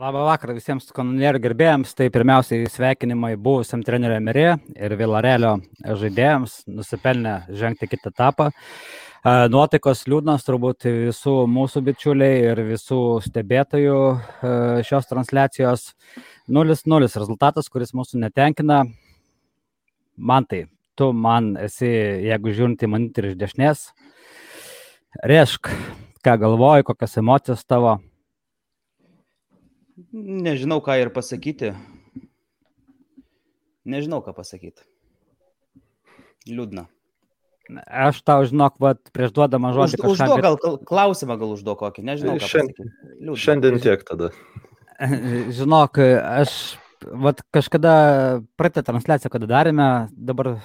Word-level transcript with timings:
Labą 0.00 0.22
vakarą 0.24 0.54
visiems 0.56 0.86
kanonierių 0.96 1.42
gerbėjams. 1.44 1.90
Tai 1.92 2.06
pirmiausiai 2.08 2.70
sveikinimai 2.72 3.34
buvusiam 3.36 3.82
treneriui 3.84 4.16
Emerė 4.16 4.46
ir 4.72 4.94
Vilarelio 4.96 5.50
žaidėjams, 5.84 6.54
nusipelnę 6.72 7.34
žengti 7.60 7.90
kitą 7.90 8.08
etapą. 8.14 8.46
Nuotaikos 9.52 10.06
liūdnas 10.08 10.48
turbūt 10.48 10.88
visų 10.88 11.36
mūsų 11.52 11.84
bičiuliai 11.90 12.40
ir 12.46 12.64
visų 12.70 13.02
stebėtojų 13.28 14.00
šios 14.88 15.12
transliacijos 15.12 15.90
0-0 16.48 17.12
rezultatas, 17.20 17.68
kuris 17.68 17.92
mūsų 17.92 18.24
netenkina. 18.24 18.86
Man 20.16 20.48
tai, 20.48 20.64
tu 20.96 21.12
man 21.12 21.58
esi, 21.60 21.92
jeigu 22.24 22.56
žiūrint 22.56 22.88
į 22.88 22.94
manitį 22.96 23.34
iš 23.34 23.40
dešinės, 23.44 23.88
reišk, 25.28 25.74
ką 26.24 26.40
galvoji, 26.40 26.88
kokias 26.88 27.20
emocijas 27.20 27.68
tavo 27.68 27.98
Nežinau, 30.12 30.80
ką 30.84 30.96
ir 31.00 31.10
pasakyti. 31.14 31.74
Nežinau, 33.88 34.20
ką 34.24 34.34
pasakyti. 34.36 34.84
Liūdna. 36.48 36.86
Aš 37.86 38.20
tau 38.26 38.42
žinok, 38.48 38.80
vat, 38.82 38.98
prieš 39.14 39.32
duodamą 39.36 39.70
žodį. 39.76 40.00
Už, 40.00 40.02
kažką... 40.02 40.26
Užduok 40.26 40.42
gal 40.42 40.78
klausimą, 40.88 41.36
gal 41.38 41.54
užduok 41.54 41.82
kokį, 41.84 42.04
nežinau. 42.08 42.36
Šiandien, 42.42 42.90
šiandien 43.38 43.78
tiek 43.82 44.02
tada. 44.06 44.32
Žinok, 45.58 46.00
aš 46.02 46.56
vat, 47.06 47.44
kažkada 47.54 47.92
praeitą 48.58 48.82
transliaciją, 48.88 49.30
kada 49.32 49.48
darėme, 49.48 49.86
dabar 50.12 50.56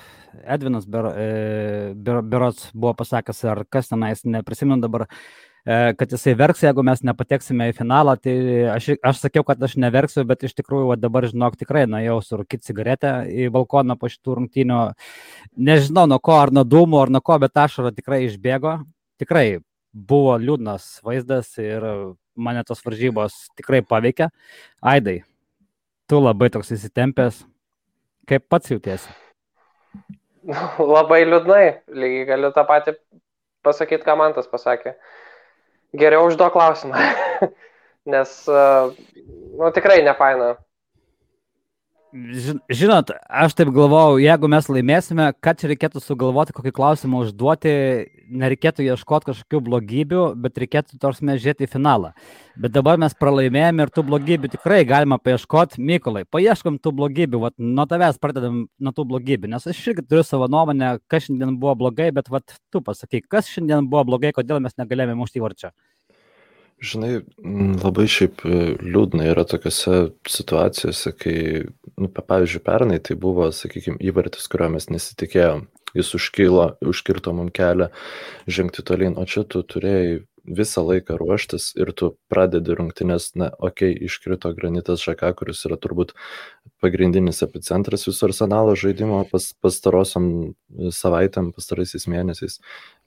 Edvinas 0.44 0.90
Berots 0.90 1.94
ber, 1.96 2.24
ber, 2.26 2.50
buvo 2.74 2.96
pasakęs, 3.04 3.44
ar 3.54 3.64
kas 3.70 3.94
tenais, 3.94 4.26
neprisimenu 4.26 4.82
dabar, 4.84 5.06
E, 5.08 5.55
kad 5.66 6.12
jisai 6.12 6.36
verks, 6.38 6.62
jeigu 6.62 6.84
mes 6.86 7.00
nepateksime 7.02 7.72
į 7.72 7.74
finalą, 7.74 8.14
tai 8.22 8.34
aš, 8.70 8.92
aš 9.02 9.22
sakiau, 9.24 9.42
kad 9.48 9.64
aš 9.66 9.74
neverksiu, 9.82 10.22
bet 10.30 10.44
iš 10.46 10.54
tikrųjų 10.60 10.92
va, 10.92 10.98
dabar, 11.00 11.26
žinok, 11.26 11.56
tikrai 11.58 11.88
nuėjau 11.90 12.20
surūkyti 12.28 12.68
cigaretę 12.68 13.14
į 13.34 13.48
balkoną 13.54 13.96
po 13.98 14.10
šitų 14.14 14.36
rungtynių. 14.40 14.82
Nežinau 15.58 16.06
nuo 16.12 16.20
ko, 16.22 16.36
ar 16.44 16.54
nuo 16.54 16.62
dūmų, 16.70 17.00
ar 17.02 17.14
nuo 17.16 17.24
ko, 17.26 17.40
bet 17.42 17.58
ašara 17.58 17.96
tikrai 17.98 18.22
išbėgo. 18.28 18.76
Tikrai 19.18 19.48
buvo 19.90 20.38
liūdnas 20.38 21.00
vaizdas 21.06 21.50
ir 21.58 21.90
mane 22.38 22.62
tos 22.68 22.86
varžybos 22.86 23.48
tikrai 23.58 23.82
paveikė. 23.82 24.30
Aidai, 24.86 25.24
tu 26.06 26.22
labai 26.22 26.54
toks 26.54 26.76
įsitempęs. 26.78 27.42
Kaip 28.30 28.46
pats 28.54 28.70
jautiesi? 28.70 29.10
Labai 30.94 31.24
liūdnai, 31.26 31.66
lygiai 31.90 32.26
galiu 32.30 32.54
tą 32.54 32.70
patį 32.70 33.00
pasakyti, 33.66 34.06
ką 34.06 34.14
man 34.20 34.38
tas 34.38 34.46
pasakė. 34.50 34.94
Uh, 34.94 35.25
Geriau 36.00 36.28
užduok 36.30 36.54
klausimą, 36.56 37.00
nes, 38.14 38.38
nu, 38.50 39.72
tikrai 39.76 40.02
nefaina. 40.06 40.56
Žinot, 42.16 43.10
aš 43.28 43.58
taip 43.60 43.74
galvojau, 43.76 44.22
jeigu 44.24 44.48
mes 44.48 44.68
laimėsime, 44.72 45.26
ką 45.44 45.52
čia 45.60 45.68
reikėtų 45.68 46.00
sugalvoti, 46.00 46.54
kokį 46.56 46.72
klausimą 46.78 47.26
užduoti, 47.26 47.74
nereikėtų 48.32 48.86
ieškoti 48.86 49.28
kažkokių 49.34 49.60
blogybių, 49.66 50.22
bet 50.40 50.62
reikėtų 50.64 50.96
tors 51.02 51.20
mes 51.20 51.42
žiūrėti 51.44 51.68
į 51.68 51.74
finalą. 51.74 52.14
Bet 52.56 52.72
dabar 52.78 53.02
mes 53.02 53.18
pralaimėjome 53.20 53.84
ir 53.84 53.92
tų 53.92 54.06
blogybių 54.08 54.54
tikrai 54.54 54.86
galima 54.88 55.18
paieškoti. 55.20 55.82
Mykolai, 55.84 56.24
paieškom 56.32 56.80
tų 56.80 56.96
blogybių, 57.02 57.42
vat, 57.50 57.58
nuo 57.60 57.84
tavęs 57.90 58.22
pradedam 58.24 58.64
nuo 58.80 58.96
tų 58.96 59.10
blogybių, 59.12 59.52
nes 59.52 59.68
aš 59.74 59.84
irgi 59.92 60.08
turiu 60.08 60.24
savo 60.24 60.48
nuomonę, 60.48 60.96
kas 61.12 61.28
šiandien 61.28 61.60
buvo 61.60 61.76
blogai, 61.84 62.14
bet 62.16 62.32
vat, 62.32 62.56
tu 62.72 62.80
pasakyk, 62.86 63.28
kas 63.28 63.52
šiandien 63.52 63.92
buvo 63.92 64.06
blogai, 64.14 64.32
kodėl 64.38 64.64
mes 64.64 64.80
negalėjome 64.80 65.20
mušti 65.20 65.44
įvarčio. 65.44 65.76
Žinai, 66.84 67.22
labai 67.82 68.06
šiaip 68.12 68.44
e, 68.44 68.58
liūdna 68.84 69.30
yra 69.32 69.46
tokiose 69.48 70.10
situacijose, 70.28 71.14
kai, 71.16 71.38
nu, 71.96 72.10
pavyzdžiui, 72.12 72.64
pernai 72.66 73.00
tai 73.00 73.16
buvo, 73.20 73.48
sakykime, 73.56 74.02
įvartis, 74.04 74.50
kurio 74.52 74.68
mes 74.74 74.90
nesitikėjom. 74.92 75.66
Jis 75.96 76.12
užkilo, 76.18 76.66
užkirto 76.84 77.32
mum 77.32 77.48
kelią 77.56 77.88
žengti 78.52 78.84
tolyn, 78.84 79.16
o 79.16 79.24
čia 79.24 79.46
tu 79.48 79.64
turėjai 79.64 80.26
visą 80.48 80.84
laiką 80.86 81.18
ruoštis 81.20 81.72
ir 81.80 81.92
tu 81.98 82.12
pradedi 82.32 82.76
rungtynės, 82.78 83.32
na, 83.40 83.50
okei, 83.58 83.94
okay, 83.96 84.08
iškrito 84.08 84.52
granitas 84.58 85.04
Žaka, 85.04 85.32
kuris 85.40 85.64
yra 85.68 85.78
turbūt 85.82 86.14
pagrindinis 86.84 87.42
epicentras 87.46 88.06
viso 88.08 88.28
arsenalo 88.28 88.76
žaidimo 88.80 89.24
pas, 89.32 89.52
pastarosiam 89.64 90.28
savaitėm, 90.94 91.52
pastaraisiais 91.56 92.08
mėnesiais, 92.12 92.60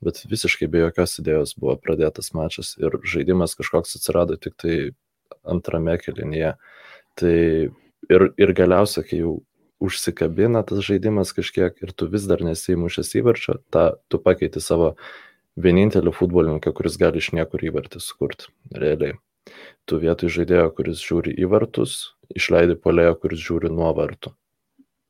bet 0.04 0.22
visiškai 0.30 0.70
be 0.70 0.86
jokios 0.86 1.18
idėjos 1.22 1.54
buvo 1.58 1.76
pradėtas 1.80 2.32
mačas 2.34 2.74
ir 2.80 2.98
žaidimas 3.06 3.56
kažkoks 3.58 3.98
atsirado 3.98 4.38
tik 4.40 4.58
tai 4.58 4.78
antrame 5.48 5.98
kelinyje. 6.02 6.54
Tai 7.18 7.36
ir, 8.10 8.30
ir 8.38 8.54
galiausia, 8.56 9.04
kai 9.06 9.22
jau 9.22 9.38
užsikabina 9.82 10.64
tas 10.66 10.82
žaidimas 10.82 11.32
kažkiek 11.36 11.76
ir 11.82 11.94
tu 11.94 12.08
vis 12.10 12.26
dar 12.30 12.42
nesimušęs 12.42 13.14
įvarčio, 13.20 13.58
tą 13.74 13.92
tu 14.10 14.18
pakeiti 14.22 14.62
savo 14.62 14.96
vienintelį 15.58 16.12
futbolininką, 16.14 16.72
kuris 16.76 16.98
gali 17.00 17.22
iš 17.22 17.32
niekur 17.36 17.64
įvartį 17.70 18.02
sukurti, 18.02 18.50
realiai. 18.74 19.16
Tu 19.88 19.98
vietoj 20.02 20.30
žaidėjo, 20.34 20.68
kuris 20.76 21.00
žiūri 21.02 21.32
į 21.40 21.48
vartus, 21.50 21.96
išleidi 22.36 22.76
polėjo, 22.76 23.14
kuris 23.22 23.42
žiūri 23.42 23.70
nuo 23.72 23.90
vartų. 23.96 24.34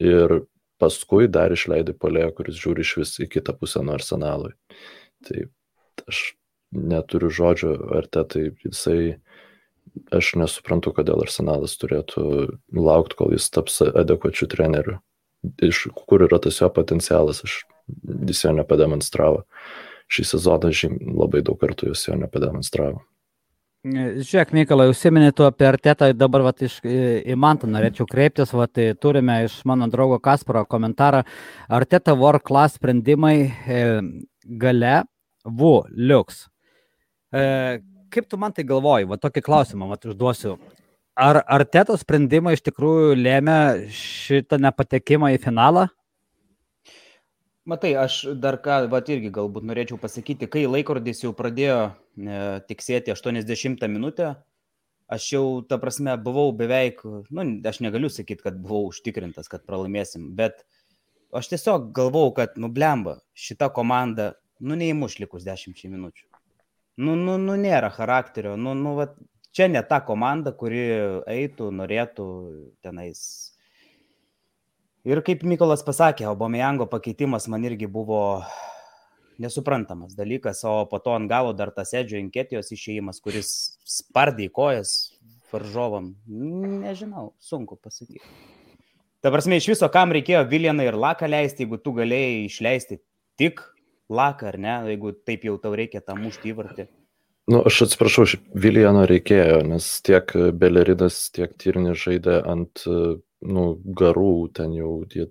Ir 0.05 0.43
paskui 0.79 1.27
dar 1.27 1.53
išleidi 1.55 1.95
polėjo, 1.99 2.31
kuris 2.39 2.61
žiūri 2.63 2.87
iš 2.87 2.95
vis 3.01 3.15
į 3.25 3.29
kitą 3.33 3.57
pusę 3.59 3.83
nuo 3.83 3.97
arsenalui. 3.99 4.55
Tai 5.27 5.49
aš 6.07 6.23
neturiu 6.73 7.33
žodžio, 7.35 7.75
ar 7.99 8.07
te 8.07 8.23
tai 8.31 8.45
jisai, 8.63 9.19
aš 10.15 10.37
nesuprantu, 10.39 10.95
kodėl 10.95 11.25
arsenalas 11.25 11.75
turėtų 11.81 12.23
laukti, 12.77 13.19
kol 13.19 13.35
jis 13.35 13.51
taps 13.51 13.83
adekvačiu 13.89 14.47
treneriu. 14.53 15.01
Iš 15.63 15.89
kur 16.07 16.23
yra 16.27 16.39
tas 16.43 16.59
jo 16.61 16.71
potencialas, 16.75 17.43
aš, 17.47 17.61
jis 18.31 18.45
jo 18.45 18.55
nepademonstravo 18.55 19.45
šį 20.13 20.25
sezoną 20.33 20.73
žym, 20.75 20.99
labai 21.17 21.45
daug 21.45 21.59
kartų 21.61 21.93
jūs 21.93 22.09
jo 22.09 22.17
nepademonstravo. 22.19 23.05
Žiūrėk, 23.87 24.51
Mykolai, 24.57 24.89
užsiminė 24.91 25.31
tu 25.39 25.45
apie 25.47 25.69
artetą, 25.69 26.09
dabar 26.17 26.43
vat, 26.49 26.65
iš, 26.67 26.81
į 26.83 27.37
Mantą 27.39 27.69
norėčiau 27.71 28.09
kreiptis, 28.11 28.51
vat, 28.53 28.73
tai 28.75 28.91
turime 28.99 29.45
iš 29.47 29.61
mano 29.69 29.87
draugo 29.89 30.19
Kasparo 30.21 30.65
komentarą. 30.67 31.23
Arteta 31.71 32.17
War 32.19 32.41
Class 32.43 32.75
sprendimai 32.77 33.37
e, 33.47 33.85
gale, 34.61 34.97
vu, 35.47 35.77
liuks. 35.95 36.49
E, 37.31 37.79
kaip 38.11 38.27
tu 38.27 38.41
man 38.43 38.57
tai 38.57 38.67
galvoji, 38.67 39.07
va 39.09 39.21
tokį 39.23 39.45
klausimą, 39.47 39.89
va 39.93 40.01
užduosiu. 40.11 40.57
Ar 41.19 41.41
Arteto 41.47 41.97
sprendimai 41.99 42.57
iš 42.59 42.67
tikrųjų 42.67 43.15
lėmė 43.19 43.61
šitą 43.95 44.59
nepatekimą 44.63 45.33
į 45.37 45.41
finalą? 45.47 45.87
Matai, 47.69 47.91
aš 48.01 48.23
dar 48.41 48.57
ką, 48.65 48.87
va 48.89 49.03
irgi 49.13 49.29
galbūt 49.35 49.67
norėčiau 49.69 49.99
pasakyti, 50.01 50.47
kai 50.49 50.63
laikrodis 50.65 51.19
jau 51.21 51.35
pradėjo 51.37 51.81
e, 51.85 52.39
tiksėti 52.65 53.13
80 53.13 53.85
minutę, 53.93 54.31
aš 55.13 55.27
jau, 55.35 55.43
ta 55.69 55.77
prasme, 55.83 56.15
buvau 56.25 56.55
beveik, 56.57 57.03
nu, 57.05 57.45
aš 57.69 57.83
negaliu 57.85 58.09
sakyti, 58.09 58.47
kad 58.47 58.57
buvau 58.63 58.89
užtikrintas, 58.89 59.51
kad 59.53 59.67
pralaimėsim, 59.69 60.31
bet 60.39 60.65
aš 61.37 61.51
tiesiog 61.53 61.91
galvau, 61.99 62.31
kad, 62.39 62.57
nu, 62.57 62.73
blemba, 62.73 63.19
šita 63.37 63.69
komanda, 63.77 64.31
nu, 64.65 64.73
neįmuš 64.73 65.19
likus 65.21 65.45
10 65.45 65.85
minučių. 65.93 66.25
Nu, 67.05 67.19
nu, 67.21 67.37
nu, 67.37 67.59
nėra 67.61 67.93
charakterio, 67.93 68.57
nu, 68.57 68.73
nu, 68.79 68.97
va, 68.97 69.11
čia 69.53 69.69
ne 69.69 69.85
ta 69.85 70.01
komanda, 70.09 70.57
kuri 70.57 70.87
eitų, 71.37 71.69
norėtų 71.83 72.33
tenais 72.81 73.21
Ir 75.09 75.23
kaip 75.25 75.41
Mykolas 75.49 75.81
pasakė, 75.87 76.27
Obamejango 76.29 76.85
pakeitimas 76.91 77.47
man 77.49 77.63
irgi 77.65 77.87
buvo 77.89 78.43
nesuprantamas 79.41 80.13
dalykas, 80.19 80.61
o 80.69 80.83
po 80.91 80.99
to 81.01 81.15
ant 81.17 81.31
galo 81.31 81.55
dar 81.57 81.71
tas 81.73 81.95
Edžio 81.97 82.19
Inketijos 82.21 82.69
išėjimas, 82.75 83.23
kuris 83.25 83.51
spardė 83.89 84.51
kojas 84.53 85.15
varžovam. 85.49 86.11
Nežinau, 86.29 87.31
sunku 87.41 87.79
pasakyti. 87.81 88.21
Ta 89.25 89.33
prasme, 89.33 89.57
iš 89.57 89.71
viso, 89.73 89.89
kam 89.89 90.13
reikėjo 90.13 90.43
Viljaną 90.51 90.85
ir 90.91 90.99
Laką 91.01 91.31
leisti, 91.31 91.65
jeigu 91.65 91.79
tu 91.81 91.95
galėjai 91.97 92.45
išleisti 92.45 93.01
tik 93.41 93.63
Laką, 94.13 94.51
ar 94.53 94.59
ne, 94.61 94.75
jeigu 94.93 95.15
taip 95.25 95.47
jau 95.49 95.57
tau 95.63 95.73
reikia 95.79 96.03
tą 96.05 96.19
muštį 96.21 96.53
įvartį. 96.53 96.87
Nu, 97.49 97.63
aš 97.65 97.87
atsiprašau, 97.87 98.27
Viljano 98.61 99.07
reikėjo, 99.09 99.63
nes 99.71 99.89
tiek 100.05 100.37
Beleridas, 100.61 101.31
tiek 101.33 101.57
Tyrnis 101.57 101.97
žaidė 101.97 102.43
ant 102.45 102.85
nu, 103.47 103.67
garų, 103.99 104.49
ten 104.55 104.75
jau 104.77 104.93
tie 105.11 105.29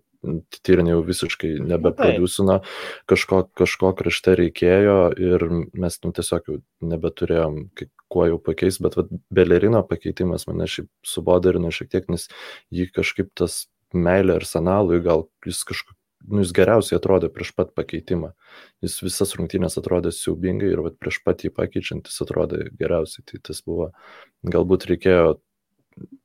tyrinė 0.65 0.95
jau 0.95 1.01
visiškai 1.05 1.51
nebeproducina, 1.67 2.61
kažko, 3.09 3.43
kažko 3.57 3.91
krašte 3.97 4.35
reikėjo 4.39 4.97
ir 5.21 5.45
mes 5.77 5.99
nu, 6.03 6.13
tiesiog 6.15 6.49
jau 6.49 6.57
nebeturėjom 6.93 7.59
kuo 8.11 8.25
jau 8.29 8.39
pakeis, 8.41 8.79
bet 8.83 8.97
vat, 8.99 9.11
belerino 9.33 9.83
pakeitimas 9.87 10.47
mane 10.49 10.67
šiaip 10.71 10.89
subodarino 11.05 11.71
šiek 11.73 11.91
tiek, 11.93 12.09
nes 12.11 12.27
jį 12.73 12.89
kažkaip 12.95 13.31
tas 13.37 13.65
meilė 13.95 14.37
arsenalui, 14.39 14.99
gal 15.03 15.27
jis 15.45 15.61
kažkaip, 15.67 15.95
nu, 16.27 16.41
jis 16.43 16.53
geriausiai 16.55 16.97
atrodė 16.99 17.29
prieš 17.33 17.53
pat 17.55 17.73
pakeitimą. 17.77 18.33
Jis 18.83 18.97
visas 19.05 19.35
rungtynės 19.37 19.77
atrodė 19.79 20.11
siaubingai 20.15 20.71
ir 20.73 20.83
vat, 20.85 20.97
prieš 20.99 21.21
pat 21.23 21.43
jį 21.45 21.53
pakeičiantis 21.55 22.23
atrodė 22.25 22.67
geriausiai. 22.79 23.23
Tai 23.27 23.43
tas 23.51 23.61
buvo, 23.67 23.91
galbūt 24.47 24.89
reikėjo 24.91 25.37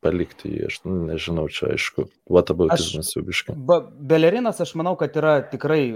palikti 0.02 0.50
jį, 0.50 0.66
aš 0.68 0.78
nu, 0.84 0.94
nežinau, 1.08 1.44
čia 1.52 1.70
aišku, 1.74 2.04
whataboutizmas 2.30 3.12
jau 3.14 3.22
biškai. 3.26 3.54
Belerinas, 4.10 4.60
aš 4.64 4.74
manau, 4.78 4.94
kad 5.00 5.14
yra 5.18 5.34
tikrai 5.52 5.92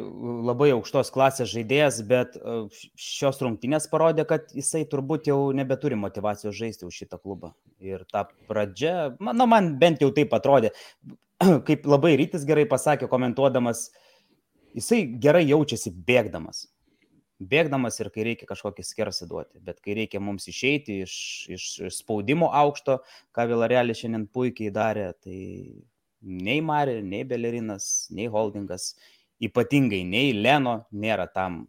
labai 0.46 0.70
aukštos 0.76 1.11
klasės 1.14 1.50
žaidėjas, 1.52 2.00
bet 2.08 2.38
e, 2.38 2.56
šios 3.00 3.43
rungtynės 3.43 3.88
parodė, 3.93 4.26
kad 4.28 4.55
jisai 4.56 4.84
turbūt 4.90 5.31
jau 5.31 5.40
nebeturi 5.56 5.99
motivacijos 5.99 6.56
žaisti 6.56 6.87
už 6.88 7.02
šitą 7.02 7.20
klubą. 7.20 7.52
Ir 7.82 8.06
ta 8.12 8.26
pradžia, 8.50 9.17
man, 9.19 9.38
nu, 9.40 9.49
man 9.50 9.75
bent 9.82 10.05
jau 10.05 10.12
taip 10.14 10.34
atrodė, 10.37 10.72
kaip 11.69 11.90
labai 11.90 12.14
rytis 12.22 12.46
gerai 12.49 12.69
pasakė, 12.70 13.11
komentuodamas, 13.11 13.88
jisai 14.76 15.05
gerai 15.20 15.46
jaučiasi 15.49 15.94
bėgdamas 16.06 16.67
bėgdamas 17.40 18.00
ir 18.00 18.10
kai 18.14 18.24
reikia 18.30 18.48
kažkokį 18.48 18.84
skersą 18.86 19.28
duoti. 19.28 19.60
Bet 19.64 19.80
kai 19.84 19.96
reikia 19.98 20.20
mums 20.22 20.48
išeiti 20.48 21.02
iš, 21.04 21.16
iš 21.52 21.66
spaudimo 21.98 22.50
aukšto, 22.64 22.98
ką 23.36 23.46
Vilarelis 23.50 24.00
šiandien 24.02 24.26
puikiai 24.32 24.72
darė, 24.74 25.10
tai 25.20 25.38
nei 26.26 26.60
Marė, 26.64 27.00
nei 27.04 27.24
Belerinas, 27.28 28.08
nei 28.10 28.28
Holdingas, 28.32 28.94
ypatingai 29.42 30.02
nei 30.08 30.32
Leno 30.36 30.78
nėra 30.92 31.28
tam 31.32 31.64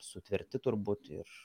sutverti 0.00 0.62
turbūt. 0.62 1.10
Ir 1.20 1.38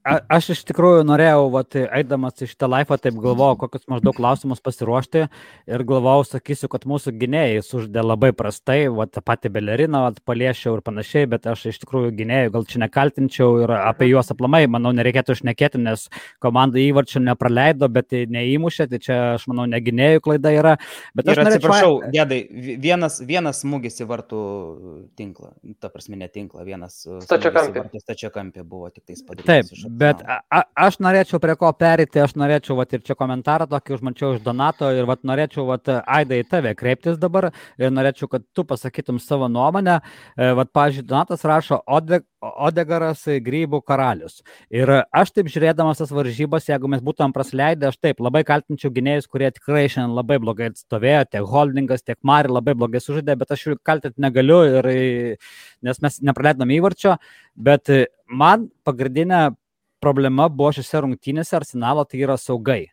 A, 0.00 0.14
aš 0.32 0.46
iš 0.54 0.60
tikrųjų 0.70 1.02
norėjau, 1.04 1.42
vat, 1.52 1.76
eidamas 1.76 2.40
į 2.40 2.46
šitą 2.48 2.70
laifą, 2.72 2.96
taip 2.96 3.18
galvojau, 3.20 3.58
kokius 3.60 3.82
maždaug 3.90 4.14
klausimus 4.16 4.62
pasiruošti 4.64 5.26
ir 5.68 5.82
galvojau, 5.84 6.22
sakysiu, 6.24 6.70
kad 6.72 6.86
mūsų 6.88 7.12
gynėjai 7.20 7.58
suždė 7.66 8.00
labai 8.00 8.30
prastai, 8.32 8.86
vat, 8.96 9.10
tą 9.12 9.20
patį 9.20 9.50
beleriną, 9.58 10.00
vat, 10.06 10.22
paliešiau 10.24 10.78
ir 10.78 10.82
panašiai, 10.86 11.26
bet 11.28 11.44
aš 11.52 11.66
iš 11.74 11.80
tikrųjų 11.82 12.14
gynėjų 12.16 12.52
gal 12.54 12.64
čia 12.70 12.80
nekaltinčiau 12.80 13.58
ir 13.66 13.74
apie 13.76 14.08
juos 14.08 14.32
aplamai, 14.32 14.62
manau, 14.72 14.94
nereikėtų 14.96 15.36
išnekėti, 15.36 15.82
nes 15.84 16.06
komanda 16.40 16.80
įvarčių 16.80 17.20
nepraleido, 17.26 17.90
bet 17.92 18.16
neįmušė, 18.32 18.88
tai 18.94 19.02
čia, 19.04 19.20
aš 19.34 19.44
manau, 19.52 19.68
ne 19.68 19.82
gynėjų 19.84 20.24
klaida 20.24 20.54
yra. 20.56 20.74
Bet 21.12 21.28
aš 21.28 21.42
ir 21.42 21.52
atsiprašau, 21.52 21.92
norėčiau... 21.98 22.14
Gedai, 22.16 22.40
vienas, 22.80 23.20
vienas 23.20 23.60
smūgis 23.66 24.00
į 24.00 24.08
vartų 24.08 24.42
tinklą, 25.20 25.52
ta 25.76 25.92
prasme, 25.92 26.16
ne 26.24 26.32
tinklą, 26.32 26.64
vienas 26.64 27.02
stačiakampė 27.28 28.64
buvo 28.64 28.88
tik 28.88 29.04
tais 29.04 29.20
padarytas. 29.20 29.50
Taip, 29.50 29.59
Bet 30.00 30.22
a, 30.24 30.62
aš 30.86 30.98
norėčiau 31.04 31.40
prie 31.42 31.56
ko 31.60 31.70
perėti, 31.76 32.22
aš 32.22 32.36
norėčiau, 32.40 32.76
vat, 32.78 32.94
ir 32.96 33.04
čia 33.06 33.16
komentarą 33.18 33.68
tokį 33.70 33.96
užmačiau 33.98 34.34
iš 34.36 34.44
Donato 34.44 34.90
ir 34.94 35.08
vat, 35.10 35.22
norėčiau, 35.26 35.66
vat, 35.68 35.90
Aida, 36.00 36.38
į 36.40 36.48
tave 36.50 36.74
kreiptis 36.78 37.18
dabar 37.20 37.50
ir 37.80 37.94
norėčiau, 37.94 38.30
kad 38.32 38.46
tu 38.56 38.64
pasakytum 38.68 39.20
savo 39.22 39.50
nuomonę. 39.52 40.00
E, 40.36 40.50
vat, 40.58 40.72
pažiūrėjau, 40.76 41.08
Donatas 41.10 41.46
rašo 41.48 41.80
Ode, 41.86 42.22
Odegaras 42.40 43.26
Grybų 43.44 43.82
karalius. 43.84 44.40
Ir 44.72 44.88
aš 45.12 45.32
taip 45.36 45.50
žiūrėdamas 45.52 46.00
tas 46.00 46.12
varžybas, 46.14 46.70
jeigu 46.70 46.88
mes 46.88 47.02
būtumėm 47.04 47.34
prasleidę, 47.36 47.90
aš 47.90 47.98
taip 48.00 48.22
labai 48.24 48.42
kaltinčiau 48.48 48.92
gynėjus, 48.94 49.28
kurie 49.28 49.50
tikrai 49.52 49.84
šiandien 49.92 50.16
labai 50.16 50.38
blogai 50.40 50.70
atstovėjo, 50.72 51.26
tiek 51.28 51.50
Holdingas, 51.52 52.04
tiek 52.06 52.16
Mari 52.24 52.52
labai 52.52 52.76
blogai 52.78 53.02
sužaidė, 53.04 53.36
bet 53.42 53.52
aš 53.52 53.66
jų 53.66 53.76
kaltinti 53.84 54.24
negaliu, 54.24 54.62
ir, 54.78 54.90
nes 55.84 56.00
mes 56.00 56.18
nepraleidom 56.30 56.72
įvarčio, 56.78 57.18
bet 57.60 57.92
man 58.30 58.70
pagrindinė 58.86 59.50
problema 60.00 60.48
buvo 60.48 60.72
šiose 60.76 61.02
rungtynėse 61.04 61.58
Arsenalo, 61.58 62.06
tai 62.08 62.22
yra 62.24 62.38
saugai. 62.40 62.86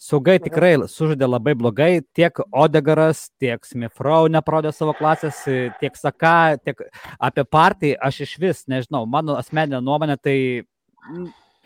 Saugai 0.00 0.38
tikrai 0.40 0.72
sužaidė 0.88 1.26
labai 1.28 1.52
blogai, 1.60 1.90
tiek 2.16 2.38
Odegaras, 2.56 3.26
tiek 3.36 3.60
Smithrow 3.68 4.30
neprodė 4.32 4.72
savo 4.72 4.94
klasės, 4.96 5.42
tiek 5.82 5.98
Saka, 6.00 6.56
tiek 6.56 6.80
apie 7.20 7.44
partį 7.44 7.92
aš 8.00 8.22
iš 8.24 8.32
vis 8.40 8.62
nežinau, 8.72 9.04
mano 9.04 9.36
asmeninė 9.36 9.82
nuomonė 9.84 10.16
tai 10.16 10.38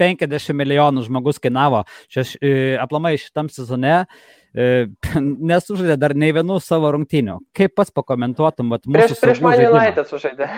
50 0.02 0.58
milijonų 0.58 1.04
žmogus 1.06 1.38
kainavo. 1.38 1.84
Čia 2.10 2.24
e, 2.40 2.50
aplamai 2.82 3.14
šitam 3.22 3.46
sezone 3.54 4.00
e, 4.02 4.66
nesužaidė 5.52 5.94
dar 6.02 6.16
nei 6.18 6.34
vienų 6.34 6.58
savo 6.58 6.90
rungtynių. 6.96 7.38
Kaip 7.54 7.76
pats 7.78 7.94
pakomentuotum, 7.94 8.74
vat, 8.74 8.82
mūsų... 8.90 8.98
Prieš, 8.98 9.22
prieš 9.22 9.44
Man 9.46 9.62
United 9.62 10.10
sužaidė. 10.10 10.50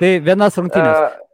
Tai 0.00 0.12
vienas 0.24 0.56
rungtynės. 0.56 1.04
Uh, 1.04 1.33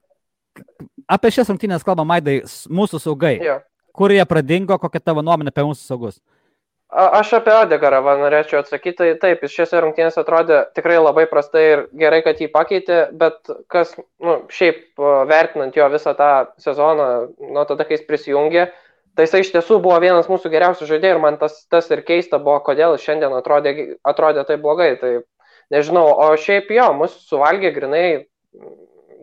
apie 1.10 1.32
šias 1.34 1.50
rungtynės 1.52 1.86
kalba 1.86 2.06
Maidai, 2.08 2.40
mūsų 2.70 3.00
saugai. 3.02 3.36
Jo. 3.44 3.60
Kur 3.96 4.12
jie 4.14 4.22
pradingo, 4.28 4.78
kokia 4.78 5.02
tavo 5.02 5.24
nuomonė 5.26 5.52
apie 5.52 5.66
mūsų 5.66 5.82
saugus? 5.86 6.20
Aš 6.90 7.36
apie 7.38 7.52
Odegarą 7.54 8.00
norėčiau 8.18 8.64
atsakyti. 8.64 9.12
Taip, 9.22 9.44
jis 9.46 9.52
šiose 9.54 9.78
rungtynėse 9.84 10.18
atrodė 10.24 10.64
tikrai 10.74 10.96
labai 10.98 11.28
prastai 11.30 11.62
ir 11.68 11.82
gerai, 11.94 12.18
kad 12.26 12.40
jį 12.42 12.48
pakeitė, 12.50 12.98
bet 13.14 13.52
kas, 13.70 13.92
nu, 14.18 14.40
šiaip 14.50 14.98
vertinant 15.30 15.76
jo 15.78 15.86
visą 15.92 16.16
tą 16.18 16.30
sezoną, 16.58 17.06
nuo 17.54 17.64
tada, 17.68 17.86
kai 17.86 17.94
jis 17.94 18.08
prisijungė, 18.08 18.66
tai 19.14 19.28
jis 19.28 19.36
iš 19.38 19.52
tiesų 19.54 19.78
buvo 19.84 20.00
vienas 20.02 20.26
mūsų 20.30 20.50
geriausių 20.50 20.90
žaidėjų 20.90 21.14
ir 21.14 21.22
man 21.22 21.38
tas, 21.38 21.60
tas 21.70 21.86
ir 21.94 22.02
keista 22.06 22.42
buvo, 22.42 22.58
kodėl 22.66 22.96
jis 22.96 23.06
šiandien 23.06 23.38
atrodė, 23.38 23.76
atrodė 24.02 24.46
taip 24.50 24.66
blogai. 24.66 24.96
Tai 24.98 25.14
nežinau, 25.70 26.08
o 26.10 26.32
šiaip 26.42 26.74
jo, 26.74 26.90
mus 26.98 27.14
suvalgė 27.30 27.70
grinai, 27.76 28.06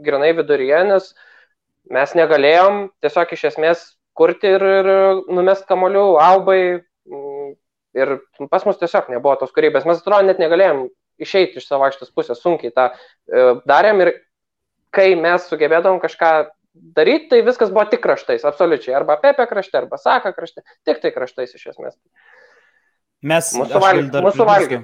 grinai 0.03 0.33
viduryje, 0.37 0.81
nes 0.91 1.11
mes 1.93 2.13
negalėjom 2.19 2.87
tiesiog 3.03 3.33
iš 3.33 3.45
esmės 3.53 3.85
kurti 4.17 4.49
ir, 4.57 4.65
ir 4.81 4.91
numest 5.29 5.67
kamolių 5.69 6.05
albai. 6.21 6.61
Mm, 7.07 7.55
ir 7.97 8.13
pas 8.51 8.65
mus 8.67 8.79
tiesiog 8.81 9.09
nebuvo 9.13 9.35
tos 9.41 9.53
kūrybės. 9.55 9.87
Mes 9.87 10.01
atrodo 10.01 10.27
net 10.27 10.41
negalėjom 10.41 10.87
išeiti 11.21 11.61
iš 11.61 11.67
savo 11.69 11.87
aikštės 11.87 12.13
pusės, 12.13 12.41
sunkiai 12.43 12.73
tą 12.75 12.91
e, 12.91 13.45
darėm 13.69 14.03
ir 14.05 14.13
kai 14.93 15.11
mes 15.19 15.47
sugebėdavom 15.49 15.99
kažką 16.03 16.31
daryti, 16.97 17.31
tai 17.31 17.41
viskas 17.45 17.71
buvo 17.73 17.87
tik 17.89 18.03
kraštais, 18.03 18.45
absoliučiai. 18.45 18.95
Arba 18.97 19.17
Pepe 19.21 19.47
krašte, 19.49 19.79
arba 19.79 19.97
Saka 20.01 20.33
krašte, 20.35 20.63
tik 20.85 21.01
tai 21.01 21.13
kraštais 21.15 21.55
iš 21.57 21.71
esmės. 21.73 21.97
Mes 23.25 23.49
mūsų 23.57 24.45
valgė. 24.45 24.83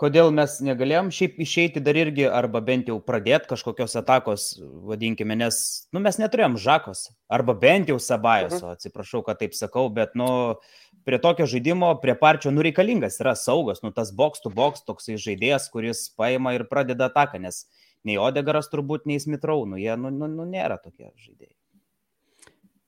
Kodėl 0.00 0.32
mes 0.34 0.56
negalėjom 0.64 1.12
šiaip 1.14 1.36
išeiti 1.44 1.80
dar 1.84 1.96
irgi, 1.98 2.24
arba 2.26 2.62
bent 2.64 2.88
jau 2.90 2.96
pradėti 3.04 3.50
kažkokios 3.52 3.94
atakos, 4.00 4.46
vadinkime, 4.88 5.36
nes 5.38 5.58
nu, 5.94 6.02
mes 6.02 6.18
neturėjom 6.18 6.56
žakos, 6.58 7.04
arba 7.30 7.54
bent 7.54 7.92
jau 7.92 7.98
sabajoso, 8.02 8.64
mhm. 8.64 8.78
atsiprašau, 8.78 9.22
kad 9.26 9.38
taip 9.42 9.54
sakau, 9.54 9.86
bet 9.94 10.16
nu, 10.18 10.28
prie 11.06 11.20
tokio 11.22 11.46
žaidimo, 11.46 11.92
prie 12.02 12.16
parčio, 12.18 12.50
nu 12.50 12.64
reikalingas 12.66 13.20
yra 13.22 13.36
saugas, 13.38 13.84
nu 13.86 13.92
tas 13.94 14.10
box 14.16 14.42
to 14.42 14.50
box 14.50 14.82
toksai 14.88 15.20
žaidėjas, 15.20 15.70
kuris 15.70 16.08
paima 16.18 16.56
ir 16.56 16.66
pradeda 16.70 17.12
ataką, 17.12 17.38
nes 17.44 17.64
nei 18.08 18.18
Odegaras 18.18 18.72
turbūt, 18.72 19.06
nei 19.06 19.22
Smithrow, 19.22 19.66
nu 19.68 19.78
jie 19.78 19.94
nu, 20.00 20.10
nu, 20.10 20.30
nu, 20.30 20.48
nėra 20.48 20.80
tokie 20.82 21.12
žaidėjai. 21.12 21.54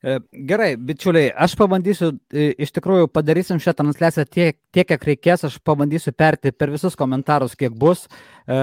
E, 0.05 0.19
gerai, 0.45 0.75
bičiuliai, 0.77 1.31
aš 1.47 1.55
pabandysiu, 1.57 2.11
e, 2.29 2.51
iš 2.61 2.75
tikrųjų 2.77 3.09
padarysim 3.09 3.61
šią 3.63 3.73
transliaciją 3.79 4.27
tiek, 4.29 4.59
tiek 4.75 4.89
kiek 4.91 5.07
reikės, 5.09 5.47
aš 5.49 5.55
pabandysiu 5.65 6.13
perti 6.13 6.53
per 6.53 6.73
visus 6.75 6.97
komentarus, 7.01 7.55
kiek 7.57 7.73
bus. 7.73 8.05
E, 8.45 8.59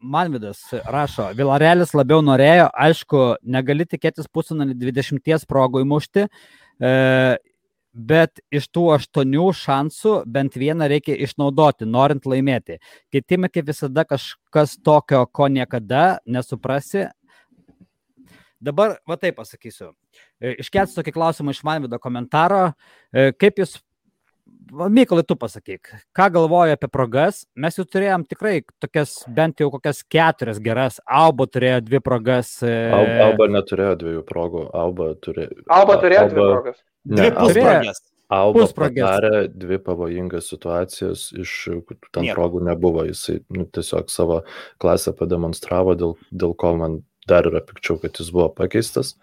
Manvidas 0.00 0.62
rašo, 0.92 1.26
Vilarelis 1.36 1.92
labiau 1.96 2.22
norėjo, 2.24 2.70
aišku, 2.72 3.20
negali 3.44 3.84
tikėtis 3.88 4.30
pusfinalį 4.32 4.76
20 4.80 5.46
progų 5.48 5.80
įmušti, 5.82 6.26
bet 7.96 8.42
iš 8.52 8.68
tų 8.76 8.84
aštuonių 8.98 9.46
šansų 9.56 10.12
bent 10.30 10.60
vieną 10.60 10.86
reikia 10.92 11.16
išnaudoti, 11.26 11.88
norint 11.88 12.28
laimėti. 12.28 12.76
Kitime 13.10 13.48
kaip 13.50 13.72
visada 13.72 14.04
kažkas 14.04 14.76
tokio, 14.84 15.24
ko 15.32 15.48
niekada 15.48 16.20
nesuprasi, 16.28 17.08
Dabar, 18.66 18.96
va 19.06 19.18
taip 19.20 19.38
pasakysiu. 19.38 19.92
E, 20.40 20.56
Iškelsiu 20.62 20.98
tokį 21.00 21.14
klausimą 21.14 21.54
iš 21.54 21.62
Manvido 21.66 22.00
komentaro. 22.02 22.70
E, 23.12 23.30
kaip 23.38 23.62
jūs, 23.62 23.78
Mykolai, 24.66 25.22
tu 25.22 25.36
pasakyk, 25.38 25.92
ką 26.16 26.24
galvoji 26.34 26.74
apie 26.74 26.88
progas? 26.90 27.44
Mes 27.54 27.76
jau 27.78 27.84
turėjom 27.86 28.24
tikrai 28.26 28.56
tokias, 28.82 29.12
bent 29.30 29.62
jau 29.62 29.68
kokias 29.70 30.00
keturias 30.10 30.58
geras. 30.62 30.98
Alba 31.06 31.46
turėjo 31.46 31.84
dvi 31.86 32.00
progas. 32.02 32.50
E, 32.66 32.74
Alba, 32.94 33.28
Alba 33.28 33.48
neturėjo 33.54 33.94
dviejų 34.02 34.24
progų. 34.26 34.64
Alba, 34.74 35.12
turė... 35.22 35.46
Alba 35.70 35.98
turėjo 36.02 36.24
Alba... 36.24 36.34
dvi 36.34 36.50
progas. 36.50 36.82
Ne, 37.06 37.20
dvi 37.20 37.30
pusprogas. 37.38 38.02
Alba 38.26 38.66
padarė 38.74 39.44
dvi 39.54 39.78
pavojingas 39.86 40.48
situacijas, 40.50 41.28
iš 41.38 41.52
ten 42.10 42.26
Nieko. 42.26 42.34
progų 42.34 42.64
nebuvo, 42.66 43.04
jisai 43.06 43.38
nu, 43.54 43.68
tiesiog 43.70 44.10
savo 44.10 44.40
klasę 44.82 45.14
pademonstravo, 45.14 45.94
dėl, 45.94 46.16
dėl 46.34 46.56
ko 46.58 46.74
man 46.80 47.04
dar 47.28 47.48
yra 47.50 47.62
pikčiau, 47.64 47.98
kad 48.02 48.18
jis 48.18 48.30
buvo 48.34 48.48
pakeistas. 48.54 49.14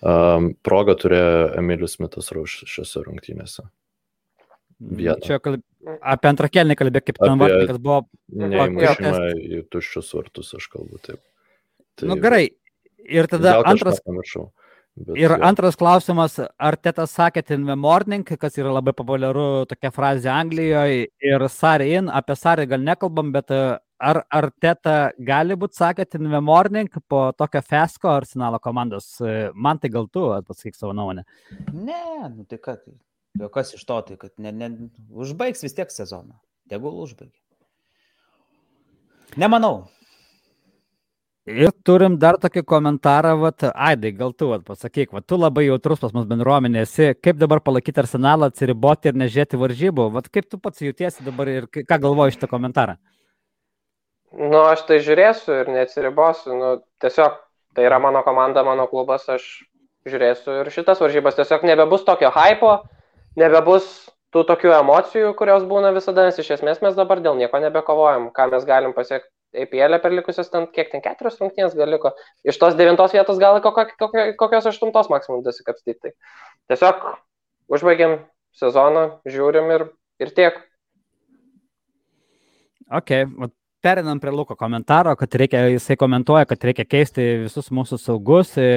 Um, 0.00 0.52
progą 0.66 0.96
turėjo 0.98 1.52
Emilius 1.60 1.98
Mitas 2.02 2.32
Rauš 2.34 2.62
šiose 2.70 3.04
rungtynėse. 3.06 3.66
Vieną. 4.82 5.20
Čia 5.22 5.38
kalb... 5.42 5.62
apie 6.00 6.30
antrą 6.32 6.48
kelnį 6.50 6.78
kalbė, 6.78 7.04
kaip 7.06 7.20
ten 7.22 7.38
vartininkas 7.38 7.78
buvo. 7.82 8.00
Neįmušimą 8.34 9.28
į 9.36 9.62
tuščius 9.70 10.10
vartus, 10.18 10.50
aš 10.58 10.66
kalbu 10.72 10.98
taip. 11.04 11.20
Tai, 11.94 12.08
Na 12.08 12.16
nu, 12.16 12.22
gerai. 12.24 12.48
Ir 13.02 13.28
tada 13.30 13.60
antras. 13.66 14.00
Bet, 14.02 15.16
ir 15.16 15.32
ja. 15.32 15.38
antras 15.48 15.78
klausimas, 15.80 16.36
ar 16.38 16.76
Tetas 16.76 17.14
sakė 17.16 17.44
in 17.54 17.64
the 17.66 17.76
morning, 17.76 18.24
kas 18.24 18.58
yra 18.60 18.74
labai 18.74 18.92
populiaru 18.92 19.64
tokia 19.70 19.90
frazė 19.94 20.28
Anglijoje, 20.34 21.06
ir 21.24 21.46
Sari 21.48 21.94
in, 21.96 22.10
apie 22.12 22.36
Sari 22.36 22.66
gal 22.68 22.82
nekalbam, 22.84 23.32
bet 23.32 23.50
ar 24.02 24.22
Arteta 24.32 24.96
gali 25.22 25.56
būti 25.58 25.78
sakėt 25.78 26.18
in 26.18 26.30
the 26.30 26.40
morning 26.42 26.90
po 27.08 27.24
tokio 27.38 27.62
fesko 27.62 28.10
arsenalo 28.16 28.58
komandos? 28.62 29.14
Man 29.54 29.78
tai 29.82 29.92
gal 29.94 30.08
tu 30.10 30.26
atsakyk 30.34 30.76
savo 30.78 30.92
nuomonę. 30.96 31.24
Ne, 31.72 32.02
nu 32.34 32.46
tai 32.48 32.58
kad, 32.58 32.82
tai 33.38 33.50
kas 33.54 33.74
iš 33.78 33.86
to, 33.86 34.00
tai 34.08 34.18
kad 34.20 34.34
ne, 34.42 34.52
ne, 34.52 34.70
užbaigs 35.10 35.62
vis 35.64 35.78
tiek 35.78 35.94
sezoną. 35.94 36.34
Tegul 36.70 36.98
užbaigia. 37.04 37.38
Nemanau. 39.36 39.86
Ir 41.48 41.72
turim 41.82 42.14
dar 42.22 42.36
tokį 42.38 42.62
komentarą, 42.70 43.32
vat, 43.40 43.64
Aidai, 43.74 44.12
gal 44.14 44.30
tu 44.38 44.52
vat, 44.52 44.62
pasakyk, 44.62 45.10
vat, 45.10 45.24
tu 45.26 45.34
labai 45.34 45.64
jautrus 45.66 45.98
pas 45.98 46.12
mus 46.14 46.28
bendruomenė 46.30 46.84
esi, 46.84 47.08
kaip 47.18 47.40
dabar 47.40 47.58
palaikyti 47.66 47.98
arsenalą, 47.98 48.46
atsiriboti 48.52 49.10
ir 49.10 49.18
nežiūrėti 49.18 49.58
varžybų, 49.58 50.06
vat, 50.14 50.28
kaip 50.30 50.46
tu 50.46 50.60
pats 50.62 50.84
jautiesi 50.86 51.26
dabar 51.26 51.50
ir 51.50 51.66
ką 51.66 51.98
galvoji 52.04 52.36
šitą 52.36 52.46
komentarą? 52.52 52.94
Nu, 54.32 54.62
aš 54.64 54.86
tai 54.88 55.00
žiūrėsiu 55.04 55.58
ir 55.60 55.68
neatsiribosiu, 55.68 56.54
nu, 56.56 56.70
tiesiog 57.04 57.36
tai 57.76 57.84
yra 57.84 57.98
mano 58.00 58.22
komanda, 58.24 58.64
mano 58.64 58.86
klubas, 58.88 59.26
aš 59.28 59.44
žiūrėsiu 60.08 60.62
ir 60.62 60.70
šitas 60.72 61.02
varžybas, 61.04 61.36
tiesiog 61.36 61.66
nebebus 61.68 62.06
tokio 62.06 62.30
hypo, 62.32 62.78
nebebus 63.38 63.90
tų 64.32 64.46
tokių 64.48 64.72
emocijų, 64.78 65.34
kurios 65.36 65.66
būna 65.68 65.92
visada, 65.92 66.24
nes 66.28 66.40
iš 66.40 66.54
esmės 66.56 66.80
mes 66.84 66.96
dabar 66.96 67.20
dėl 67.20 67.36
nieko 67.36 67.60
nebekovojam, 67.60 68.30
ką 68.32 68.48
mes 68.54 68.64
galim 68.68 68.96
pasiekti 68.96 69.28
APL 69.52 69.98
per 70.00 70.14
likusius 70.16 70.48
ten, 70.48 70.66
kiek 70.72 70.88
ten 70.92 71.04
keturios 71.04 71.36
rungtynės 71.40 71.76
gal 71.76 71.90
liko. 71.92 72.14
Iš 72.48 72.56
tos 72.60 72.76
devintos 72.78 73.12
vietos 73.12 73.40
gal 73.40 73.60
kokios 73.60 74.68
aštuntos 74.70 75.12
maksimum 75.12 75.44
dasikapstyti. 75.44 76.14
Tai 76.14 76.72
tiesiog 76.72 77.04
užbaigiam 77.72 78.22
sezoną, 78.56 79.04
žiūrim 79.28 79.68
ir, 79.76 79.88
ir 80.24 80.32
tiek. 80.36 80.56
Ok, 82.92 83.12
perinam 83.82 84.20
prie 84.20 84.32
Luko 84.32 84.56
komentaro, 84.56 85.14
kad 85.18 85.34
reikia, 85.34 85.64
jisai 85.72 85.96
komentuoja, 85.98 86.46
kad 86.48 86.64
reikia 86.68 86.86
keisti 86.86 87.24
visus 87.44 87.70
mūsų 87.74 87.98
saugus 88.00 88.54
e, 88.60 88.68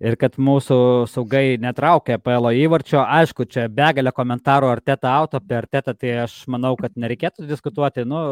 ir 0.00 0.16
kad 0.20 0.38
mūsų 0.40 0.78
saugai 1.12 1.58
netraukia 1.60 2.18
PLO 2.22 2.52
įvarčio. 2.64 3.02
Aišku, 3.02 3.46
čia 3.52 3.66
begalė 3.72 4.12
komentarų 4.16 4.72
ar 4.72 4.82
teta 4.84 5.12
auto, 5.18 5.42
apie 5.42 5.58
ar 5.60 5.68
teta, 5.70 5.94
tai 5.94 6.16
aš 6.24 6.40
manau, 6.50 6.72
kad 6.80 6.96
nereikėtų 6.96 7.46
diskutuoti. 7.50 8.06
Nu, 8.08 8.22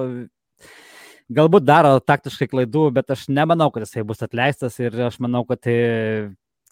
galbūt 1.36 1.68
daro 1.68 1.96
taktiškai 2.00 2.48
klaidų, 2.54 2.88
bet 2.96 3.12
aš 3.12 3.28
nemanau, 3.28 3.68
kad 3.74 3.86
jisai 3.86 4.06
bus 4.08 4.24
atleistas 4.24 4.80
ir 4.80 4.96
aš 5.10 5.20
manau, 5.22 5.44
kad 5.48 5.68
e, 5.70 5.78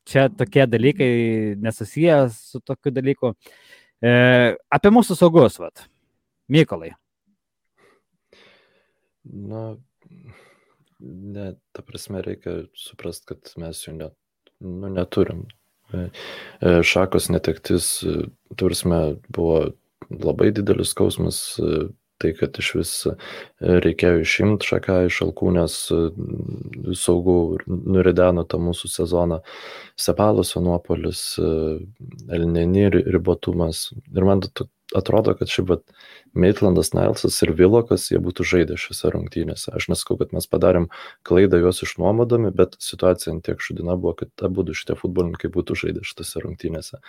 čia 0.09 0.29
tokie 0.33 0.65
dalykai 0.71 1.13
nesusiję 1.61 2.19
su 2.33 2.65
tokiu 2.65 2.95
dalyku. 2.95 3.37
E, 4.01 4.13
apie 4.73 4.93
mūsų 4.95 5.21
saugus, 5.21 5.61
vat. 5.61 5.89
Mykolai. 6.49 6.95
Na, 9.25 9.65
ne, 11.01 11.47
ta 11.73 11.83
prasme 11.87 12.23
reikia 12.25 12.65
suprasti, 12.79 13.33
kad 13.33 13.55
mes 13.61 13.83
jų 13.87 13.97
net, 13.99 14.17
nu, 14.61 14.91
neturim. 14.93 15.47
E, 15.95 16.09
šakos 16.85 17.31
netektis, 17.33 17.97
tursime, 18.61 19.03
buvo 19.33 19.59
labai 20.11 20.51
didelis 20.55 20.93
skausmas 20.93 21.43
tai 22.25 22.33
kad 22.39 22.59
išvis 22.59 22.93
e, 23.11 23.15
reikėjo 23.85 24.23
išimti 24.23 24.69
šaką 24.71 24.99
iš 25.09 25.21
alkūnės, 25.27 25.77
e, 25.93 26.01
saugų 26.99 27.37
nurideno 27.69 28.47
tą 28.49 28.61
mūsų 28.63 28.91
sezoną, 28.93 29.41
Sepaluso 30.01 30.63
nuopolis, 30.65 31.25
e, 31.39 31.51
Elneni 32.35 32.89
ribotumas. 32.95 33.89
Ir 34.15 34.27
man 34.27 34.43
atrodo, 34.93 35.35
kad 35.39 35.49
šiaip 35.49 35.71
Maitlandas, 36.35 36.93
Nailsas 36.93 37.37
ir 37.45 37.53
Vilokas, 37.57 38.09
jie 38.11 38.19
būtų 38.23 38.45
žaidę 38.47 38.77
šiuose 38.81 39.13
rungtynėse. 39.15 39.73
Aš 39.75 39.89
nesakau, 39.93 40.17
kad 40.21 40.35
mes 40.37 40.49
padarėm 40.51 40.89
klaidą 41.27 41.61
juos 41.63 41.81
išnuomodami, 41.87 42.51
bet 42.55 42.77
situacija 42.83 43.37
tiek 43.47 43.63
šudina 43.63 43.97
buvo, 43.97 44.17
kad 44.23 44.45
abu 44.45 44.67
šitie 44.67 44.97
futbolininkai 44.99 45.51
būtų 45.55 45.79
žaidę 45.85 46.05
šiuose 46.05 46.43
rungtynėse. 46.45 47.01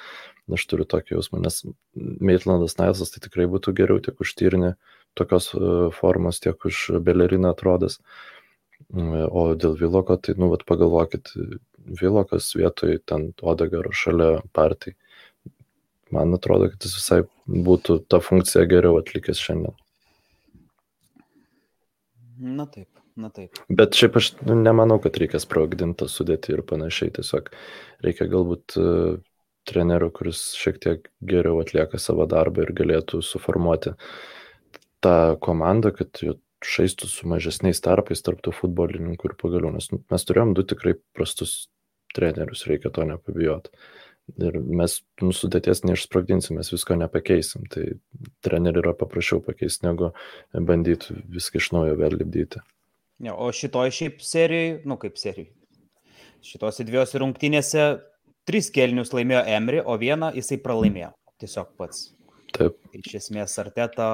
Aš 0.56 0.68
turiu 0.72 0.88
tokį 0.88 1.18
jausmą, 1.18 1.42
nes 1.44 1.64
Maitlandas, 1.96 2.78
Nailsas 2.80 3.12
tai 3.16 3.24
tikrai 3.26 3.50
būtų 3.52 3.76
geriau 3.78 4.00
tiek 4.04 4.22
užtyrni 4.22 4.76
tokios 5.18 5.52
e, 5.56 5.76
formos, 5.96 6.42
tiek 6.44 6.70
už 6.70 7.02
Beleriną 7.04 7.56
atrodęs. 7.56 8.00
O 8.96 9.48
dėl 9.56 9.74
Viloko, 9.80 10.18
tai, 10.22 10.36
nu, 10.38 10.52
vat, 10.52 10.66
pagalvokit, 10.68 11.32
Vilokas 11.86 12.50
vietoj 12.58 13.00
ten 13.08 13.30
Odegaro 13.42 13.92
šalia 13.96 14.40
partijai 14.54 14.98
man 16.16 16.36
atrodo, 16.38 16.72
kad 16.74 16.88
jis 16.88 16.98
visai 16.98 17.22
būtų 17.46 18.02
tą 18.12 18.22
funkciją 18.24 18.66
geriau 18.72 19.00
atlikęs 19.02 19.42
šiandien. 19.42 19.76
Na 22.36 22.66
taip, 22.68 22.90
na 23.16 23.30
taip. 23.32 23.62
Bet 23.70 23.96
šiaip 23.96 24.18
aš 24.20 24.34
nemanau, 24.48 24.98
kad 25.04 25.16
reikia 25.22 25.40
sprogdinti 25.40 26.10
sudėti 26.12 26.52
ir 26.56 26.66
panašiai. 26.68 27.14
Tiesiog 27.16 27.54
reikia 28.04 28.28
galbūt 28.32 28.76
uh, 28.82 29.22
trenerių, 29.70 30.10
kuris 30.16 30.48
šiek 30.60 30.80
tiek 30.84 31.12
geriau 31.26 31.60
atlieka 31.64 32.00
savo 32.02 32.28
darbą 32.30 32.66
ir 32.66 32.74
galėtų 32.78 33.22
suformuoti 33.26 33.96
tą 35.06 35.16
komandą, 35.42 35.92
kad 35.96 36.22
žaistų 36.66 37.10
su 37.10 37.30
mažesniais 37.30 37.82
tarpais 37.84 38.24
tarptų 38.26 38.54
futbolininkų 38.56 39.32
ir 39.32 39.38
pagaliau. 39.40 39.74
Nes 39.76 39.90
mes 39.94 40.28
turėjom 40.28 40.56
du 40.58 40.66
tikrai 40.68 40.96
prastus 41.18 41.68
trenerius, 42.16 42.66
reikia 42.70 42.92
to 42.94 43.06
nepabijoti. 43.08 43.74
Ir 44.42 44.56
mes 44.58 44.96
nu, 45.22 45.30
sudėties 45.38 45.84
neišsprogdinsim, 45.86 46.58
mes 46.58 46.72
visko 46.74 46.98
nepakeisim. 46.98 47.68
Tai 47.72 47.84
treneriui 48.46 48.82
yra 48.82 48.96
paprasčiau 48.98 49.44
pakeisti, 49.46 49.86
negu 49.86 50.10
bandyti 50.54 51.14
viską 51.36 51.62
iš 51.62 51.70
naujo 51.76 52.00
vėl 52.00 52.18
lipdyti. 52.18 52.64
Ja, 53.24 53.36
o 53.38 53.52
šitoj 53.54 53.94
šiaip 53.96 54.26
serijai, 54.26 54.80
nu 54.90 54.98
kaip 55.00 55.20
serijai, 55.22 55.54
šitose 56.44 56.84
dviejose 56.88 57.22
rungtynėse 57.22 57.86
tris 58.50 58.72
kelnius 58.74 59.14
laimėjo 59.16 59.46
Emri, 59.56 59.80
o 59.80 59.96
vieną 60.02 60.34
jisai 60.36 60.58
pralaimėjo. 60.62 61.14
Tiesiog 61.42 61.72
pats. 61.80 62.10
Taip. 62.56 62.76
Iš 62.96 63.18
esmės, 63.22 63.56
Arteta 63.62 64.10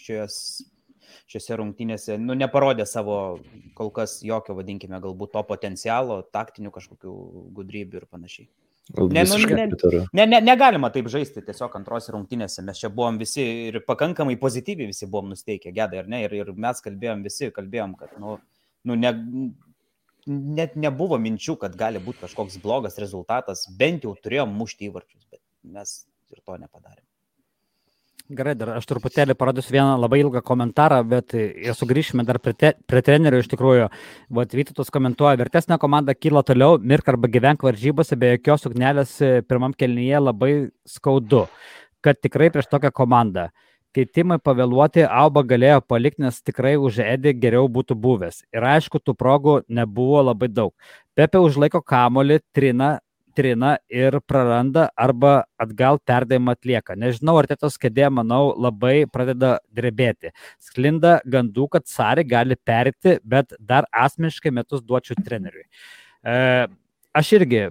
šios, 0.00 0.36
šiose 1.30 1.58
rungtynėse 1.60 2.18
nu, 2.22 2.36
neparodė 2.38 2.86
savo 2.88 3.38
kol 3.78 3.90
kas 3.94 4.20
jokio, 4.26 4.56
vadinkime, 4.58 4.98
galbūt 5.02 5.34
to 5.34 5.42
potencialo, 5.48 6.20
taktinių 6.34 6.72
kažkokių 6.74 7.16
gudrybių 7.56 8.02
ir 8.02 8.08
panašiai. 8.10 8.48
Ne, 8.94 9.24
nu, 9.26 9.36
ne, 9.50 9.66
ne, 10.12 10.26
ne, 10.30 10.38
negalima 10.46 10.92
taip 10.94 11.08
žaisti 11.10 11.42
tiesiog 11.42 11.72
antrose 11.74 12.12
rungtynėse. 12.14 12.62
Mes 12.62 12.78
čia 12.78 12.90
buvom 12.94 13.18
visi 13.18 13.42
ir 13.66 13.80
pakankamai 13.86 14.36
pozityviai 14.38 14.92
visi 14.92 15.08
buvom 15.10 15.32
nusteikę, 15.32 15.72
gedai, 15.74 16.04
ar 16.04 16.10
ne? 16.12 16.22
Ir, 16.22 16.36
ir 16.38 16.52
mes 16.54 16.84
kalbėjom 16.84 17.24
visi, 17.26 17.50
kalbėjom, 17.56 17.96
kad, 17.98 18.14
nu, 18.22 18.36
nu 18.86 18.98
ne, 19.00 19.10
net 20.26 20.78
nebuvo 20.78 21.18
minčių, 21.22 21.58
kad 21.64 21.74
gali 21.78 22.02
būti 22.02 22.22
kažkoks 22.22 22.60
blogas 22.62 23.00
rezultatas. 23.02 23.66
Bent 23.80 24.06
jau 24.06 24.14
turėjom 24.22 24.54
mušti 24.54 24.90
įvarčius, 24.90 25.26
bet 25.34 25.42
mes 25.66 25.98
ir 26.30 26.42
to 26.46 26.58
nepadarėm. 26.62 27.05
Gerai, 28.26 28.56
dar 28.58 28.72
aš 28.74 28.88
truputėlį 28.90 29.36
parodysiu 29.38 29.70
vieną 29.76 29.92
labai 30.02 30.18
ilgą 30.18 30.40
komentarą, 30.42 30.96
bet 31.06 31.30
ir 31.38 31.76
sugrįšime 31.78 32.24
dar 32.26 32.40
prie, 32.42 32.56
te, 32.58 32.72
prie 32.90 33.02
trenerių 33.06 33.38
iš 33.38 33.50
tikrųjų. 33.52 33.84
Vat 34.34 34.56
Vytautas 34.58 34.90
komentuoja, 34.90 35.38
vertesnė 35.38 35.78
komanda 35.78 36.10
kyla 36.18 36.42
toliau, 36.42 36.80
mirk 36.82 37.06
arba 37.12 37.30
gyvenk 37.30 37.62
varžybose 37.62 38.18
be 38.18 38.32
jokios 38.32 38.66
ugnelės 38.66 39.14
pirmam 39.46 39.76
kelnyje 39.78 40.24
labai 40.24 40.50
skaudu, 40.90 41.44
kad 42.02 42.18
tikrai 42.18 42.50
prieš 42.50 42.66
tokią 42.72 42.90
komandą. 42.90 43.46
Keitimai 43.94 44.40
pavėluoti 44.42 45.06
Auba 45.06 45.46
galėjo 45.46 45.78
palikti, 45.86 46.26
nes 46.26 46.42
tikrai 46.42 46.74
už 46.76 46.98
Edį 47.06 47.30
geriau 47.38 47.70
būtų 47.70 47.94
buvęs. 47.94 48.42
Ir 48.50 48.66
aišku, 48.74 48.98
tų 48.98 49.14
progų 49.14 49.60
nebuvo 49.70 50.18
labai 50.26 50.50
daug. 50.50 50.74
Pepe 51.14 51.38
užlaiko 51.40 51.78
kamolį, 51.80 52.42
trina, 52.52 52.96
trina 53.36 53.76
ir 53.92 54.18
praranda 54.24 54.88
arba 54.96 55.44
atgal 55.60 56.00
perdavimą 56.08 56.56
atlieka. 56.56 56.96
Nežinau, 56.98 57.36
ar 57.40 57.48
tėtos 57.50 57.78
kėdė, 57.82 58.08
manau, 58.18 58.50
labai 58.66 59.04
pradeda 59.12 59.56
drebėti. 59.76 60.32
Sklinda 60.62 61.18
gandų, 61.36 61.68
kad 61.76 61.88
Sari 61.90 62.26
gali 62.26 62.56
perėti, 62.56 63.18
bet 63.24 63.56
dar 63.60 63.88
asmeniškai 63.92 64.54
metus 64.54 64.84
duočiau 64.86 65.18
treneriui. 65.22 65.66
E, 66.26 66.36
aš 67.16 67.34
irgi 67.38 67.66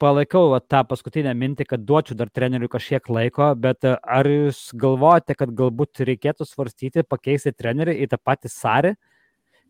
palaikau 0.00 0.48
va, 0.54 0.60
tą 0.64 0.80
paskutinę 0.88 1.32
mintį, 1.36 1.66
kad 1.74 1.84
duočiau 1.84 2.16
dar 2.18 2.30
treneriui 2.32 2.70
kažkiek 2.72 3.10
laiko, 3.12 3.52
bet 3.60 3.84
ar 3.90 4.28
jūs 4.28 4.70
galvojate, 4.80 5.36
kad 5.36 5.52
galbūt 5.56 6.04
reikėtų 6.08 6.46
svarstyti, 6.48 7.04
pakeisti 7.04 7.52
trenerių 7.52 7.98
į 8.00 8.10
tą 8.12 8.20
patį 8.22 8.52
Sarį? 8.54 8.94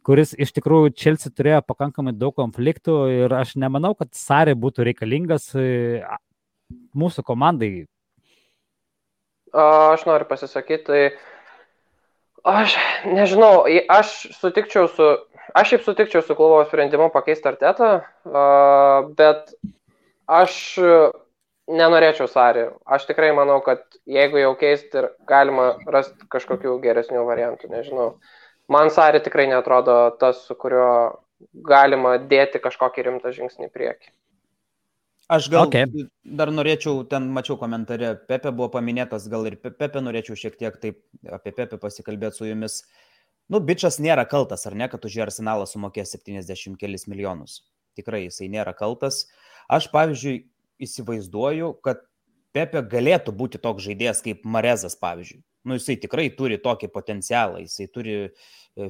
Kuris 0.07 0.33
iš 0.39 0.53
tikrųjų 0.57 0.93
Čelsi 0.97 1.33
turėjo 1.35 1.63
pakankamai 1.67 2.15
daug 2.17 2.35
konfliktų 2.37 2.99
ir 3.25 3.35
aš 3.37 3.57
nemanau, 3.61 3.93
kad 3.99 4.13
Sarė 4.17 4.57
būtų 4.59 4.87
reikalingas 4.89 5.51
e, 5.59 6.03
mūsų 6.97 7.25
komandai. 7.27 7.73
Aš 9.53 10.07
noriu 10.07 10.29
pasisakyti, 10.31 10.85
tai 10.87 11.01
aš 12.47 12.77
nežinau, 13.11 13.67
aš 13.91 14.13
sutikčiau 14.39 14.87
su, 14.95 15.09
aš 15.59 15.73
šiaip 15.73 15.89
sutikčiau 15.89 16.23
su 16.23 16.37
klubo 16.39 16.63
sprendimu 16.69 17.11
pakeisti 17.11 17.51
artetą, 17.51 17.91
bet 19.19 19.51
aš 20.31 20.55
nenorėčiau 21.71 22.29
Sarį. 22.31 22.69
Aš 22.87 23.09
tikrai 23.11 23.33
manau, 23.37 23.59
kad 23.65 23.83
jeigu 24.09 24.41
jau 24.41 24.55
keisti, 24.59 25.07
galima 25.29 25.73
rasti 25.91 26.27
kažkokių 26.31 26.79
geresnių 26.83 27.27
variantų, 27.27 27.71
nežinau. 27.75 28.09
Man 28.73 28.91
Sari 28.95 29.21
tikrai 29.25 29.49
netrodo 29.51 29.99
tas, 30.21 30.45
su 30.47 30.57
kuriuo 30.59 30.95
galima 31.67 32.17
dėti 32.31 32.61
kažkokį 32.63 33.07
rimtą 33.07 33.33
žingsnį 33.37 33.69
į 33.69 33.73
priekį. 33.75 34.13
Aš 35.31 35.47
gal 35.53 35.69
okay. 35.69 35.87
dar 36.27 36.51
norėčiau, 36.51 37.05
ten 37.07 37.29
mačiau 37.31 37.55
komentarė, 37.59 38.17
Pepe 38.27 38.51
buvo 38.51 38.67
paminėtas, 38.75 39.29
gal 39.31 39.47
ir 39.47 39.61
Pepe 39.63 40.03
norėčiau 40.03 40.35
šiek 40.39 40.57
tiek 40.59 40.79
taip 40.83 40.99
apie 41.39 41.53
Pepe 41.55 41.79
pasikalbėti 41.79 42.41
su 42.41 42.49
jumis. 42.49 42.81
Nu, 43.51 43.61
bičias 43.63 44.01
nėra 44.03 44.25
kaltas, 44.31 44.67
ar 44.67 44.75
ne, 44.79 44.89
kad 44.91 45.07
už 45.07 45.21
arsenalą 45.27 45.69
sumokės 45.71 46.17
70 46.17 46.75
kelis 46.79 47.07
milijonus. 47.11 47.61
Tikrai 47.99 48.25
jisai 48.25 48.51
nėra 48.51 48.75
kaltas. 48.75 49.25
Aš, 49.71 49.87
pavyzdžiui, 49.95 50.35
įsivaizduoju, 50.83 51.77
kad 51.87 52.03
Pepe 52.51 52.83
galėtų 52.83 53.35
būti 53.39 53.63
toks 53.63 53.87
žaidėjas 53.87 54.25
kaip 54.27 54.43
Marezas, 54.43 54.99
pavyzdžiui. 54.99 55.45
Nu, 55.65 55.77
jisai 55.77 55.99
tikrai 56.01 56.31
turi 56.33 56.57
tokį 56.61 56.89
potencialą, 56.95 57.61
jisai 57.61 57.87
turi 57.93 58.17
e, 58.25 58.31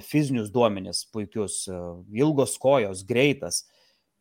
fizinius 0.06 0.52
duomenis 0.54 1.02
puikius, 1.10 1.64
e, 1.66 1.78
ilgos 2.22 2.54
kojos, 2.62 3.02
greitas. 3.08 3.64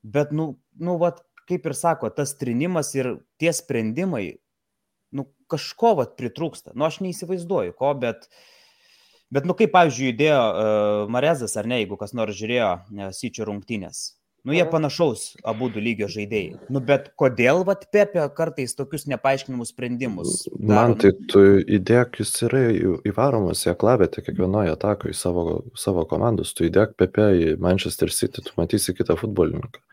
Bet, 0.02 0.34
nu, 0.34 0.56
nu, 0.80 0.96
vat, 1.02 1.22
kaip 1.50 1.68
ir 1.70 1.76
sako, 1.78 2.10
tas 2.14 2.34
trinimas 2.40 2.94
ir 2.98 3.18
tie 3.42 3.54
sprendimai, 3.54 4.40
nu, 5.14 5.28
kažko 5.52 5.96
vat 6.02 6.16
pritrūksta. 6.18 6.74
Nu, 6.74 6.88
aš 6.90 7.02
neįsivaizduoju 7.06 7.76
ko, 7.78 7.94
bet, 8.02 8.30
bet 9.34 9.46
nu, 9.50 9.54
kaip, 9.58 9.74
pavyzdžiui, 9.76 10.12
judėjo 10.12 10.40
uh, 10.40 11.04
Marezas, 11.12 11.58
ar 11.60 11.70
ne, 11.70 11.82
jeigu 11.84 11.98
kas 12.02 12.16
nors 12.18 12.38
žiūrėjo 12.38 12.72
uh, 12.78 13.10
Syčio 13.18 13.50
rungtynės. 13.50 14.19
Nu, 14.48 14.54
jie 14.56 14.64
panašaus 14.72 15.34
abu 15.48 15.68
du 15.74 15.82
lygio 15.84 16.08
žaidėjai. 16.12 16.60
Nu, 16.72 16.80
bet 16.84 17.10
kodėl, 17.20 17.66
vat, 17.68 17.84
Pepė 17.92 18.24
kartais 18.36 18.76
tokius 18.78 19.04
nepaaiškinamus 19.12 19.74
sprendimus? 19.74 20.46
Daro? 20.54 20.70
Man 20.70 20.96
tai 21.02 21.12
tu 21.32 21.44
įdėk, 21.60 22.22
jis 22.24 22.32
yra 22.48 22.64
įvaromas 23.10 23.66
į 23.68 23.74
aklavietę 23.74 24.24
kiekvienoje 24.24 24.72
atakoje 24.78 25.18
savo, 25.20 25.46
savo 25.80 26.06
komandus. 26.10 26.54
Tu 26.56 26.70
įdėk 26.70 26.96
Pepė 27.00 27.28
į 27.36 27.52
Manchester 27.64 28.14
City, 28.16 28.46
tu 28.46 28.56
matysi 28.60 28.96
kitą 28.96 29.20
futbolininką. 29.20 29.84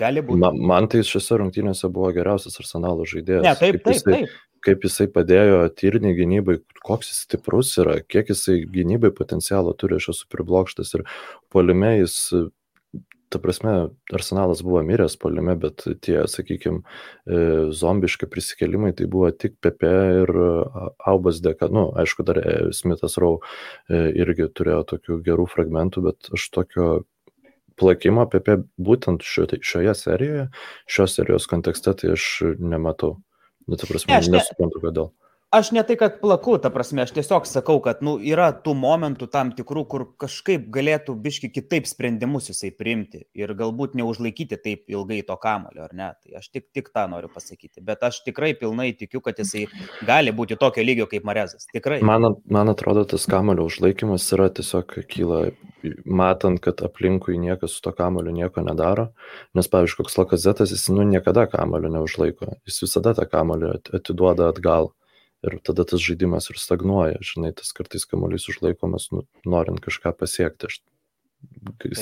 Gali 0.00 0.24
būti. 0.24 0.40
Man, 0.42 0.58
man 0.72 0.88
tai 0.90 1.04
šiose 1.06 1.38
rungtynėse 1.42 1.90
buvo 1.92 2.10
geriausias 2.16 2.58
arsenalo 2.62 3.06
žaidėjas. 3.08 3.44
Ne, 3.44 3.54
taip, 3.60 3.78
kaip 3.84 3.92
jisai, 3.92 4.04
taip, 4.08 4.26
taip. 4.32 4.50
Kaip 4.64 4.84
jisai 4.88 5.06
padėjo 5.12 5.60
tyriniai 5.76 6.16
gynybai, 6.16 6.56
koks 6.88 7.12
jis 7.12 7.22
stiprus 7.26 7.74
yra, 7.82 7.98
kiek 8.00 8.32
jisai 8.32 8.62
gynybai 8.64 9.12
potencialo 9.14 9.74
turi, 9.76 10.00
aš 10.00 10.14
esu 10.14 10.28
priblokštas 10.32 10.94
ir 10.96 11.04
polime 11.52 11.98
jis 11.98 12.16
ta 13.34 13.40
prasme, 13.42 13.74
arsenalas 14.14 14.62
buvo 14.64 14.82
miręs 14.86 15.16
polime, 15.20 15.56
bet 15.58 15.82
tie, 16.04 16.20
sakykime, 16.30 16.84
zombiški 17.74 18.28
prisikelimai 18.30 18.92
tai 18.96 19.08
buvo 19.10 19.32
tik 19.34 19.56
Pepe 19.64 19.92
ir 20.22 20.32
Aubas 21.10 21.40
dėka. 21.44 21.68
Nu, 21.74 21.88
aišku, 21.98 22.26
dar 22.26 22.38
e, 22.40 22.54
Smithas 22.76 23.18
Rau 23.20 23.40
e, 23.40 24.06
irgi 24.22 24.46
turėjo 24.54 24.84
tokių 24.94 25.18
gerų 25.26 25.48
fragmentų, 25.50 26.04
bet 26.08 26.30
aš 26.36 26.46
tokio 26.54 26.88
plakimo 27.80 28.24
apie 28.24 28.60
būtent 28.78 29.26
šioje, 29.26 29.58
šioje 29.66 29.96
serijoje, 29.98 30.46
šios 30.86 31.18
serijos 31.18 31.50
kontekste, 31.50 31.96
tai 31.98 32.14
aš 32.14 32.30
nematau. 32.62 33.16
Nu, 33.66 33.78
ta 33.80 33.88
prasme, 33.88 34.14
ne, 34.20 34.36
nesuprantu, 34.36 34.82
kodėl. 34.82 35.10
Aš 35.54 35.70
ne 35.70 35.82
tai, 35.86 35.94
kad 35.94 36.16
plaku, 36.18 36.56
ta 36.58 36.70
prasme, 36.74 37.04
aš 37.06 37.12
tiesiog 37.14 37.44
sakau, 37.46 37.76
kad 37.82 38.00
nu, 38.02 38.16
yra 38.18 38.48
tų 38.64 38.72
momentų 38.74 39.28
tam 39.30 39.52
tikrų, 39.54 39.82
kur 39.86 40.04
kažkaip 40.18 40.64
galėtų 40.74 41.14
biški 41.22 41.52
kitaip 41.54 41.86
sprendimus 41.86 42.48
jisai 42.50 42.72
priimti 42.74 43.20
ir 43.38 43.52
galbūt 43.54 43.94
neužlaikyti 43.94 44.58
taip 44.64 44.90
ilgai 44.90 45.20
to 45.28 45.36
kamulio, 45.38 45.84
ar 45.86 45.94
ne? 45.94 46.08
Tai 46.18 46.40
aš 46.40 46.48
tik, 46.50 46.64
tik 46.74 46.90
tą 46.90 47.04
noriu 47.12 47.30
pasakyti. 47.30 47.84
Bet 47.86 48.02
aš 48.02 48.18
tikrai 48.26 48.50
pilnai 48.58 48.88
tikiu, 48.98 49.20
kad 49.22 49.38
jisai 49.38 49.68
gali 50.08 50.32
būti 50.34 50.58
tokio 50.58 50.82
lygio 50.82 51.06
kaip 51.12 51.28
Marezas. 51.28 51.68
Tikrai. 51.70 52.00
Man, 52.02 52.32
man 52.50 52.74
atrodo, 52.74 53.06
tas 53.14 53.28
kamulio 53.30 53.68
užlaikymas 53.70 54.26
yra 54.34 54.50
tiesiog 54.58 54.96
kyla, 55.14 55.40
matant, 56.02 56.58
kad 56.66 56.82
aplinkui 56.82 57.38
niekas 57.38 57.78
su 57.78 57.86
to 57.86 57.94
kamulio 57.94 58.34
nieko 58.34 58.66
nedaro. 58.66 59.12
Nes, 59.54 59.70
pavyzdžiui, 59.70 60.02
koks 60.02 60.18
Lakazetas, 60.18 60.74
jis 60.74 60.90
nu, 60.90 61.06
niekada 61.14 61.46
kamulio 61.46 61.94
neužlaiko. 61.94 62.56
Jis 62.66 62.82
visada 62.88 63.14
tą 63.14 63.30
kamulio 63.30 63.76
atiduoda 63.94 64.50
atgal 64.50 64.90
ir 65.44 65.58
tada 65.64 65.84
tas 65.88 66.02
žaidimas 66.02 66.50
ir 66.52 66.60
stagnuoja, 66.60 67.20
žinai, 67.24 67.52
tas 67.56 67.72
kartais 67.76 68.06
kamuolys 68.08 68.48
užlaikomas, 68.52 69.10
nu, 69.14 69.24
norint 69.48 69.82
kažką 69.84 70.14
pasiekti, 70.18 70.70
aš 70.70 70.80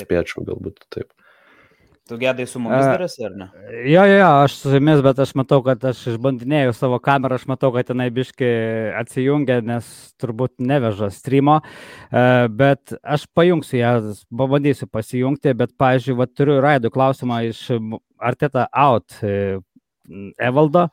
spėčiau 0.02 0.46
galbūt 0.46 0.86
taip. 0.92 1.12
Tu 2.10 2.16
gedai 2.18 2.48
su 2.50 2.58
mumis 2.58 2.82
darasi, 2.82 3.22
ar 3.28 3.34
ne? 3.38 3.46
Jo, 3.86 4.02
jo, 4.10 4.16
jo, 4.18 4.30
aš 4.42 4.56
su 4.58 4.72
jumis, 4.74 4.98
bet 5.06 5.20
aš 5.22 5.36
matau, 5.38 5.60
kad 5.62 5.84
aš 5.86 6.00
išbandinėjau 6.10 6.72
savo 6.74 6.98
kamerą, 7.02 7.38
aš 7.38 7.44
matau, 7.46 7.70
kad 7.76 7.92
jinai 7.92 8.08
biški 8.14 8.48
atsijungia, 8.98 9.60
nes 9.62 9.86
turbūt 10.18 10.56
neveža 10.66 11.12
streamo, 11.14 11.60
bet 12.58 12.96
aš 13.06 13.28
pajungsiu 13.38 13.78
ją, 13.78 13.92
pabandysiu 14.42 14.90
pasijungti, 14.90 15.54
bet, 15.62 15.76
pavyzdžiui, 15.78 16.18
va, 16.18 16.26
turiu 16.26 16.58
raidų 16.64 16.90
klausimą 16.90 17.44
iš 17.52 17.68
Arteta 18.18 18.66
Out 18.74 19.22
Evaldo. 20.42 20.88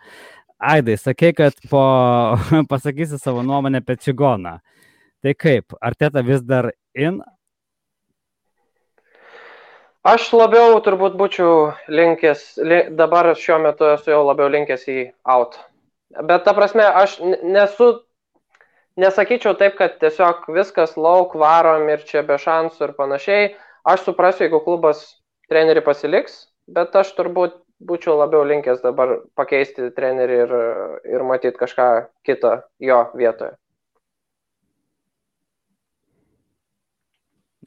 Aidai, 0.59 0.97
sakei, 0.97 1.31
kad 1.33 1.55
po, 1.69 1.81
pasakysi 2.71 3.19
savo 3.19 3.43
nuomonę 3.43 3.79
apie 3.79 3.95
Čigoną. 3.97 4.57
Tai 5.23 5.33
kaip, 5.35 5.75
ar 5.81 5.95
teta 5.95 6.23
vis 6.23 6.41
dar 6.43 6.71
in? 6.95 7.21
Aš 10.03 10.29
labiau 10.35 10.75
turbūt 10.83 11.15
būčiau 11.19 11.71
linkęs, 11.91 12.43
li, 12.63 12.81
dabar 12.95 13.31
šiuo 13.35 13.61
metu 13.63 13.87
esu 13.93 14.11
jau 14.11 14.19
labiau 14.27 14.51
linkęs 14.51 14.83
į 14.91 14.97
out. 15.27 15.55
Bet 16.27 16.43
ta 16.43 16.55
prasme, 16.57 16.83
aš 16.83 17.17
nesu, 17.43 17.89
nesakyčiau 18.99 19.55
taip, 19.59 19.79
kad 19.79 19.95
tiesiog 20.03 20.47
viskas 20.55 20.97
lauk 20.99 21.35
varom 21.39 21.87
ir 21.87 22.03
čia 22.03 22.23
be 22.27 22.35
šansų 22.39 22.89
ir 22.89 22.95
panašiai. 22.99 23.49
Aš 23.87 24.07
suprasiu, 24.07 24.47
jeigu 24.47 24.59
klubas 24.63 25.05
treneri 25.47 25.83
pasiliks, 25.83 26.49
bet 26.67 26.95
aš 26.99 27.15
turbūt 27.15 27.59
būčiau 27.79 28.17
labiau 28.19 28.43
linkęs 28.47 28.83
dabar 28.83 29.19
pakeisti 29.39 29.89
trenerį 29.95 30.37
ir, 30.43 30.53
ir 31.15 31.25
matyti 31.27 31.59
kažką 31.59 31.87
kitą 32.27 32.59
jo 32.83 32.99
vietoje. 33.15 33.55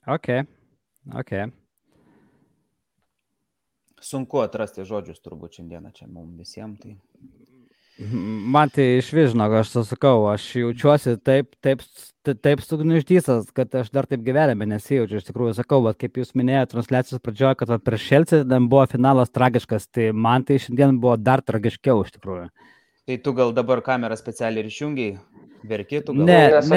Ok, 0.02 0.28
ok. 1.14 1.32
Sunku 4.02 4.40
atrasti 4.42 4.82
žodžius 4.82 5.22
turbūt 5.22 5.60
šiandieną 5.60 5.92
čia 5.94 6.08
mums 6.10 6.34
visiems. 6.40 6.80
Tai... 6.82 6.96
Man 8.02 8.70
tai 8.72 8.86
iš 8.98 9.10
vižno, 9.14 9.46
aš 9.60 9.74
sakau, 9.86 10.24
aš 10.32 10.46
jaučiuosi 10.58 11.14
taip, 11.22 11.52
taip, 11.62 11.84
taip 12.24 12.62
sugniuždysas, 12.64 13.50
kad 13.54 13.74
aš 13.78 13.92
dar 13.94 14.08
taip 14.10 14.24
gyvenime 14.26 14.66
nesijaučiu. 14.70 15.20
Iš 15.20 15.28
tikrųjų, 15.28 15.54
sakau, 15.60 15.82
va, 15.84 15.92
kaip 15.94 16.18
jūs 16.18 16.32
minėjote 16.38 16.72
transliacijos 16.74 17.22
pradžioje, 17.22 17.60
kad 17.60 17.74
prieš 17.84 18.08
Šelcį 18.08 18.42
buvo 18.64 18.86
finalas 18.90 19.30
tragiškas, 19.34 19.86
tai 19.92 20.10
man 20.12 20.46
tai 20.48 20.58
šiandien 20.62 20.98
buvo 21.02 21.18
dar 21.20 21.44
tragiškiau 21.46 22.02
iš 22.06 22.16
tikrųjų. 22.16 22.48
Tai 23.06 23.20
tu 23.22 23.34
gal 23.34 23.54
dabar 23.54 23.82
kamerą 23.84 24.18
specialiai 24.18 24.64
ir 24.64 24.72
išjungiai? 24.72 25.14
Verkėtų 25.62 26.14
gal? 26.16 26.26
Ne, 26.26 26.38
ne, 26.42 26.58
aš, 26.58 26.68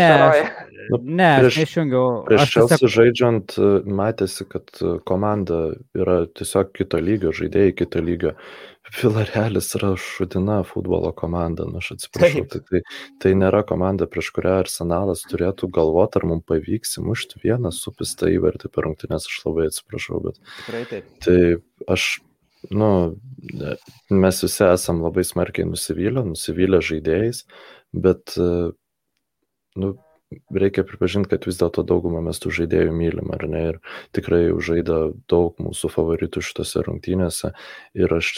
ne, 1.01 1.25
aš 1.25 1.41
prieš, 1.41 1.55
neišjungiau. 1.57 2.05
Prieš 2.27 2.51
Chelsea 2.51 2.77
tiesiog... 2.77 2.91
žaidžiant 2.95 3.55
matėsi, 3.97 4.45
kad 4.49 4.81
komanda 5.09 5.61
yra 5.97 6.19
tiesiog 6.38 6.69
kito 6.77 7.01
lygio, 7.01 7.33
žaidėjai 7.33 7.73
kito 7.81 8.03
lygio. 8.05 8.35
Vilarealis 8.93 9.71
yra 9.79 9.95
šudina 9.97 10.59
futbolo 10.67 11.09
komanda, 11.17 11.65
nu, 11.65 11.79
aš 11.81 11.95
atsiprašau. 11.95 12.43
Tai, 12.51 12.61
tai, 12.69 12.81
tai 13.21 13.33
nėra 13.37 13.63
komanda, 13.67 14.05
prieš 14.09 14.29
kurią 14.35 14.59
arsenalas 14.61 15.25
turėtų 15.29 15.71
galvoti, 15.73 16.19
ar 16.19 16.27
mums 16.29 16.45
pavyks 16.49 16.99
įmušti 17.01 17.41
vieną 17.43 17.73
supistą 17.73 18.29
įvartį 18.35 18.69
per 18.69 18.85
rungtynės, 18.85 19.25
aš 19.31 19.41
labai 19.47 19.67
atsiprašau, 19.71 20.21
bet. 20.27 20.37
Tikrai 20.61 20.83
taip. 20.91 21.09
Tai 21.25 21.39
aš, 21.95 22.07
nu, 22.69 22.89
mes 24.13 24.43
visi 24.45 24.65
esam 24.69 25.01
labai 25.05 25.25
smarkiai 25.25 25.67
nusivylę, 25.71 26.25
nusivylę 26.29 26.81
žaidėjais, 26.85 27.41
bet, 28.05 28.37
nu, 29.81 29.95
reikia 30.53 30.85
pripažinti, 30.85 31.29
kad 31.33 31.45
vis 31.49 31.57
dėlto 31.59 31.83
daugumą 31.87 32.21
mes 32.25 32.39
tų 32.41 32.53
žaidėjų 32.59 32.93
mylim, 32.95 33.33
ar 33.33 33.45
ne? 33.49 33.65
Ir 33.73 33.81
tikrai 34.15 34.45
žaidė 34.69 35.01
daug 35.31 35.57
mūsų 35.61 35.91
favoritų 35.93 36.45
šitose 36.45 36.85
rungtynėse. 36.85 37.53
Ir 37.97 38.15
aš 38.17 38.31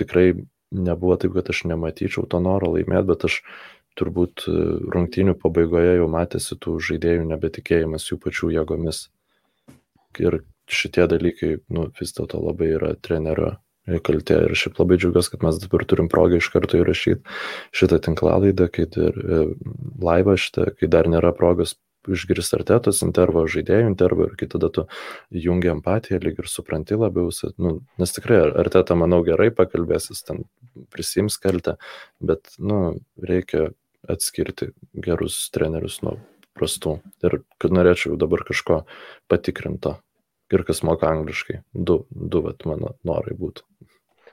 tikrai 0.00 0.26
nebuvo 0.70 1.16
taip, 1.20 1.34
kad 1.36 1.50
aš 1.52 1.64
nematyčiau 1.70 2.26
to 2.30 2.40
noro 2.42 2.72
laimėti, 2.76 3.08
bet 3.10 3.26
aš 3.28 3.40
turbūt 3.98 4.46
e, 4.48 4.58
rungtynių 4.94 5.34
pabaigoje 5.40 5.96
jau 5.98 6.10
matėsi 6.10 6.58
tų 6.62 6.76
žaidėjų 6.90 7.26
nebetikėjimas 7.32 8.06
jų 8.10 8.20
pačių 8.22 8.52
jėgomis. 8.56 9.08
Ir 10.22 10.40
šitie 10.70 11.06
dalykai, 11.10 11.56
nu, 11.74 11.88
vis 11.98 12.14
dėlto 12.14 12.40
labai 12.42 12.70
yra 12.76 12.94
trenerio 13.02 13.56
kaltė. 14.06 14.38
Ir 14.46 14.56
šiaip 14.58 14.78
labai 14.78 14.98
džiaugiuosi, 15.00 15.32
kad 15.34 15.44
mes 15.46 15.58
dabar 15.62 15.84
turim 15.88 16.10
progą 16.12 16.38
iš 16.38 16.50
karto 16.54 16.78
įrašyti 16.78 17.36
šitą 17.76 18.00
tinklalaidą, 18.06 18.68
kai 18.72 18.86
ir 18.86 19.20
e, 19.20 19.44
laivą 20.04 20.36
šitą, 20.38 20.70
kai 20.78 20.90
dar 20.92 21.10
nėra 21.10 21.32
progos 21.36 21.74
išgirsti 22.08 22.56
artetos 22.58 23.02
intervą, 23.04 23.44
žaidėjų 23.50 23.90
intervą 23.90 24.30
ir 24.30 24.36
kai 24.40 24.48
tada 24.50 24.70
tu 24.72 24.86
jungi 25.34 25.70
empatiją, 25.72 26.20
lyg 26.24 26.40
ir 26.40 26.48
supranti 26.48 26.96
labiau, 26.98 27.28
nu, 27.60 27.76
nes 28.00 28.16
tikrai 28.16 28.40
arteta, 28.62 28.96
manau, 28.98 29.20
gerai 29.26 29.50
pakalbės, 29.54 30.10
jis 30.12 30.24
ten 30.24 30.44
prisims 30.94 31.36
kaltę, 31.42 31.76
bet, 32.24 32.54
nu, 32.58 33.00
reikia 33.20 33.70
atskirti 34.08 34.70
gerus 34.94 35.50
trenerius 35.52 36.00
nuo 36.06 36.16
prastų. 36.56 36.98
Ir 37.24 37.42
kad 37.60 37.74
norėčiau 37.74 38.16
dabar 38.20 38.44
kažko 38.48 38.84
patikrinto. 39.30 39.98
Ir 40.50 40.64
kas 40.66 40.82
moka 40.82 41.06
angliškai. 41.12 41.60
Du, 41.74 42.04
du 42.10 42.42
vat, 42.42 42.64
mano 42.66 42.96
norai 43.06 43.36
būtų. 43.38 43.62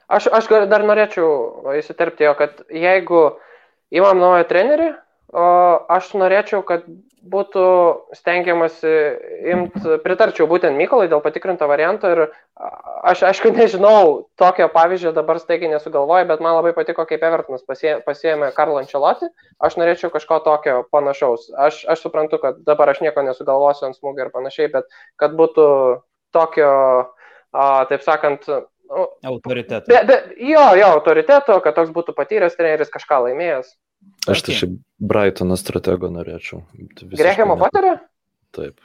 Aš, 0.07 0.29
aš 0.31 0.47
dar 0.71 0.85
norėčiau 0.87 1.67
įsiterpti 1.77 2.25
jo, 2.25 2.33
kad 2.39 2.63
jeigu 2.71 3.37
įmam 3.91 4.17
naują 4.23 4.47
trenerį, 4.47 4.87
o 4.95 5.06
aš 5.33 6.13
norėčiau, 6.15 6.63
kad 6.63 6.85
būtų 7.27 7.63
stengiamasi 8.15 8.91
imt, 9.51 9.75
pritarčiau 10.03 10.47
būtent 10.47 10.77
Mykolai 10.79 11.09
dėl 11.11 11.19
patikrinto 11.19 11.67
varianto 11.67 12.07
ir 12.13 12.21
aš 13.03 13.25
aišku 13.27 13.51
nežinau, 13.51 14.29
tokio 14.39 14.69
pavyzdžio 14.71 15.11
dabar 15.11 15.41
staigiai 15.41 15.73
nesugalvoju, 15.73 16.29
bet 16.29 16.43
man 16.43 16.55
labai 16.55 16.71
patiko, 16.77 17.03
kaip 17.09 17.25
Evertonas 17.27 17.65
pasiėmė 17.67 18.53
Karlo 18.55 18.79
Ančelotį, 18.79 19.27
aš 19.59 19.75
norėčiau 19.81 20.13
kažko 20.13 20.39
tokio 20.45 20.85
panašaus. 20.93 21.49
Aš, 21.67 21.83
aš 21.91 22.05
suprantu, 22.05 22.39
kad 22.39 22.63
dabar 22.63 22.93
aš 22.93 23.03
nieko 23.03 23.25
nesugalvosiu 23.27 23.89
ant 23.89 23.99
smūgio 23.99 24.27
ir 24.27 24.31
panašiai, 24.31 24.71
bet 24.71 24.87
kad 25.19 25.35
būtų 25.35 25.67
tokio, 26.35 26.71
a, 27.51 27.67
taip 27.91 28.07
sakant, 28.07 28.47
Nu, 28.87 29.03
autoriteto. 29.27 29.83
Be, 29.91 29.97
be, 30.07 30.15
jo, 30.47 30.61
jo, 30.79 30.87
autoriteto, 30.95 31.57
kad 31.59 31.75
toks 31.75 31.89
būtų 31.91 32.13
patyręs 32.15 32.55
treneris, 32.55 32.87
kažką 32.87 33.17
laimėjęs. 33.25 33.73
Aš 34.27 34.43
tai 34.43 34.57
šiaip 34.59 34.77
Brightono 34.99 35.57
stratego 35.59 36.09
norėčiau. 36.11 36.63
Grehemo 37.13 37.57
Poterio? 37.59 37.97
Taip. 38.55 38.81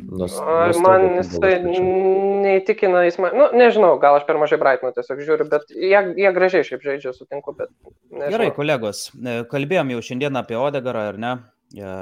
Nus, 0.00 0.32
man 0.80 1.02
jisai 1.18 1.58
neįtikina, 1.68 3.02
jis 3.04 3.18
man, 3.20 3.34
nu, 3.36 3.48
nežinau, 3.58 3.98
gal 4.00 4.16
aš 4.16 4.24
per 4.28 4.38
mažai 4.40 4.58
Brightono 4.60 4.94
tiesiog 4.96 5.20
žiūriu, 5.26 5.48
bet 5.52 5.68
jie, 5.74 5.98
jie 6.16 6.30
gražiai 6.36 6.64
šiaip 6.64 6.86
žaidžia, 6.86 7.12
sutinku, 7.16 7.52
bet. 7.58 7.68
Nežinau. 8.08 8.30
Gerai, 8.32 8.48
kolegos, 8.56 9.02
e, 9.12 9.42
kalbėjom 9.50 9.92
jau 9.92 10.04
šiandien 10.08 10.40
apie 10.40 10.56
Odegarą, 10.56 11.04
ar 11.12 11.20
ne? 11.20 11.34
E, 11.76 11.92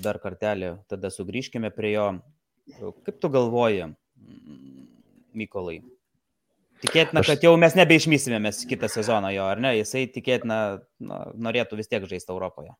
dar 0.00 0.20
kartelį, 0.22 0.76
tada 0.88 1.10
sugrįžkime 1.12 1.68
prie 1.74 1.92
jo. 1.96 2.08
Kaip 3.04 3.20
tu 3.20 3.28
galvoji, 3.28 3.90
Mykolai, 5.34 5.80
Tikėtina, 6.84 7.22
aš... 7.22 7.30
kad 7.32 7.46
jau 7.46 7.54
mes 7.60 7.76
nebeišmysime 7.78 8.40
mes 8.44 8.64
kitą 8.68 8.90
sezoną 8.92 9.32
jo, 9.34 9.46
ar 9.54 9.62
ne? 9.62 9.74
Jisai 9.78 10.04
tikėtina 10.12 10.58
na, 11.00 11.20
norėtų 11.46 11.78
vis 11.80 11.88
tiek 11.90 12.04
žaisti 12.10 12.34
Europoje. 12.34 12.74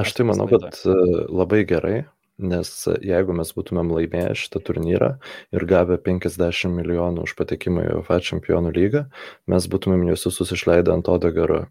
Aš 0.00 0.14
tai 0.16 0.24
manau, 0.28 0.46
kad 0.48 0.78
e, 0.88 0.94
labai 1.28 1.64
gerai, 1.68 1.96
nes 2.40 2.70
jeigu 3.04 3.34
mes 3.36 3.50
būtumėm 3.56 3.90
laimėję 3.92 4.36
šitą 4.42 4.62
turnyrą 4.64 5.10
ir 5.56 5.66
gavę 5.68 5.98
50 6.00 6.72
milijonų 6.78 7.26
už 7.28 7.34
patekimą 7.36 7.84
į 7.84 7.98
UEFA 7.98 8.20
čempionų 8.30 8.72
lygą, 8.76 9.04
mes 9.50 9.68
būtumėm 9.72 10.08
juos 10.08 10.24
visus 10.30 10.54
išleidę 10.56 10.94
ant 10.94 11.12
Odegaro 11.12 11.66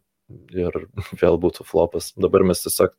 ir 0.53 0.77
vėl 1.23 1.41
būtų 1.41 1.65
flopas. 1.65 2.13
Dabar 2.19 2.45
mes 2.45 2.61
tiesiog 2.65 2.93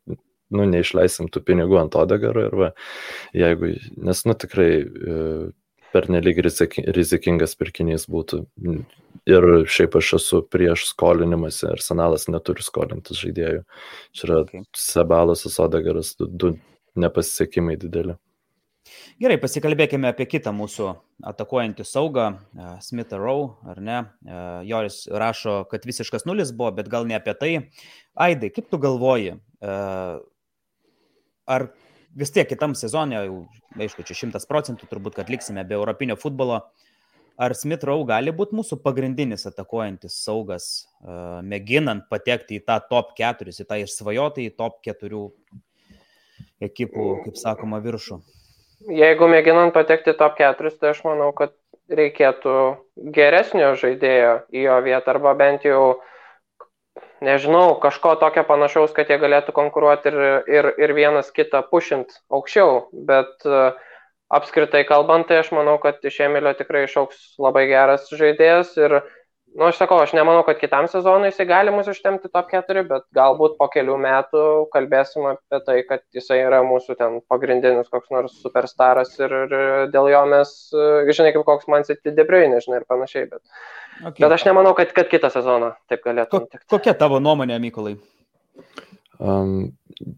nu, 0.51 0.67
neišleisim 0.67 1.31
tų 1.31 1.45
pinigų 1.47 1.79
ant 1.85 1.97
Odegaro 1.99 2.49
ir 2.49 2.59
va, 2.59 2.73
jeigu, 3.37 3.75
nes, 4.03 4.25
nu, 4.27 4.35
tikrai 4.35 4.71
e, 4.83 5.19
pernelyg 5.93 6.41
rizikingas 6.45 7.57
pirkinys 7.59 8.07
būtų. 8.11 8.45
Ir 9.31 9.47
šiaip 9.69 9.99
aš 10.01 10.15
esu 10.21 10.41
prieš 10.49 10.87
skolinimąsi, 10.93 11.69
arsenalas 11.71 12.27
neturi 12.33 12.65
skolintis 12.65 13.21
žaidėjų. 13.21 13.63
Čia 14.17 14.27
yra 14.27 14.41
okay. 14.47 14.65
Sebalas, 14.77 15.45
Sodagaras, 15.45 16.15
du, 16.19 16.31
du 16.31 16.53
nepasisekimai 16.99 17.77
dideli. 17.81 18.17
Gerai, 19.21 19.37
pasikalbėkime 19.41 20.09
apie 20.09 20.25
kitą 20.27 20.53
mūsų 20.57 20.89
atakuojantį 21.31 21.85
saugą, 21.85 22.31
e, 22.33 22.71
Smith 22.83 23.13
Rowe, 23.13 23.53
ar 23.69 23.81
ne? 23.85 23.99
E, 24.25 24.39
Joris 24.71 25.03
rašo, 25.13 25.61
kad 25.71 25.85
visiškas 25.87 26.25
nulis 26.27 26.55
buvo, 26.57 26.73
bet 26.79 26.89
gal 26.91 27.07
ne 27.07 27.19
apie 27.19 27.35
tai. 27.37 27.53
Aidai, 28.17 28.51
kaip 28.55 28.71
tu 28.73 28.81
galvoji, 28.81 29.37
e, 29.37 29.77
ar 31.55 31.69
vis 32.17 32.33
tiek 32.35 32.49
kitam 32.51 32.75
sezonė, 32.79 33.25
jau, 33.27 33.41
aišku, 33.79 34.05
čia 34.07 34.17
šimtas 34.23 34.49
procentų 34.51 34.89
turbūt, 34.91 35.17
kad 35.19 35.31
liksime 35.33 35.65
be 35.67 35.77
europinio 35.79 36.17
futbolo. 36.21 36.63
Ar 37.41 37.55
Smith 37.57 37.87
Rowe 37.89 38.05
gali 38.09 38.35
būti 38.37 38.57
mūsų 38.59 38.81
pagrindinis 38.85 39.47
atakuojantis 39.49 40.19
saugas, 40.27 40.67
uh, 41.01 41.39
mėginant 41.47 42.05
patekti 42.13 42.59
į 42.59 42.65
tą 42.67 42.77
top 42.91 43.15
4, 43.17 43.55
į 43.55 43.65
tą 43.69 43.79
išsvajotą 43.81 44.45
į 44.45 44.51
top 44.59 44.83
4 44.85 45.23
ekipų, 46.69 47.07
kaip 47.25 47.41
sakoma, 47.41 47.81
viršų? 47.81 48.21
Jeigu 48.93 49.29
mėginant 49.31 49.73
patekti 49.73 50.13
top 50.19 50.37
4, 50.41 50.75
tai 50.77 50.93
aš 50.93 51.01
manau, 51.07 51.31
kad 51.37 51.57
reikėtų 51.91 52.53
geresnio 53.17 53.73
žaidėjo 53.81 54.35
į 54.53 54.67
jo 54.67 54.77
vietą 54.85 55.17
arba 55.17 55.33
bent 55.39 55.65
jau 55.65 55.81
uh, 55.95 56.11
nežinau, 57.25 57.75
kažko 57.83 58.15
tokio 58.21 58.45
panašaus, 58.49 58.95
kad 58.97 59.11
jie 59.11 59.21
galėtų 59.21 59.55
konkuruoti 59.57 60.11
ir, 60.13 60.19
ir, 60.51 60.73
ir 60.81 60.97
vienas 60.97 61.31
kitą 61.35 61.63
pušint 61.71 62.17
aukščiau, 62.33 62.89
bet 63.07 63.49
uh, 63.49 63.79
apskritai 64.31 64.83
kalbant, 64.89 65.29
tai 65.29 65.41
aš 65.43 65.53
manau, 65.57 65.79
kad 65.83 66.03
iš 66.07 66.21
Emilio 66.27 66.53
tikrai 66.59 66.87
išauks 66.87 67.41
labai 67.43 67.67
geras 67.71 68.09
žaidėjas 68.15 68.77
ir 68.81 69.01
Nu, 69.51 69.65
aš 69.67 69.81
sakau, 69.81 69.97
aš 69.99 70.13
nemanau, 70.15 70.45
kad 70.47 70.61
kitam 70.61 70.87
sezonui 70.87 71.33
jisai 71.33 71.45
gali 71.51 71.73
mus 71.75 71.89
ištemti 71.91 72.29
top 72.31 72.53
4, 72.53 72.85
bet 72.87 73.03
galbūt 73.19 73.57
po 73.59 73.67
kelių 73.73 73.97
metų 73.99 74.43
kalbėsim 74.71 75.27
apie 75.27 75.59
tai, 75.67 75.75
kad 75.89 76.05
jisai 76.15 76.39
yra 76.45 76.61
mūsų 76.67 76.95
ten 77.01 77.17
pagrindinis 77.33 77.91
koks 77.91 78.13
nors 78.15 78.37
superstaras 78.45 79.17
ir, 79.19 79.35
ir 79.49 79.57
dėl 79.91 80.07
jo 80.13 80.21
mes, 80.31 80.53
žinai, 81.11 81.33
kaip 81.35 81.43
koks 81.49 81.67
man 81.73 81.87
City 81.89 82.15
Debriuinė, 82.15 82.63
žinai, 82.63 82.79
ir 82.79 82.87
panašiai. 82.95 83.27
Bet, 83.33 83.43
okay. 84.03 84.21
bet 84.23 84.37
aš 84.37 84.47
nemanau, 84.49 84.75
kad, 84.79 84.93
kad 84.97 85.11
kitą 85.11 85.33
sezoną 85.33 85.75
taip 85.91 86.05
galėtų. 86.07 86.45
Ko, 86.45 86.63
kokia 86.77 86.95
tavo 86.99 87.21
nuomonė, 87.23 87.59
Mykolai? 87.63 87.97
Um, 89.21 89.73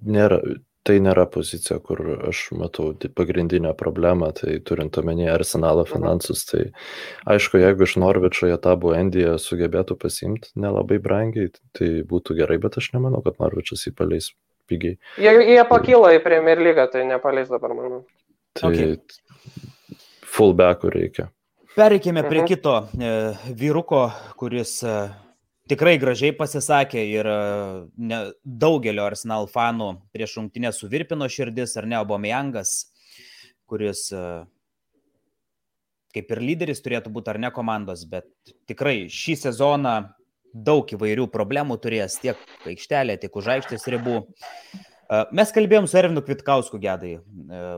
nėra, 0.07 0.39
tai 0.87 0.99
nėra 1.03 1.25
pozicija, 1.31 1.79
kur 1.83 2.01
aš 2.29 2.45
matau 2.59 2.93
pagrindinę 3.19 3.73
problemą, 3.79 4.33
tai 4.39 4.59
turint 4.67 4.99
omenyje 4.99 5.31
arsenalo 5.33 5.85
mhm. 5.87 5.93
finansus, 5.95 6.45
tai 6.51 6.65
aišku, 7.31 7.61
jeigu 7.63 7.87
iš 7.87 7.97
Norvečio 8.03 8.51
jie 8.51 8.59
tą 8.63 8.77
Buendiją 8.83 9.37
sugebėtų 9.43 9.99
pasimti 10.03 10.53
nelabai 10.59 10.99
brangiai, 11.03 11.53
tai 11.77 11.93
būtų 12.09 12.39
gerai, 12.43 12.59
bet 12.63 12.79
aš 12.83 12.93
nemanau, 12.97 13.23
kad 13.27 13.39
Norvečas 13.43 13.87
jį 13.87 13.95
paleis 13.99 14.33
pigiai. 14.71 14.99
Jie, 15.23 15.37
jie 15.55 15.63
pakyla 15.69 16.17
į 16.17 16.25
Premier 16.25 16.63
lygą, 16.63 16.89
tai 16.93 17.07
nepaleis 17.09 17.51
dabar, 17.53 17.75
manau. 17.79 18.03
Tai 18.59 18.69
okay. 18.69 18.99
fullbackų 20.29 20.91
reikia. 20.93 21.31
Pereikime 21.75 22.23
prie 22.29 22.41
mhm. 22.41 22.47
kito 22.47 22.89
e, 23.01 23.11
vyruko, 23.57 24.11
kuris 24.37 24.75
e, 24.85 24.97
tikrai 25.73 25.95
gražiai 25.97 26.35
pasisakė 26.37 27.01
ir 27.09 27.29
e, 27.33 27.37
ne, 27.97 28.19
daugelio 28.45 29.07
Arsenal 29.09 29.49
fanų 29.49 29.95
prieš 30.13 30.35
rungtinę 30.37 30.73
suvirpino 30.77 31.29
širdis, 31.33 31.73
ar 31.81 31.89
ne, 31.89 31.97
Obomejangas, 32.05 32.75
kuris 33.65 34.11
kaip 36.13 36.35
ir 36.37 36.43
lyderis 36.45 36.85
turėtų 36.85 37.09
būti 37.15 37.33
ar 37.33 37.41
ne 37.41 37.49
komandos, 37.57 38.05
bet 38.05 38.29
tikrai 38.69 39.07
šį 39.09 39.39
sezoną 39.47 39.95
daug 40.53 40.93
įvairių 40.93 41.25
problemų 41.33 41.79
turės 41.81 42.19
tiek 42.21 42.37
aikštelė, 42.69 43.17
tiek 43.17 43.33
už 43.33 43.49
aikštės 43.55 43.89
ribų. 43.95 44.19
Mes 45.33 45.57
kalbėjom 45.57 45.89
su 45.89 45.97
Ervinu 45.97 46.21
Kvitkausku 46.25 46.77
gedai, 46.83 47.15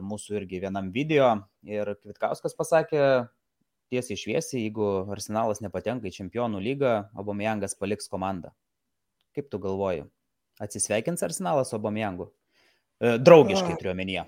mūsų 0.02 0.40
irgi 0.40 0.58
vienam 0.66 0.90
video 0.94 1.30
ir 1.62 1.94
Kvitkauskas 2.00 2.58
pasakė, 2.58 3.04
tiesiai 3.94 4.18
šviesiai, 4.18 4.66
jeigu 4.66 4.90
Arsenalas 5.14 5.62
nepatenka 5.64 6.10
į 6.10 6.14
čempionų 6.18 6.60
lygą, 6.66 6.94
Obomejangas 7.22 7.78
paliks 7.78 8.10
komandą. 8.10 8.52
Kaip 9.34 9.48
tu 9.50 9.62
galvoji? 9.62 10.04
Atsisveikins 10.62 11.22
Arsenalas 11.26 11.70
su 11.70 11.78
Obomejangu? 11.78 12.28
E, 13.00 13.16
draugiškai 13.18 13.78
turiu 13.78 13.94
omenyje. 13.94 14.26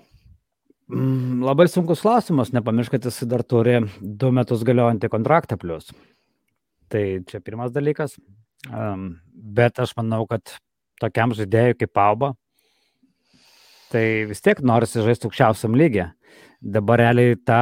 Mm, 0.87 1.43
labai 1.43 1.67
sunkus 1.67 2.01
klausimas, 2.03 2.53
nepamiršk, 2.55 2.95
kad 2.95 3.07
jis 3.09 3.23
dar 3.27 3.43
turi 3.43 3.81
du 3.99 4.31
metus 4.35 4.63
galiojantį 4.67 5.11
kontraktą 5.11 5.57
plus. 5.59 5.91
Tai 6.91 7.03
čia 7.27 7.41
pirmas 7.43 7.73
dalykas. 7.75 8.15
Um, 8.71 9.17
bet 9.35 9.79
aš 9.83 9.93
manau, 9.99 10.23
kad 10.27 10.55
tokiam 11.01 11.35
žaidėjui 11.35 11.75
kaip 11.81 11.91
Pauba, 11.95 12.31
tai 13.91 14.25
vis 14.29 14.41
tiek 14.43 14.59
norisi 14.63 15.03
žaisti 15.03 15.27
aukščiausiam 15.27 15.75
lygiai. 15.77 16.09
Dabar 16.63 17.03
realiai 17.03 17.35
ta 17.37 17.59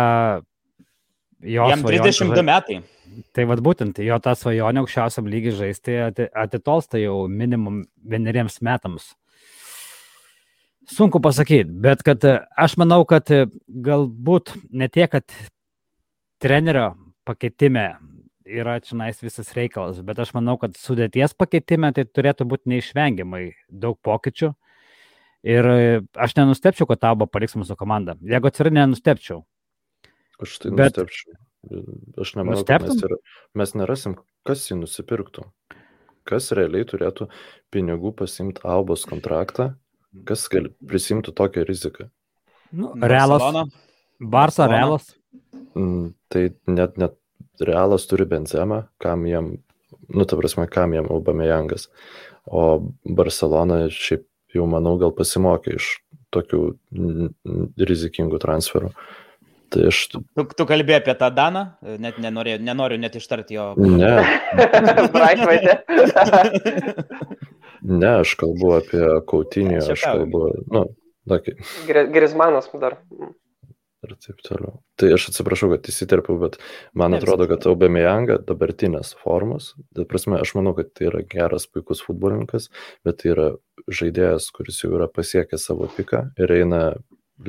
jo 1.46 1.68
Jam 1.70 1.84
32 1.86 2.14
svajonė, 2.14 2.46
metai. 2.48 2.80
Tai 3.36 3.46
vad 3.50 3.62
būtent, 3.64 4.00
jo 4.04 4.18
tą 4.24 4.34
svajonę 4.38 4.82
aukščiausiam 4.84 5.30
lygiai 5.32 5.56
žaisti 5.60 6.00
atitolsta 6.34 7.00
jau 7.02 7.26
minimum 7.32 7.84
vieneriems 8.04 8.60
metams. 8.66 9.14
Sunku 10.90 11.22
pasakyti, 11.24 11.72
bet 11.82 12.04
kad 12.06 12.26
aš 12.26 12.76
manau, 12.78 13.02
kad 13.10 13.30
galbūt 13.68 14.54
ne 14.70 14.90
tiek, 14.92 15.10
kad 15.10 15.26
trenerio 16.42 16.92
pakeitime 17.26 17.96
yra 18.46 18.78
čia 18.84 18.98
visas 19.24 19.50
reikalas, 19.58 20.04
bet 20.06 20.20
aš 20.22 20.36
manau, 20.38 20.60
kad 20.62 20.78
sudėties 20.78 21.34
pakeitime 21.34 21.90
tai 21.96 22.06
turėtų 22.06 22.46
būti 22.46 22.70
neišvengiamai 22.76 23.48
daug 23.70 23.98
pokyčių. 24.06 24.54
Ir 25.46 25.68
aš 26.18 26.34
nenustepčiau, 26.38 26.88
kad 26.90 27.02
tavo 27.02 27.28
paliks 27.30 27.54
mūsų 27.58 27.78
komandą. 27.78 28.16
Jeigu 28.26 28.50
atsirai, 28.50 28.72
nenustepčiau. 28.74 29.44
Aš 30.42 30.60
tai 30.64 30.74
Bet... 30.76 30.96
nustepčiau. 30.98 31.40
Aš 32.22 32.36
nemanau, 32.38 32.62
kad 32.68 32.84
mes, 32.86 33.00
yra, 33.02 33.18
mes 33.58 33.72
nerasim, 33.74 34.20
kas 34.46 34.68
jį 34.70 34.84
nusipirktų. 34.84 35.48
Kas 36.26 36.52
realiai 36.58 36.86
turėtų 36.86 37.26
pinigų 37.74 38.12
pasimti 38.18 38.62
Albos 38.70 39.06
kontraktą 39.10 39.72
kas 40.24 40.48
gali 40.50 40.70
prisimti 40.88 41.32
tokią 41.32 41.64
riziką? 41.64 42.08
Nu, 42.72 42.94
realas. 43.02 43.42
Barcelona. 43.42 43.66
Barsa, 44.20 44.68
realas. 44.68 45.16
Mm, 45.76 46.14
Tai 46.28 46.50
net, 46.68 46.98
net 46.98 47.16
realas 47.60 48.08
turi 48.08 48.26
benzemą, 48.26 48.84
kam 49.00 49.26
jam, 49.28 49.52
nu, 50.08 50.26
ta 50.26 50.38
prasme, 50.40 50.68
kam 50.72 50.94
jam 50.94 51.08
Aubameyangas. 51.12 51.90
O 52.46 52.80
Barcelona 53.06 53.86
šiaip 53.92 54.26
jau, 54.56 54.66
manau, 54.68 54.96
gal 55.00 55.14
pasimokė 55.16 55.76
iš 55.76 55.92
tokių 56.36 56.62
rizikingų 57.80 58.40
transferų. 58.44 58.92
Tai 59.74 59.88
aš, 59.90 60.00
Tu, 60.14 60.44
tu 60.58 60.66
kalbėjai 60.70 61.02
apie 61.02 61.16
tą 61.20 61.30
Daną, 61.36 61.64
net 62.02 62.20
nenoriu, 62.22 62.58
nenoriu 62.62 63.00
net 63.02 63.16
ištarti 63.18 63.58
jo. 63.58 63.72
ne, 63.82 64.12
Braitvaitė. 65.16 65.80
ne, 68.02 68.12
aš 68.22 68.36
kalbu 68.40 68.76
apie 68.80 69.02
Kautinį, 69.30 69.80
aš 69.96 70.06
kalbu, 70.06 70.44
nu, 70.74 70.86
tokį 71.32 71.56
Grismanas 72.14 72.70
dar. 72.82 73.00
ir 74.06 74.14
taip 74.22 74.42
toliau. 74.46 74.76
Tai 75.02 75.08
aš 75.16 75.30
atsiprašau, 75.32 75.72
kad 75.74 75.88
įsiterpiau, 75.90 76.38
bet 76.44 76.60
man 76.94 77.16
Ne, 77.16 77.18
atrodo, 77.20 77.48
kad 77.50 77.66
Aubameyanga 77.66 78.38
dabartinės 78.46 79.16
formos, 79.24 79.72
tai 79.98 80.06
prasme, 80.06 80.38
aš 80.38 80.54
manau, 80.60 80.76
kad 80.78 80.92
tai 80.94 81.08
yra 81.10 81.24
geras, 81.26 81.66
puikus 81.66 82.04
futbolininkas, 82.06 82.70
bet 83.08 83.24
tai 83.24 83.34
yra 83.34 83.48
žaidėjas, 83.90 84.52
kuris 84.54 84.78
jau 84.84 84.94
yra 85.00 85.10
pasiekęs 85.10 85.66
savo 85.72 85.90
piką 85.98 86.28
ir 86.38 86.54
eina, 86.60 86.84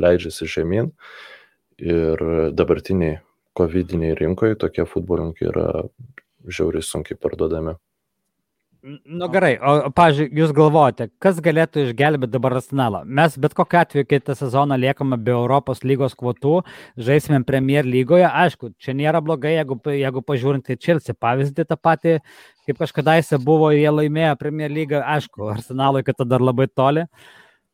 leidžiasi 0.00 0.48
žemyn. 0.50 0.88
Ir 1.83 2.23
dabartiniai 2.57 3.19
COVID-iniai 3.57 4.17
rinkoje 4.17 4.57
tokie 4.61 4.85
futbolininkai 4.89 5.51
yra 5.51 5.67
žiauriai 6.49 6.85
sunkiai 6.85 7.19
parduodami. 7.21 7.77
Nu 8.87 9.27
gerai, 9.33 9.57
o, 9.59 9.89
pažiūrėjau, 9.91 10.37
jūs 10.39 10.53
galvojate, 10.55 11.09
kas 11.19 11.41
galėtų 11.43 11.89
išgelbėti 11.89 12.31
dabar 12.37 12.55
arsenalą? 12.61 13.01
Mes 13.19 13.35
bet 13.43 13.57
kokiu 13.59 13.81
atveju 13.81 14.07
kitą 14.07 14.37
sezoną 14.39 14.77
liekame 14.79 15.19
be 15.19 15.33
Europos 15.35 15.83
lygos 15.83 16.15
kvotų, 16.15 16.61
žaisime 17.09 17.41
Premier 17.49 17.89
lygoje. 17.89 18.29
Aišku, 18.29 18.71
čia 18.79 18.95
nėra 18.95 19.19
blogai, 19.27 19.57
jeigu, 19.57 19.81
jeigu 19.91 20.23
pažiūrint 20.23 20.71
į 20.71 20.79
Chelsea 20.79 21.19
pavyzdį 21.19 21.67
tą 21.67 21.79
patį, 21.83 22.15
kaip 22.69 22.79
kažkadaise 22.85 23.41
buvo, 23.43 23.73
jie 23.75 23.91
laimėjo 23.91 24.37
Premier 24.39 24.71
lygą, 24.71 25.03
aišku, 25.17 25.51
arsenalui 25.57 26.05
kita 26.07 26.29
dar 26.29 26.45
labai 26.45 26.69
toli, 26.71 27.09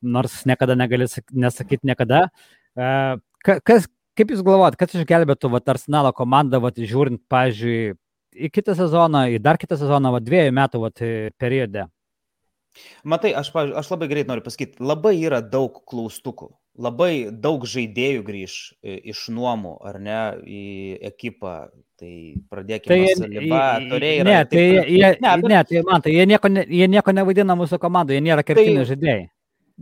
nors 0.00 0.40
niekada 0.48 0.78
negali 0.80 1.10
sak- 1.12 1.28
nesakyti 1.34 1.92
niekada. 1.92 2.30
E, 3.42 3.44
ka- 3.44 3.60
Kas, 3.60 3.88
kaip 4.16 4.30
jūs 4.30 4.42
galvojat, 4.44 4.76
kas 4.78 4.94
išgelbėtų 4.94 5.50
vat, 5.50 5.68
arsenalo 5.68 6.12
komandą, 6.12 6.60
vat, 6.62 6.76
žiūrint, 6.76 7.20
pažiūrėjau, 7.30 7.96
į 8.32 8.48
kitą 8.52 8.74
sezoną, 8.76 9.26
į 9.34 9.40
dar 9.42 9.58
kitą 9.58 9.76
sezoną, 9.76 10.12
va, 10.14 10.20
dviejų 10.20 10.52
metų 10.56 10.80
vat, 10.80 11.02
periode. 11.38 11.88
Matai, 13.04 13.34
aš, 13.36 13.50
pavyzdžiui, 13.52 13.76
aš 13.76 13.90
labai 13.92 14.06
greit 14.08 14.28
noriu 14.30 14.42
pasakyti, 14.46 14.78
labai 14.80 15.12
yra 15.20 15.42
daug 15.44 15.82
klaustukų, 15.84 16.46
labai 16.80 17.28
daug 17.30 17.66
žaidėjų 17.68 18.22
grįž 18.24 18.54
i- 18.82 19.10
iš 19.12 19.26
nuomų, 19.28 19.74
ar 19.84 19.98
ne, 20.00 20.20
į 20.48 20.62
ekipą. 21.10 21.68
Tai 22.02 22.14
pradėkime 22.50 22.88
Tai, 22.88 22.98
nuo 22.98 23.10
Saliba, 23.14 23.58
Torreira 23.90 24.24
ne, 24.24 24.38
taip 24.44 24.50
tai, 24.50 24.64
toliau. 24.70 24.88
jie, 24.88 25.10
Ne, 25.20 25.36
bet- 25.36 25.50
ne, 25.50 25.64
tai 25.64 25.82
man, 25.86 26.00
tai 26.02 26.10
jie 26.12 26.26
nieko, 26.26 26.48
ne, 26.50 26.64
jie 26.66 26.88
nieko 26.88 27.12
nevaidina 27.12 27.54
mūsų 27.54 27.78
komandoje, 27.78 28.16
jie 28.18 28.24
nėra 28.24 28.42
kertiniai 28.42 28.84
Tai- 28.86 28.94
žaidėjai. 28.96 29.28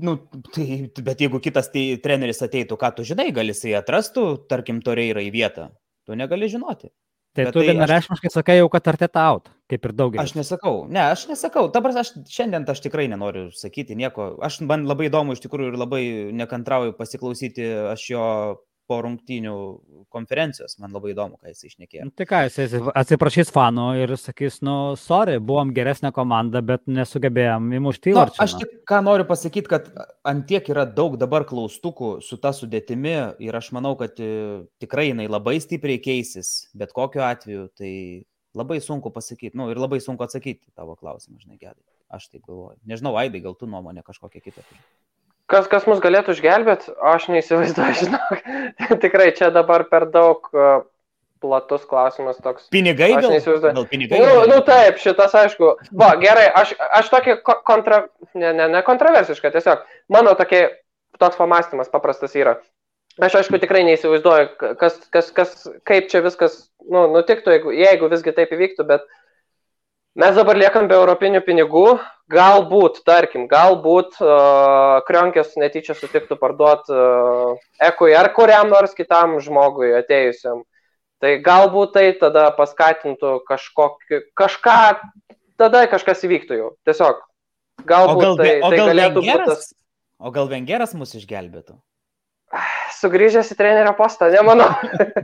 Nu, 0.00 0.16
tai, 0.54 0.88
bet 1.04 1.20
jeigu 1.20 1.40
kitas 1.44 1.68
tai, 1.72 1.84
treneris 2.02 2.40
ateitų, 2.46 2.78
ką 2.80 2.90
tu 2.96 3.04
žinai, 3.04 3.28
gal 3.36 3.50
jisai 3.52 3.74
atrastų, 3.78 4.46
tarkim, 4.48 4.80
Torreira 4.84 5.20
į 5.20 5.30
vietą. 5.34 5.70
Tu 6.08 6.16
negali 6.18 6.48
žinoti. 6.48 6.88
Tai 7.36 7.44
Bet 7.46 7.52
tu 7.54 7.60
tai 7.60 7.68
aš- 7.68 7.76
vienareišmiškai 7.76 8.30
sakai 8.34 8.56
jau, 8.58 8.68
kad 8.72 8.88
arteta 8.90 9.22
out, 9.30 9.50
kaip 9.70 9.84
ir 9.86 9.92
daugelis. 9.94 10.24
Aš 10.24 10.32
nesakau, 10.34 10.88
ne, 10.90 10.98
aš 11.12 11.28
nesakau. 11.30 11.68
Dabar 11.70 11.92
aš 12.00 12.10
šiandien 12.26 12.64
aš 12.68 12.80
tikrai 12.82 13.06
nenoriu 13.12 13.52
sakyti 13.54 13.94
nieko. 13.94 14.32
Aš 14.42 14.60
man 14.66 14.86
labai 14.88 15.06
įdomu 15.10 15.36
iš 15.36 15.44
tikrųjų 15.44 15.70
ir 15.70 15.78
labai 15.78 16.02
nekantrauju 16.34 16.96
pasiklausyti 16.98 17.68
aš 17.92 18.08
jo 18.10 18.24
po 18.90 18.98
rungtynių 19.06 19.54
konferencijos. 20.10 20.74
Man 20.82 20.90
labai 20.96 21.12
įdomu, 21.14 21.38
ką 21.38 21.52
jis 21.52 21.68
išnekėjo. 21.70 22.08
Nu, 22.08 22.14
Tai 22.18 22.26
ką, 22.26 22.40
jis 22.48 22.74
atsiprašys 22.98 23.52
fanų 23.54 23.86
ir 24.02 24.14
sakys, 24.18 24.58
nu, 24.66 24.74
sorry, 24.98 25.36
buvom 25.38 25.70
geresnė 25.76 26.10
komanda, 26.16 26.62
bet 26.66 26.82
nesugebėjom 26.90 27.70
įmušti 27.78 28.10
Na, 28.10 28.16
įvarčių. 28.16 28.42
aš 28.44 28.56
tik 28.64 28.74
ką 28.90 28.98
noriu 29.06 29.26
pasakyti, 29.28 29.70
kad 29.70 29.86
antiek 30.26 30.66
yra 30.74 30.84
daug 30.88 31.14
dabar 31.20 31.46
klaustukų 31.48 32.16
su 32.26 32.40
ta 32.42 32.50
sudėtimi 32.56 33.14
ir 33.46 33.60
aš 33.60 33.70
manau, 33.76 33.94
kad 34.00 34.18
e, 34.18 34.32
tikrai 34.82 35.10
jinai 35.12 35.28
labai 35.30 35.60
stipriai 35.62 36.02
keisis, 36.02 36.66
bet 36.74 36.92
kokiu 36.96 37.22
atveju 37.26 37.68
tai 37.78 37.92
labai 38.58 38.80
sunku 38.82 39.12
pasakyti, 39.14 39.54
nu 39.54 39.68
ir 39.70 39.78
labai 39.78 40.00
sunku 40.02 40.26
atsakyti 40.26 40.72
į 40.72 40.74
tavo 40.74 40.96
klausimą, 40.98 41.38
žinai, 41.38 41.60
gedai. 41.60 41.84
Aš 42.10 42.26
taip 42.32 42.42
galvoju. 42.48 42.80
Nežinau, 42.90 43.14
Aidai, 43.20 43.38
gal 43.44 43.54
tu 43.54 43.68
nuomonė 43.70 44.02
kažkokia 44.02 44.42
kita. 44.42 44.64
turi? 44.66 44.80
Kas, 45.50 45.66
kas 45.70 45.86
mus 45.90 46.00
galėtų 46.02 46.36
išgelbėti, 46.36 46.94
aš 47.12 47.26
neįsivaizduoju, 47.32 47.98
žinok. 48.04 48.96
Tikrai 49.02 49.30
čia 49.36 49.50
dabar 49.54 49.84
per 49.90 50.06
daug 50.12 50.46
uh, 50.54 50.84
platus 51.42 51.86
klausimas 51.90 52.38
toks. 52.44 52.68
Pinigai 52.72 53.10
Aš 53.16 53.28
neįsivaizduoju. 53.32 53.74
Gal 53.78 53.88
pinigai? 53.90 54.20
Nu, 54.22 54.44
nu 54.50 54.60
taip, 54.66 55.00
šitas 55.02 55.34
aišku. 55.42 55.72
Va, 55.96 56.12
gerai, 56.20 56.46
aš, 56.62 56.74
aš 57.00 57.10
tokį 57.12 57.38
ko- 57.46 57.60
kontra... 57.66 58.04
Ne, 58.36 58.52
ne, 58.56 58.68
ne 58.70 58.82
kontroversišką, 58.86 59.52
tiesiog 59.54 59.82
mano 60.12 60.36
tokie, 60.38 60.66
toks 61.18 61.40
pamastymas 61.40 61.90
paprastas 61.92 62.36
yra. 62.38 62.58
Aš 63.20 63.40
aišku 63.40 63.58
tikrai 63.60 63.82
neįsivaizduoju, 63.88 64.76
kas, 64.78 65.00
kas, 65.12 65.32
kas, 65.34 65.56
kaip 65.88 66.06
čia 66.12 66.22
viskas 66.24 66.60
nu, 66.86 67.08
nutiktų, 67.16 67.56
jeigu, 67.56 67.74
jeigu 67.74 68.08
visgi 68.12 68.32
taip 68.36 68.52
įvyktų, 68.54 68.86
bet 68.88 69.08
mes 70.18 70.34
dabar 70.38 70.58
liekam 70.58 70.88
be 70.90 70.96
europinių 70.98 71.42
pinigų. 71.46 71.84
Galbūt, 72.30 73.00
tarkim, 73.02 73.48
galbūt 73.50 74.20
uh, 74.22 75.00
Krionkės 75.08 75.56
netyčia 75.58 75.96
sutiktų 75.98 76.36
parduoti 76.38 76.94
uh, 76.94 77.56
Ekui 77.82 78.14
ar 78.14 78.30
kuriam 78.36 78.70
nors 78.70 78.94
kitam 78.94 79.40
žmogui 79.42 79.90
atėjusiam. 79.98 80.62
Tai 81.20 81.34
galbūt 81.44 81.92
tai 81.98 82.06
tada 82.20 82.46
paskatintų 82.54 83.40
kažkokį, 83.50 84.22
kažką, 84.38 84.78
tada 85.60 85.84
kažkas 85.90 86.22
įvyktų 86.28 86.62
jau. 86.62 86.72
Tiesiog. 86.86 87.20
O 87.82 87.86
Galbūt 87.90 88.24
gal, 88.24 88.38
tai, 88.38 88.56
o 88.62 88.70
tai 88.70 88.78
gal 88.78 88.92
galėtų 88.94 89.26
būti 89.26 89.50
tas? 89.50 89.70
O 90.20 90.30
gal 90.30 90.48
Vengeras 90.52 90.94
mus 90.94 91.18
išgelbėtų? 91.18 91.80
sugrįžęs 93.00 93.52
į 93.54 93.56
trenerio 93.58 93.94
postą, 93.98 94.30
nemanau. 94.32 94.70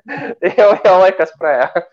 jau, 0.59 0.71
jau 0.85 0.97
laikas 1.03 1.33
praėjo. 1.41 1.85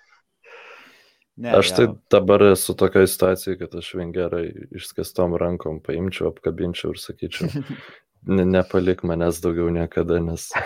Ne, 1.36 1.50
Aš 1.58 1.72
tai 1.74 1.86
gal- 1.88 1.96
dabar 2.14 2.42
esu 2.52 2.76
tokioje 2.78 3.08
situacijoje, 3.10 3.58
kad 3.58 3.76
aš 3.76 3.88
vengerai 3.98 4.54
išskestom 4.78 5.34
rankom 5.42 5.80
paimčiau, 5.82 6.28
apkabinčiau 6.30 6.92
ir 6.94 7.00
sakyčiau, 7.02 7.50
ne, 8.36 8.46
nepalik 8.46 9.02
manęs 9.04 9.42
daugiau 9.42 9.70
niekada, 9.74 10.20
nes, 10.22 10.52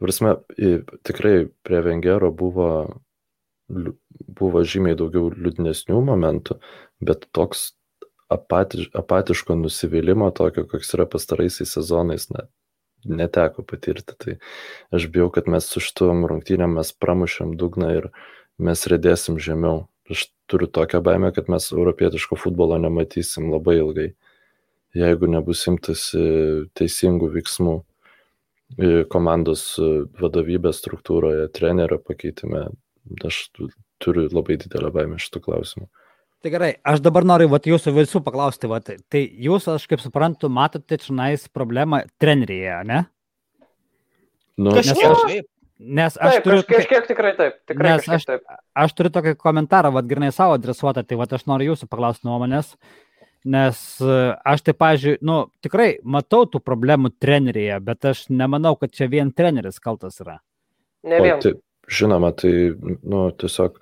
prasme, 0.00 0.36
tikrai 1.04 1.48
prie 1.62 1.80
vengero 1.84 2.32
buvo, 2.32 2.70
buvo 4.40 4.64
žymiai 4.64 4.96
daugiau 4.96 5.28
liūdnesnių 5.36 6.00
momentų, 6.08 6.56
bet 7.04 7.28
toks 7.36 7.74
apati, 8.32 8.88
apatiško 8.96 9.60
nusivylimą, 9.60 10.32
tokio, 10.40 10.64
koks 10.70 10.94
yra 10.96 11.04
pastaraisiais 11.04 11.76
sezonais, 11.76 12.30
net 12.32 12.48
neteko 13.04 13.62
patirti. 13.66 14.16
Tai 14.18 14.36
aš 14.96 15.06
bijau, 15.12 15.30
kad 15.32 15.48
mes 15.48 15.66
su 15.70 15.82
šitom 15.82 16.26
rungtynėm 16.30 16.76
mes 16.78 16.92
pramušėm 16.92 17.56
dugną 17.60 17.92
ir 17.98 18.08
mes 18.60 18.86
rėdėsim 18.90 19.38
žemiau. 19.40 19.86
Aš 20.10 20.26
turiu 20.50 20.66
tokią 20.66 20.98
baimę, 21.06 21.30
kad 21.32 21.48
mes 21.48 21.68
europietiško 21.72 22.36
futbolo 22.36 22.78
nematysim 22.82 23.52
labai 23.52 23.76
ilgai, 23.78 24.08
jeigu 24.98 25.28
nebus 25.30 25.62
imtasi 25.70 26.24
teisingų 26.74 27.28
veiksmų 27.36 27.76
e, 27.78 29.04
komandos 29.12 29.62
e, 29.78 29.90
vadovybės 30.18 30.82
struktūroje, 30.82 31.46
trenerio 31.54 32.00
pakeitime. 32.02 32.66
Aš 33.24 33.44
tu- 33.54 33.70
turiu 34.02 34.26
labai 34.34 34.58
didelę 34.60 34.90
baimę 34.94 35.20
šitų 35.22 35.44
klausimų. 35.46 35.86
Tai 36.40 36.50
gerai, 36.54 36.70
aš 36.88 37.02
dabar 37.04 37.26
noriu 37.28 37.50
vat, 37.52 37.66
jūsų 37.68 37.92
visų 37.98 38.22
paklausti, 38.24 38.68
vat, 38.70 38.88
tai 39.12 39.20
jūs, 39.44 39.66
aš 39.68 39.84
kaip 39.90 40.00
suprantu, 40.00 40.48
matote 40.48 40.96
čionais 41.02 41.44
problemą 41.52 42.02
treneryje, 42.22 42.78
ne? 42.88 43.02
Nu, 44.56 44.72
Nes 44.72 44.88
Kažkiek, 44.88 45.10
aš- 45.10 45.26
taip. 45.28 45.46
Nes 45.80 46.16
aš 46.20 46.34
Taip, 46.34 46.44
turiu, 46.44 46.62
kaž, 46.68 46.76
kažkiek 46.84 47.06
tikrai 47.08 47.30
taip. 47.36 47.54
Tikrai 47.68 47.92
Nes 47.94 48.02
kažkiek 48.04 48.16
aš- 48.18 48.26
taip. 48.28 48.42
aš 48.76 48.92
turiu 48.92 49.10
tokį 49.14 49.32
komentarą, 49.40 49.92
vad 49.92 50.08
grinai 50.08 50.28
savo 50.32 50.52
adresuotą, 50.58 51.06
tai 51.08 51.16
vad 51.16 51.32
aš 51.32 51.46
noriu 51.48 51.70
jūsų 51.72 51.88
paklausti 51.88 52.26
nuomonės, 52.28 52.74
nes 53.44 53.78
e, 54.04 54.18
aš 54.44 54.60
tai, 54.66 54.74
pažiūrėjau, 54.76 55.22
nu, 55.24 55.38
tikrai 55.64 55.98
matau 56.04 56.44
tų 56.44 56.60
problemų 56.60 57.14
treneryje, 57.20 57.78
bet 57.84 58.04
aš 58.04 58.26
nemanau, 58.28 58.76
kad 58.78 58.92
čia 58.92 59.08
vien 59.08 59.32
treneris 59.32 59.80
kaltas 59.80 60.20
yra. 60.20 60.40
Ne 61.04 61.16
O, 61.20 61.24
vien. 61.24 61.40
tai, 61.40 61.54
žinoma, 61.88 62.34
tai 62.36 62.52
nu, 63.02 63.30
tiesiog 63.32 63.80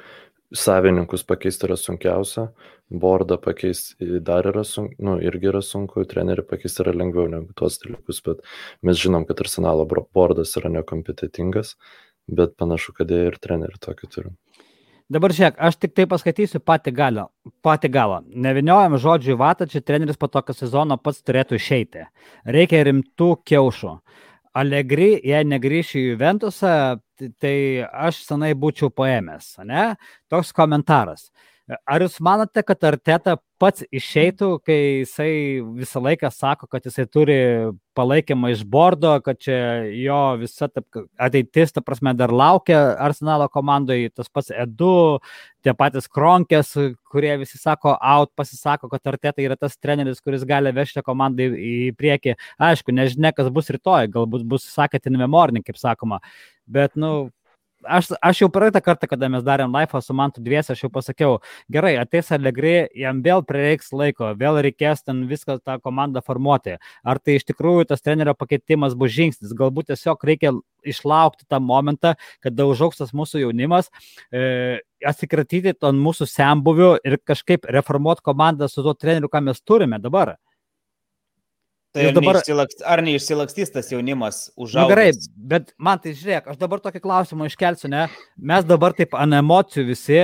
savininkus 0.55 1.25
pakeisti 1.29 1.67
yra 1.69 1.77
sunkiausia, 1.77 2.49
bordą 2.89 3.37
pakeisti 3.43 4.21
dar 4.25 4.49
yra 4.49 4.65
sunku, 4.65 4.97
nu, 5.05 5.19
irgi 5.21 5.51
yra 5.53 5.63
sunku, 5.65 6.05
trenerių 6.09 6.47
pakeisti 6.49 6.85
yra 6.85 6.95
lengviau 6.97 7.29
negu 7.31 7.53
tuos 7.59 7.79
dalykus, 7.83 8.23
bet 8.25 8.45
mes 8.83 9.01
žinom, 9.01 9.27
kad 9.29 9.41
arsenalo 9.45 9.87
bordas 9.89 10.57
yra 10.61 10.73
nekompetitingas, 10.79 11.77
bet 12.29 12.57
panašu, 12.61 12.95
kad 12.97 13.11
jie 13.13 13.27
ir 13.29 13.41
trenerių 13.41 13.81
tokį 13.85 14.13
turi. 14.15 14.35
Dabar 15.09 15.33
žiūrėk, 15.33 15.57
aš 15.65 15.79
tik 15.81 15.95
tai 15.97 16.05
paskaitysiu 16.05 16.61
patį 16.61 16.93
galą. 16.93 17.23
Patį 17.65 17.89
galą. 17.95 18.19
Neviniojam 18.29 18.99
žodžių 19.01 19.33
į 19.33 19.39
vatą, 19.41 19.65
čia 19.65 19.81
treneris 19.81 20.21
po 20.21 20.29
tokio 20.29 20.53
sezono 20.53 20.99
pats 21.01 21.23
turėtų 21.25 21.57
išeiti. 21.57 22.05
Reikia 22.45 22.83
rimtų 22.85 23.31
kiaušų. 23.49 23.95
Allegri, 24.59 25.11
jei 25.27 25.45
negrįšiu 25.47 26.01
į 26.01 26.07
Juventusą, 26.13 26.73
tai 27.43 27.57
aš 28.09 28.23
senai 28.27 28.53
būčiau 28.59 28.91
paėmęs, 28.95 29.53
ne? 29.69 29.93
Toks 30.33 30.55
komentaras. 30.57 31.29
Ar 31.69 32.01
jūs 32.01 32.15
manote, 32.25 32.63
kad 32.65 32.85
Arteta 32.89 33.35
pats 33.61 33.83
išeitų, 33.93 34.47
kai 34.65 34.77
jisai 35.03 35.33
visą 35.77 36.01
laiką 36.01 36.31
sako, 36.33 36.65
kad 36.71 36.87
jisai 36.89 37.05
turi 37.05 37.37
palaikymą 37.99 38.55
iš 38.55 38.63
bordo, 38.65 39.11
kad 39.21 39.37
čia 39.43 39.59
jo 39.93 40.21
visa 40.41 40.71
ta, 40.73 40.81
ateitis, 41.21 41.75
ta 41.77 41.83
prasme, 41.85 42.15
dar 42.17 42.33
laukia 42.33 42.79
Arsenalo 43.05 43.51
komandoje, 43.53 44.09
tas 44.17 44.33
pats 44.33 44.49
Edu, 44.55 45.19
tie 45.61 45.75
patys 45.77 46.09
Kronkės, 46.09 46.73
kurie 47.13 47.35
visi 47.43 47.61
sako, 47.61 47.99
out 48.01 48.33
pasisako, 48.39 48.89
kad 48.95 49.13
Arteta 49.13 49.45
yra 49.45 49.59
tas 49.61 49.77
treneris, 49.77 50.25
kuris 50.25 50.49
gali 50.49 50.73
vežti 50.73 51.05
komandą 51.05 51.51
į, 51.53 51.93
priekį. 52.01 52.39
Aišku, 52.71 52.97
nežinia, 52.97 53.35
kas 53.37 53.53
bus 53.53 53.69
rytoj, 53.77 54.09
galbūt 54.17 54.49
bus 54.49 54.65
sakėt 54.73 55.13
in 55.13 55.21
memorning, 55.21 55.67
kaip 55.67 55.77
sakoma, 55.77 56.23
bet, 56.65 56.97
nu, 56.97 57.29
aš, 57.85 58.11
aš 58.23 58.43
jau 58.43 58.49
praeitą 58.53 58.81
kartą, 58.85 59.09
kada 59.11 59.29
mes 59.33 59.45
darėm 59.47 59.75
live 59.75 60.01
su 60.03 60.15
Mantu 60.17 60.43
dviesi, 60.45 60.73
aš 60.75 60.85
jau 60.85 60.91
pasakiau, 60.93 61.37
gerai, 61.73 61.95
ateis 62.01 62.31
Allegri, 62.35 62.89
jam 62.97 63.23
vėl 63.25 63.45
prireiks 63.47 63.93
laiko, 63.93 64.33
vėl 64.39 64.61
reikės 64.65 65.05
ten 65.07 65.25
viską 65.31 65.59
tą 65.65 65.79
komandą 65.85 66.23
formuoti. 66.25 66.79
Ar 67.05 67.21
tai 67.23 67.39
iš 67.39 67.47
tikrųjų 67.51 67.89
tas 67.93 68.05
trenerio 68.05 68.35
pakeitimas 68.39 68.97
bus 68.99 69.15
žingsnis, 69.15 69.55
galbūt 69.57 69.93
tiesiog 69.93 70.27
reikia 70.29 70.55
išlaukti 70.89 71.47
tą 71.51 71.61
momentą, 71.63 72.15
kada 72.45 72.67
užauks 72.71 73.03
tas 73.03 73.15
mūsų 73.17 73.45
jaunimas, 73.47 73.91
e, 74.33 74.81
atsikratyti 75.07 75.75
ton 75.79 75.99
mūsų 76.03 76.29
sembuvių 76.31 76.93
ir 77.07 77.19
kažkaip 77.27 77.69
reformuoti 77.79 78.25
komandą 78.27 78.69
su 78.71 78.83
tuo 78.83 78.95
treneriu, 78.95 79.31
ką 79.31 79.43
mes 79.51 79.63
turime 79.63 80.01
dabar. 80.03 80.37
Tai 81.97 82.05
ar, 82.05 82.15
dabar... 82.17 82.37
neišsilakst, 82.37 82.83
ar 82.85 83.03
neišsilakstys 83.05 83.73
tas 83.73 83.89
jaunimas 83.93 84.41
už 84.61 84.75
žalą? 84.75 84.85
Nu, 84.85 84.93
gerai, 84.93 85.13
bet 85.53 85.71
man 85.81 86.01
tai 86.03 86.13
žiūrėk, 86.17 86.51
aš 86.53 86.59
dabar 86.61 86.83
tokį 86.85 87.01
klausimą 87.05 87.49
iškelsiu, 87.49 87.89
ne? 87.93 88.03
Mes 88.37 88.67
dabar 88.69 88.93
taip 88.97 89.17
ant 89.17 89.39
emocijų 89.39 89.87
visi, 89.89 90.19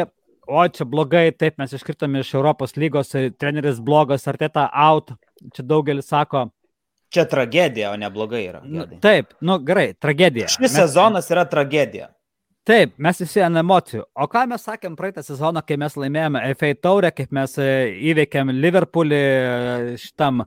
o 0.45 0.65
čia 0.69 0.85
blogai, 0.89 1.31
taip 1.33 1.57
mes 1.63 1.73
iškritome 1.73 2.21
iš 2.21 2.35
Europos 2.37 2.77
lygos, 2.77 3.15
treneris 3.41 3.81
blogas, 3.85 4.29
ar 4.29 4.39
teta 4.41 4.69
out, 4.69 5.15
čia 5.57 5.65
daugelis 5.65 6.13
sako. 6.13 6.51
Čia 7.15 7.25
tragedija, 7.31 7.95
o 7.95 7.97
ne 8.01 8.11
blogai 8.13 8.43
yra. 8.49 8.61
Nu, 8.67 8.85
taip, 9.01 9.33
nu 9.41 9.57
gerai, 9.65 9.93
tragedija. 9.97 10.51
Šis 10.53 10.67
mes... 10.67 10.77
sezonas 10.77 11.31
yra 11.33 11.47
tragedija. 11.49 12.11
Taip, 12.65 12.95
mes 12.97 13.19
visi 13.21 13.43
ant 13.45 13.61
emocijų. 13.61 14.07
O 14.17 14.25
ką 14.33 14.47
mes 14.49 14.63
sakėm 14.65 14.95
praeitą 14.97 15.21
sezoną, 15.25 15.61
kai 15.69 15.77
mes 15.81 15.99
laimėjome 16.01 16.41
FA 16.57 16.71
taurę, 16.81 17.11
kaip 17.13 17.35
mes 17.37 17.59
e, 17.61 17.67
įveikėm 18.09 18.55
Liverpoolį 18.57 19.19
e, 19.19 19.99
šitam 20.01 20.41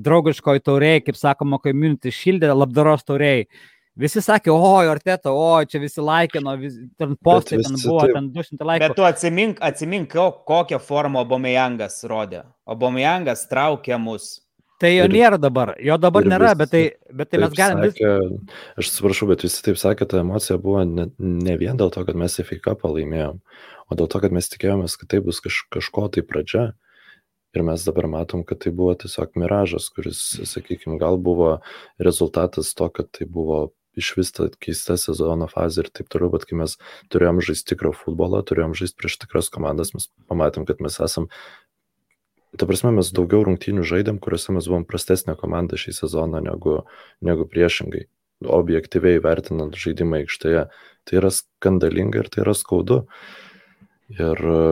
draugiškoj 0.00 0.62
tauriai, 0.64 1.02
kaip 1.04 1.20
sakoma, 1.20 1.60
community 1.60 2.14
šildė, 2.16 2.48
labdaros 2.56 3.04
tauriai. 3.04 3.44
Visi 3.98 4.22
sakė, 4.24 4.54
oi, 4.54 4.88
Arteta, 4.88 5.34
oi, 5.34 5.68
čia 5.68 5.82
visi 5.82 6.00
laikino, 6.00 6.56
vis, 6.56 6.80
ten 6.96 7.12
postai 7.20 7.60
ten 7.60 7.76
buvo, 7.76 8.00
taip. 8.06 8.16
ten 8.16 8.32
200 8.32 8.68
laikų. 8.70 8.86
Bet 8.86 8.96
tu 8.96 9.08
atsimink, 9.10 9.60
atsimink 9.68 10.16
kokią 10.48 10.80
formą 10.80 11.26
Obomejangas 11.26 12.00
rodė. 12.08 12.46
Obomejangas 12.64 13.44
traukė 13.52 14.00
mus 14.00 14.38
Tai 14.78 14.90
jo 14.94 15.06
ir, 15.08 15.10
nėra 15.10 15.38
dabar, 15.42 15.72
jo 15.82 15.96
dabar 15.98 16.26
nėra, 16.28 16.52
bet 16.58 16.70
tai, 16.70 16.82
bet 17.10 17.32
tai 17.32 17.40
mes 17.42 17.54
galim 17.58 17.80
vis... 17.82 17.96
Sakė, 17.96 18.50
aš 18.78 18.90
atsiprašau, 18.92 19.26
bet 19.32 19.42
visi 19.42 19.64
taip 19.66 19.80
sakė, 19.80 20.06
ta 20.06 20.20
emocija 20.22 20.58
buvo 20.62 20.84
ne, 20.86 21.08
ne 21.18 21.56
vien 21.58 21.78
dėl 21.80 21.90
to, 21.94 22.04
kad 22.06 22.18
mes 22.18 22.38
FIK 22.38 22.76
palaimėjom, 22.82 23.40
o 23.90 23.98
dėl 23.98 24.10
to, 24.12 24.20
kad 24.22 24.36
mes 24.36 24.50
tikėjomės, 24.52 24.94
kad 25.00 25.10
tai 25.10 25.22
bus 25.24 25.42
kaž, 25.42 25.64
kažko 25.74 26.06
tai 26.14 26.22
pradžia. 26.26 26.68
Ir 27.56 27.64
mes 27.64 27.82
dabar 27.82 28.06
matom, 28.12 28.44
kad 28.46 28.60
tai 28.62 28.70
buvo 28.76 28.92
tiesiog 29.00 29.34
miražas, 29.40 29.88
kuris, 29.96 30.20
sakykime, 30.46 30.98
gal 31.00 31.16
buvo 31.18 31.56
rezultatas 31.98 32.70
to, 32.76 32.90
kad 32.92 33.08
tai 33.16 33.26
buvo 33.26 33.70
iš 33.98 34.12
vis 34.16 34.30
ta 34.36 34.46
keista 34.62 34.94
sezono 35.00 35.48
fazė 35.50 35.84
ir 35.84 35.88
taip 35.90 36.10
toliau, 36.12 36.30
bet 36.36 36.44
kai 36.46 36.58
mes 36.60 36.76
turėjom 37.12 37.40
žaisti 37.48 37.72
tikrą 37.72 37.92
futbolą, 37.96 38.44
turėjom 38.46 38.76
žaisti 38.78 39.00
prieš 39.00 39.18
tikras 39.24 39.50
komandas, 39.54 39.90
mes 39.96 40.06
pamatėm, 40.30 40.68
kad 40.68 40.84
mes 40.84 41.00
esam 41.02 41.26
ta 42.56 42.68
prasme 42.68 42.92
mes 42.96 43.10
daugiau 43.12 43.44
rungtynių 43.48 43.84
žaidėm, 43.86 44.20
kuriuose 44.22 44.54
mes 44.56 44.68
buvom 44.70 44.86
prastesnė 44.88 45.36
komanda 45.40 45.76
šį 45.80 45.96
sezoną 46.00 46.40
negu, 46.44 46.78
negu 47.24 47.48
priešingai. 47.50 48.06
Objektyviai 48.58 49.20
vertinant 49.20 49.74
žaidimą 49.76 50.22
aikštėje. 50.22 50.68
Tai 51.08 51.18
yra 51.20 51.32
skandalinga 51.34 52.22
ir 52.22 52.30
tai 52.32 52.44
yra 52.44 52.54
skaudu. 52.56 53.02
Ir 54.14 54.44
e, 54.48 54.62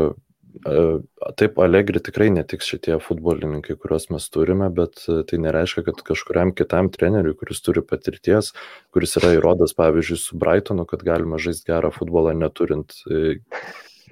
taip, 1.37 1.59
Allegri 1.61 2.01
tikrai 2.01 2.29
netiks 2.33 2.69
šitie 2.71 2.97
futbolininkai, 3.03 3.77
kuriuos 3.81 4.09
mes 4.15 4.29
turime, 4.33 4.69
bet 4.73 5.03
tai 5.05 5.41
nereiškia, 5.43 5.85
kad 5.91 6.01
kažkuriam 6.07 6.55
kitam 6.57 6.89
treneriui, 6.95 7.37
kuris 7.37 7.61
turi 7.65 7.83
patirties, 7.85 8.53
kuris 8.95 9.17
yra 9.21 9.35
įrodęs, 9.37 9.77
pavyzdžiui, 9.77 10.21
su 10.23 10.39
Brightonu, 10.41 10.87
kad 10.89 11.05
galima 11.07 11.41
žaisti 11.43 11.73
gerą 11.73 11.93
futbolą 11.95 12.33
neturint 12.39 12.97
e, 13.11 13.37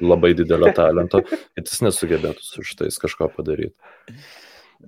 labai 0.03 0.33
didelio 0.39 0.73
talento, 0.77 1.23
kad 1.27 1.69
jis 1.69 1.85
nesugebėtų 1.87 2.45
su 2.45 2.65
šitais 2.67 2.99
kažko 3.03 3.31
padaryti. 3.35 3.77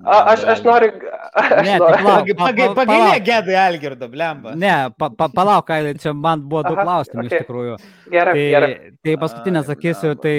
A, 0.05 0.17
aš, 0.33 0.43
aš 0.45 0.63
noriu. 0.65 0.91
Aš 1.33 1.65
ne, 1.65 1.77
noriu. 1.81 2.35
Pagailė 2.77 3.21
gėdai 3.25 3.57
Algirdo, 3.61 4.09
blemba. 4.13 4.53
Ne, 4.59 4.75
pa, 4.99 5.09
pa, 5.09 5.29
palauk, 5.33 5.67
Kailai, 5.69 5.95
čia 6.01 6.13
man 6.13 6.43
buvo 6.45 6.65
du 6.67 6.75
klausimai 6.77 7.25
okay. 7.25 7.31
iš 7.31 7.45
tikrųjų. 7.47 7.77
Gerai, 8.13 8.35
tai, 8.35 8.47
gerai. 8.53 8.73
Tai 9.07 9.17
paskutinę 9.23 9.63
sakysiu, 9.67 10.13
tai 10.21 10.35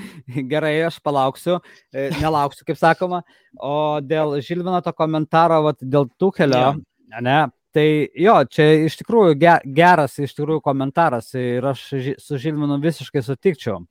gerai, 0.52 0.74
aš 0.90 0.98
palauksiu, 1.04 1.58
e, 1.94 2.08
nelauksiu, 2.18 2.66
kaip 2.68 2.80
sakoma. 2.80 3.22
O 3.64 3.74
dėl 4.04 4.36
Žilvino 4.44 4.82
to 4.84 4.92
komentaro, 4.96 5.62
vat, 5.70 5.80
dėl 5.80 6.10
Tukelio, 6.20 6.64
ja. 6.76 7.24
ne, 7.24 7.40
Tai 7.78 7.90
jo, 8.18 8.32
čia 8.50 8.64
iš 8.88 8.96
tikrųjų 8.98 9.36
geras, 9.38 10.16
iš 10.18 10.32
tikrųjų 10.34 10.62
komentaras 10.64 11.28
ir 11.38 11.62
aš 11.70 11.84
su 12.18 12.38
Žilvinu 12.42 12.80
visiškai 12.82 13.22
sutikčiau. 13.22 13.84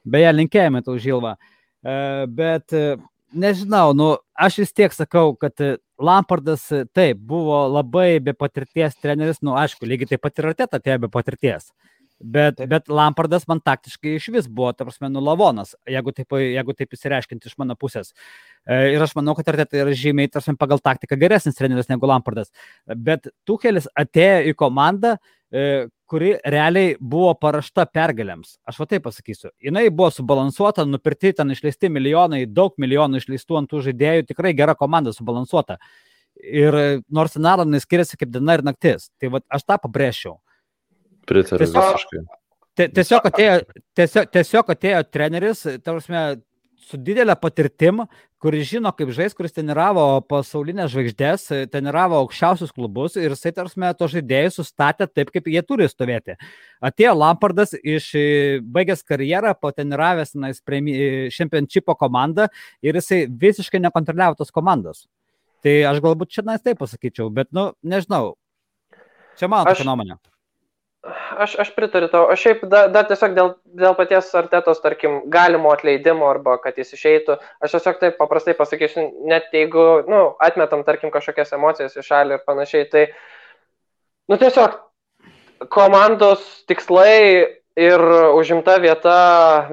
Beje, 0.00 0.30
linkėjame 0.32 0.80
tau 0.86 0.94
Žilvą. 0.96 1.34
E, 1.36 1.96
bet 2.32 2.72
e, 2.72 2.94
nežinau, 3.36 3.92
nu, 3.92 4.06
aš 4.32 4.62
vis 4.62 4.72
tiek 4.72 4.96
sakau, 4.96 5.34
kad 5.36 5.60
Lampardas 6.00 6.64
taip 6.96 7.20
buvo 7.20 7.66
labai 7.68 8.16
be 8.24 8.32
patirties 8.32 8.96
treneris, 8.96 9.42
nu, 9.44 9.58
aišku, 9.60 9.84
lygiai 9.84 10.14
taip 10.14 10.24
pat 10.24 10.40
ir 10.40 10.48
Arteta 10.54 10.80
atėjo 10.80 11.02
be 11.04 11.12
patirties. 11.12 11.68
Bet, 12.22 12.60
bet 12.70 12.86
Lampardas 12.88 13.48
man 13.50 13.58
taktiškai 13.64 14.14
iš 14.16 14.28
vis 14.32 14.46
buvo, 14.46 14.70
ta 14.72 14.86
prasme, 14.86 15.10
nulavonas, 15.10 15.74
jeigu 15.90 16.12
taip, 16.14 16.36
jeigu 16.38 16.74
taip 16.78 16.94
įsireiškinti 16.94 17.50
iš 17.50 17.56
mano 17.58 17.74
pusės. 17.76 18.12
E, 18.64 18.94
ir 18.94 19.02
aš 19.02 19.16
manau, 19.18 19.34
kad 19.34 19.50
Arteta 19.50 19.80
yra 19.82 19.92
žymiai, 19.98 20.30
tarsi, 20.30 20.54
pagal 20.58 20.80
taktiką 20.84 21.18
geresnis 21.18 21.58
treneris 21.58 21.90
negu 21.90 22.06
Lampardas. 22.08 22.52
Bet 22.86 23.26
Tuchelis 23.44 23.90
atėjo 23.98 24.46
į 24.52 24.54
komandą, 24.62 25.16
e, 25.50 25.66
kuri 26.06 26.36
realiai 26.54 26.94
buvo 27.00 27.34
parašta 27.34 27.88
pergalėms. 27.90 28.56
Aš 28.70 28.78
va 28.78 28.88
taip 28.94 29.04
pasakysiu. 29.08 29.50
Jis 29.58 29.90
buvo 29.90 30.12
subalansuota, 30.14 30.86
nupirkti 30.86 31.34
ten 31.34 31.50
išleisti 31.50 31.90
milijonai, 31.90 32.44
daug 32.46 32.78
milijonų 32.78 33.20
išleistų 33.20 33.58
ant 33.58 33.72
tų 33.72 33.82
žaidėjų, 33.88 34.28
tikrai 34.30 34.54
gera 34.54 34.78
komanda 34.78 35.12
subalansuota. 35.16 35.80
Ir 36.38 37.02
nors 37.10 37.34
Naranai 37.38 37.82
skiriasi 37.82 38.18
kaip 38.20 38.30
diena 38.34 38.58
ir 38.58 38.64
naktis. 38.66 39.10
Tai 39.18 39.34
va 39.34 39.44
aš 39.50 39.66
tą 39.66 39.82
pabrėžčiau. 39.82 40.38
Pritariu 41.28 41.66
visiškai. 41.66 42.24
Tiesiog 42.74 43.28
atėjo, 43.30 43.58
tiesiog, 43.94 44.30
tiesiog 44.34 44.70
atėjo 44.74 45.02
treneris, 45.14 45.60
tarsi, 45.86 46.22
su 46.84 46.98
didelė 47.00 47.36
patirtim, 47.40 48.02
kuris 48.42 48.66
žino, 48.68 48.90
kaip 48.92 49.12
žais, 49.14 49.32
kuris 49.36 49.54
treniravo 49.56 50.02
pasaulinės 50.28 50.90
žvaigždės, 50.92 51.46
treniravo 51.72 52.18
aukščiausius 52.20 52.74
klubus 52.74 53.14
ir 53.16 53.32
jisai, 53.32 53.54
tarsi, 53.56 53.80
to 53.96 54.08
žaidėjus 54.16 54.58
sustatė 54.60 55.08
taip, 55.08 55.30
kaip 55.32 55.48
jie 55.48 55.62
turi 55.64 55.88
stovėti. 55.88 56.36
Atėjo 56.84 57.14
Lampardas 57.16 57.72
iš 57.78 58.10
baigęs 58.74 59.06
karjerą, 59.06 59.54
patreniravęs 59.62 60.34
čempionšypo 61.38 61.96
komandą 62.00 62.50
ir 62.84 63.00
jisai 63.00 63.24
visiškai 63.30 63.80
nekontroliavo 63.86 64.42
tos 64.42 64.52
komandos. 64.52 65.06
Tai 65.64 65.78
aš 65.94 66.04
galbūt 66.04 66.36
čia 66.36 66.44
taip 66.58 66.82
pasakyčiau, 66.82 67.30
bet, 67.32 67.48
nu, 67.56 67.70
nežinau. 67.80 68.34
Čia 69.40 69.48
mano 69.48 69.70
tokia 69.70 69.88
nuomonė. 69.88 70.20
Aš, 71.04 71.54
aš 71.60 71.70
pritariu 71.76 72.08
tau. 72.08 72.24
Aš 72.32 72.40
šiaip 72.40 72.62
dar 72.72 72.88
da, 72.92 73.02
tiesiog 73.04 73.34
dėl, 73.36 73.50
dėl 73.76 73.96
paties 73.98 74.30
artetos, 74.38 74.80
tarkim, 74.80 75.18
galimo 75.32 75.72
atleidimo 75.74 76.30
arba 76.30 76.56
kad 76.62 76.78
jis 76.80 76.94
išeitų, 76.96 77.36
aš 77.60 77.74
tiesiog 77.76 77.98
taip 78.00 78.16
paprastai 78.20 78.54
pasakysiu, 78.56 79.04
net 79.28 79.52
jeigu, 79.52 79.84
nu, 80.08 80.22
atmetam, 80.40 80.84
tarkim, 80.86 81.12
kažkokias 81.12 81.52
emocijas 81.58 81.98
į 82.00 82.06
šalį 82.06 82.38
ir 82.38 82.46
panašiai, 82.48 82.86
tai, 82.88 83.04
nu, 84.32 84.38
tiesiog 84.40 84.78
komandos 85.74 86.46
tikslai 86.70 87.18
ir 87.76 88.06
užimta 88.38 88.78
vieta 88.80 89.18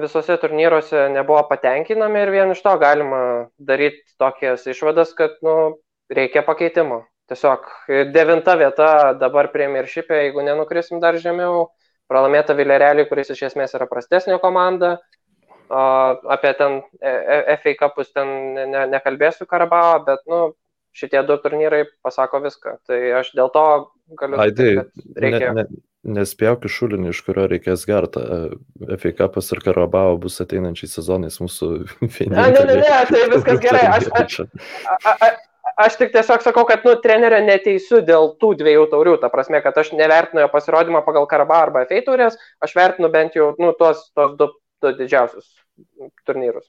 visose 0.02 0.36
turnyruose 0.42 1.06
nebuvo 1.14 1.46
patenkinami 1.48 2.26
ir 2.26 2.34
vien 2.34 2.52
iš 2.52 2.60
to 2.66 2.76
galima 2.82 3.22
daryti 3.56 4.04
tokias 4.20 4.68
išvadas, 4.68 5.16
kad, 5.16 5.40
nu, 5.40 5.78
reikia 6.12 6.44
pakeitimo. 6.44 7.06
Tiesiog 7.30 7.68
devinta 8.12 8.56
vieta 8.58 8.88
dabar 9.18 9.48
Premiership'e, 9.52 10.24
jeigu 10.24 10.42
nenukrisim 10.44 11.00
dar 11.00 11.16
žemiau, 11.22 11.68
pralaimėta 12.10 12.56
Villareliui, 12.58 13.06
kuris 13.10 13.32
iš 13.34 13.46
esmės 13.50 13.76
yra 13.78 13.88
prastesnė 13.90 14.38
komanda. 14.42 14.96
Apie 15.72 16.50
ten 16.58 16.82
e, 17.00 17.12
e, 17.12 17.54
FA 17.62 17.72
Cupus 17.78 18.10
ten 18.12 18.28
ne, 18.58 18.82
nekalbėsiu 18.92 19.46
Karabao, 19.48 20.02
bet 20.04 20.20
nu, 20.28 20.50
šitie 20.92 21.22
du 21.24 21.38
turnyrai 21.40 21.86
pasako 22.04 22.42
viską. 22.44 22.74
Tai 22.88 22.98
aš 23.22 23.30
dėl 23.38 23.48
to 23.54 23.64
galiu 24.20 24.42
kad 24.42 24.60
reikia. 25.16 25.54
Ne, 25.56 25.64
ne, 25.64 25.82
nespjauk 26.18 26.66
iš 26.68 26.76
šulinį, 26.76 27.14
iš 27.14 27.22
kurio 27.24 27.46
reikės 27.48 27.86
gerti. 27.88 28.26
FA 28.98 29.14
Cupas 29.22 29.48
ir 29.54 29.62
Karabao 29.64 30.18
bus 30.20 30.36
ateinančiai 30.44 30.90
sezonais 30.92 31.40
mūsų 31.40 31.70
vieninteliai. 32.02 32.52
Ne, 32.58 32.66
ne, 32.68 32.76
ne, 32.82 33.00
tai 33.08 33.24
viskas 33.32 33.64
gerai. 33.64 33.86
Aš, 33.94 34.10
aš, 34.12 34.38
aš, 34.92 35.08
aš 35.30 35.40
tik 36.00 36.12
tiesiog 36.14 36.44
sakau, 36.44 36.64
kad, 36.68 36.84
nu, 36.86 36.94
trenerio 37.04 37.40
neteisiu 37.44 38.02
dėl 38.06 38.34
tų 38.42 38.52
dviejų 38.60 38.86
taurių. 38.92 39.16
Ta 39.22 39.30
prasme, 39.32 39.62
kad 39.64 39.78
aš 39.80 39.94
nevertinu 39.96 40.44
jo 40.44 40.50
pasirodymą 40.52 41.02
pagal 41.06 41.28
Karabao 41.30 41.62
arba 41.66 41.86
FA 41.88 42.02
taurės, 42.06 42.38
aš 42.62 42.76
vertinu 42.78 43.10
bent 43.12 43.38
jau, 43.38 43.52
nu, 43.62 43.72
tuos, 43.78 44.06
tuos 44.16 44.36
du, 44.38 44.50
du 44.82 44.94
didžiausius 45.00 45.50
turnyrus 46.26 46.68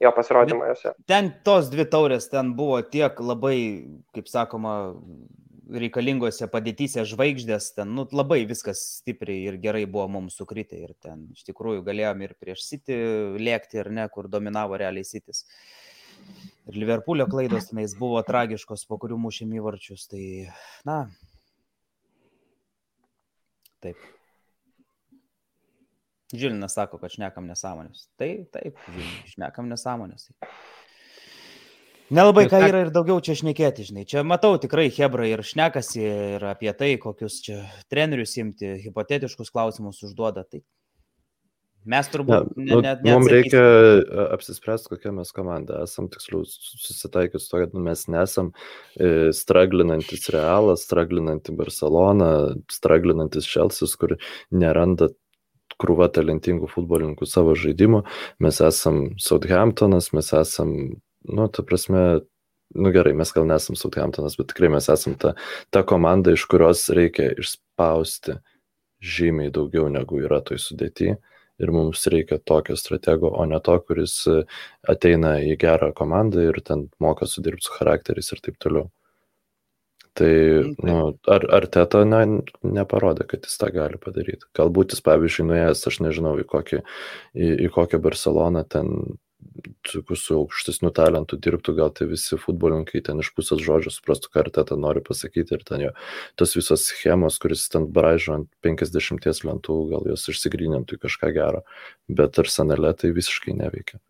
jo 0.00 0.12
pasirodymą 0.14 0.68
juose. 0.70 0.92
Ten 1.10 1.32
tos 1.46 1.70
dvi 1.72 1.86
taurės, 1.90 2.28
ten 2.30 2.52
buvo 2.58 2.78
tiek 2.86 3.18
labai, 3.18 3.58
kaip 4.14 4.30
sakoma, 4.30 4.74
reikalingose 5.68 6.48
padėtyse 6.50 7.04
žvaigždės, 7.08 7.72
ten 7.76 7.90
nu, 7.96 8.06
labai 8.16 8.40
viskas 8.48 8.80
stipriai 9.00 9.48
ir 9.50 9.58
gerai 9.60 9.84
buvo 9.86 10.06
mums 10.16 10.38
sukritę 10.40 10.78
ir 10.80 10.94
ten 11.02 11.26
iš 11.34 11.44
tikrųjų 11.50 11.82
galėjom 11.86 12.24
ir 12.24 12.34
prieš 12.40 12.64
City 12.70 12.96
lėkti 13.36 13.82
ir 13.82 13.90
ne, 13.92 14.06
kur 14.12 14.30
dominavo 14.32 14.78
realiai 14.80 15.06
City's. 15.08 15.44
Ir 16.68 16.76
Liverpoolio 16.76 17.26
klaidos 17.30 17.70
tenais 17.70 17.94
buvo 17.96 18.20
tragiškos, 18.26 18.84
po 18.88 18.98
kurių 19.00 19.16
mušėm 19.22 19.54
įvarčius. 19.56 20.04
Tai, 20.10 20.22
na. 20.88 20.98
Taip. 23.84 24.00
Žilinas 26.34 26.74
sako, 26.76 26.98
kad 27.00 27.14
šnekam 27.14 27.46
nesąmonės. 27.48 28.08
Tai 28.20 28.28
taip, 28.52 28.82
šnekam 29.30 29.70
nesąmonės. 29.72 30.28
Nelabai 32.08 32.46
ką 32.48 32.60
yra 32.64 32.82
ir 32.86 32.90
daugiau 32.92 33.20
čia 33.20 33.34
šnekėti, 33.36 33.84
žinai. 33.90 34.06
Čia 34.08 34.22
matau 34.24 34.54
tikrai 34.60 34.86
Hebra 34.92 35.26
ir 35.28 35.42
šnekasi 35.44 36.00
ir 36.04 36.44
apie 36.48 36.72
tai, 36.76 36.94
kokius 37.00 37.42
čia 37.44 37.58
trenerius 37.92 38.32
imti, 38.40 38.70
hipotetiškus 38.84 39.52
klausimus 39.52 40.00
užduoda. 40.06 40.46
Tai 40.48 40.62
mes 41.86 42.08
turbūt... 42.12 42.50
Ne, 42.56 42.64
nu, 42.72 42.80
ne, 42.82 42.94
ne, 43.04 43.12
mums 43.14 43.30
reikia 43.32 43.62
apsispręsti, 44.34 44.90
kokia 44.94 45.12
mes 45.16 45.30
komanda 45.36 45.82
esam, 45.86 46.08
tiksliau 46.12 46.42
susitaikyti 46.48 47.42
su 47.42 47.52
to, 47.52 47.62
kad 47.62 47.76
nu, 47.76 47.84
mes 47.86 48.06
nesam 48.10 48.50
e, 48.96 49.30
straglinantis 49.36 50.28
Realas, 50.34 50.84
straglinantis 50.88 51.56
Barcelona, 51.58 52.32
straglinantis 52.72 53.48
Čelsis, 53.48 53.94
kur 54.00 54.16
neranda 54.50 55.10
krūva 55.78 56.08
talentingų 56.12 56.68
futbolininkų 56.72 57.28
savo 57.28 57.54
žaidimo. 57.58 58.02
Mes 58.42 58.58
esam 58.64 59.14
Southamptonas, 59.22 60.10
mes 60.16 60.32
esam, 60.34 60.74
nu, 61.28 61.48
ta 61.54 61.64
prasme, 61.66 62.04
nu 62.74 62.92
gerai, 62.94 63.14
mes 63.16 63.32
gal 63.34 63.46
nesam 63.48 63.78
Southamptonas, 63.78 64.36
bet 64.40 64.50
tikrai 64.52 64.72
mes 64.74 64.90
esam 64.92 65.14
ta, 65.20 65.34
ta 65.74 65.84
komanda, 65.86 66.34
iš 66.34 66.48
kurios 66.50 66.88
reikia 66.94 67.30
išspausti 67.38 68.40
žymiai 68.98 69.52
daugiau 69.54 69.86
negu 69.92 70.22
yra 70.24 70.40
toj 70.42 70.58
sudėti. 70.62 71.14
Ir 71.58 71.72
mums 71.74 72.04
reikia 72.12 72.38
tokio 72.38 72.76
stratego, 72.78 73.32
o 73.34 73.46
ne 73.50 73.58
to, 73.64 73.74
kuris 73.82 74.20
ateina 74.88 75.38
į 75.42 75.56
gerą 75.58 75.90
komandą 75.96 76.44
ir 76.50 76.60
ten 76.64 76.86
moka 77.02 77.26
sudirbti 77.26 77.66
su 77.66 77.74
charakteriais 77.74 78.30
ir 78.34 78.44
taip 78.44 78.60
toliau. 78.62 78.86
Tai 80.18 80.34
mm, 80.34 80.74
nu, 80.82 80.96
ar, 81.30 81.44
ar 81.54 81.66
teta 81.70 82.02
na, 82.06 82.24
neparodė, 82.66 83.26
kad 83.30 83.46
jis 83.46 83.58
tą 83.60 83.70
gali 83.74 84.00
padaryti. 84.02 84.48
Galbūt 84.58 84.94
jis, 84.94 85.02
pavyzdžiui, 85.06 85.46
nuėjęs, 85.50 85.84
aš 85.90 86.00
nežinau, 86.02 86.34
į, 86.42 86.46
kokį, 86.50 86.80
į, 87.38 87.50
į 87.66 87.70
kokią 87.74 88.00
Barceloną 88.02 88.64
ten 88.66 88.90
su 89.88 90.36
aukštesniu 90.36 90.90
talentu 90.94 91.38
dirbtų, 91.40 91.74
gal 91.78 91.92
tai 91.94 92.08
visi 92.10 92.36
futbolininkai 92.40 93.00
ten 93.06 93.22
iš 93.22 93.30
pusės 93.36 93.62
žodžio 93.64 93.92
suprastų, 93.94 94.32
ką 94.34 94.42
Arteta 94.44 94.76
nori 94.76 95.02
pasakyti 95.04 95.56
ir 95.56 95.64
ten 95.66 95.84
jo 95.86 95.92
tos 96.38 96.54
visos 96.58 96.84
schemos, 96.90 97.38
kuris 97.42 97.66
ten 97.72 97.86
braižo 97.94 98.34
ant 98.34 98.50
50 98.66 99.44
lentų, 99.48 99.78
gal 99.92 100.08
jos 100.10 100.26
išsigrynintų 100.32 100.98
į 100.98 101.02
kažką 101.06 101.32
gero, 101.36 101.62
bet 102.08 102.40
arsenale 102.42 102.92
tai 102.98 103.12
visiškai 103.16 103.56
neveikia. 103.58 104.02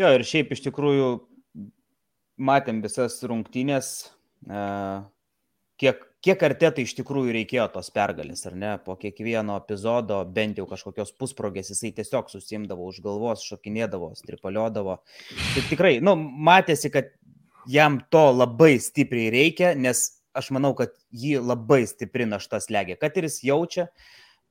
Jo, 0.00 0.14
ir 0.14 0.24
šiaip 0.24 0.54
iš 0.54 0.62
tikrųjų 0.64 1.10
matėm 2.40 2.80
visas 2.84 3.18
rungtynės, 3.26 3.90
kiek, 5.82 6.06
kiek 6.24 6.42
artetai 6.44 6.84
iš 6.84 6.94
tikrųjų 6.98 7.32
reikėjo 7.38 7.66
tos 7.74 7.90
pergalės, 7.94 8.44
ar 8.48 8.56
ne, 8.58 8.74
po 8.84 8.96
kiekvieno 9.00 9.56
epizodo, 9.62 10.20
bent 10.36 10.60
jau 10.60 10.66
kažkokios 10.68 11.14
pusprogės, 11.20 11.72
jisai 11.72 11.92
tiesiog 11.96 12.30
susimdavo 12.32 12.88
už 12.90 13.00
galvos, 13.04 13.44
šokinėdavo, 13.48 14.12
stripaliodavo. 14.18 15.00
Tai 15.54 15.66
tikrai, 15.70 15.96
nu, 16.04 16.16
matėsi, 16.20 16.92
kad 16.92 17.12
jam 17.70 18.00
to 18.12 18.26
labai 18.34 18.74
stipriai 18.82 19.32
reikia, 19.32 19.74
nes 19.76 20.06
aš 20.36 20.52
manau, 20.54 20.74
kad 20.78 20.92
jį 21.10 21.40
labai 21.42 21.82
stipri 21.90 22.28
našta 22.28 22.60
slegia, 22.62 22.98
kad 23.00 23.16
ir 23.18 23.26
jis 23.26 23.40
jaučia 23.48 23.88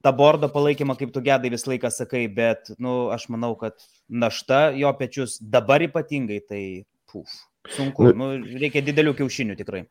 tą 0.03 0.13
bordo 0.15 0.49
palaikymą, 0.51 0.95
kaip 0.99 1.13
tu 1.15 1.21
gedai 1.23 1.51
visą 1.51 1.73
laiką 1.73 1.91
sakai, 1.91 2.25
bet, 2.31 2.71
nu, 2.79 3.09
aš 3.13 3.27
manau, 3.33 3.53
kad 3.59 3.77
našta 4.07 4.69
jo 4.75 4.91
pečius 4.99 5.37
dabar 5.39 5.83
ypatingai, 5.85 6.39
tai 6.47 6.63
puf. 7.11 7.29
Sunku, 7.75 8.13
nu, 8.15 8.33
nu, 8.39 8.59
reikia 8.61 8.81
didelių 8.85 9.17
kiaušinių 9.19 9.57
tikrai. 9.59 9.83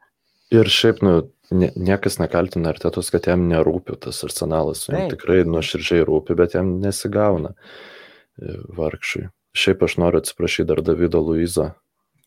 Ir 0.54 0.70
šiaip, 0.72 1.02
nu, 1.04 1.14
nie, 1.52 1.68
niekas 1.76 2.16
nekaltina 2.22 2.72
artetos, 2.72 3.10
kad 3.12 3.26
jam 3.28 3.44
nerūpi 3.50 3.98
tas 4.00 4.22
arsenalas, 4.24 4.86
jam 4.88 5.10
tikrai 5.12 5.42
nuoširdžiai 5.48 6.06
rūpi, 6.08 6.36
bet 6.38 6.56
jam 6.56 6.78
nesigauna 6.82 7.52
e, 7.52 8.54
vargšai. 8.78 9.26
Šiaip 9.58 9.84
aš 9.84 9.98
noriu 10.00 10.22
atsiprašyti 10.22 10.68
dar 10.70 10.80
Davido 10.84 11.20
Luizo, 11.24 11.72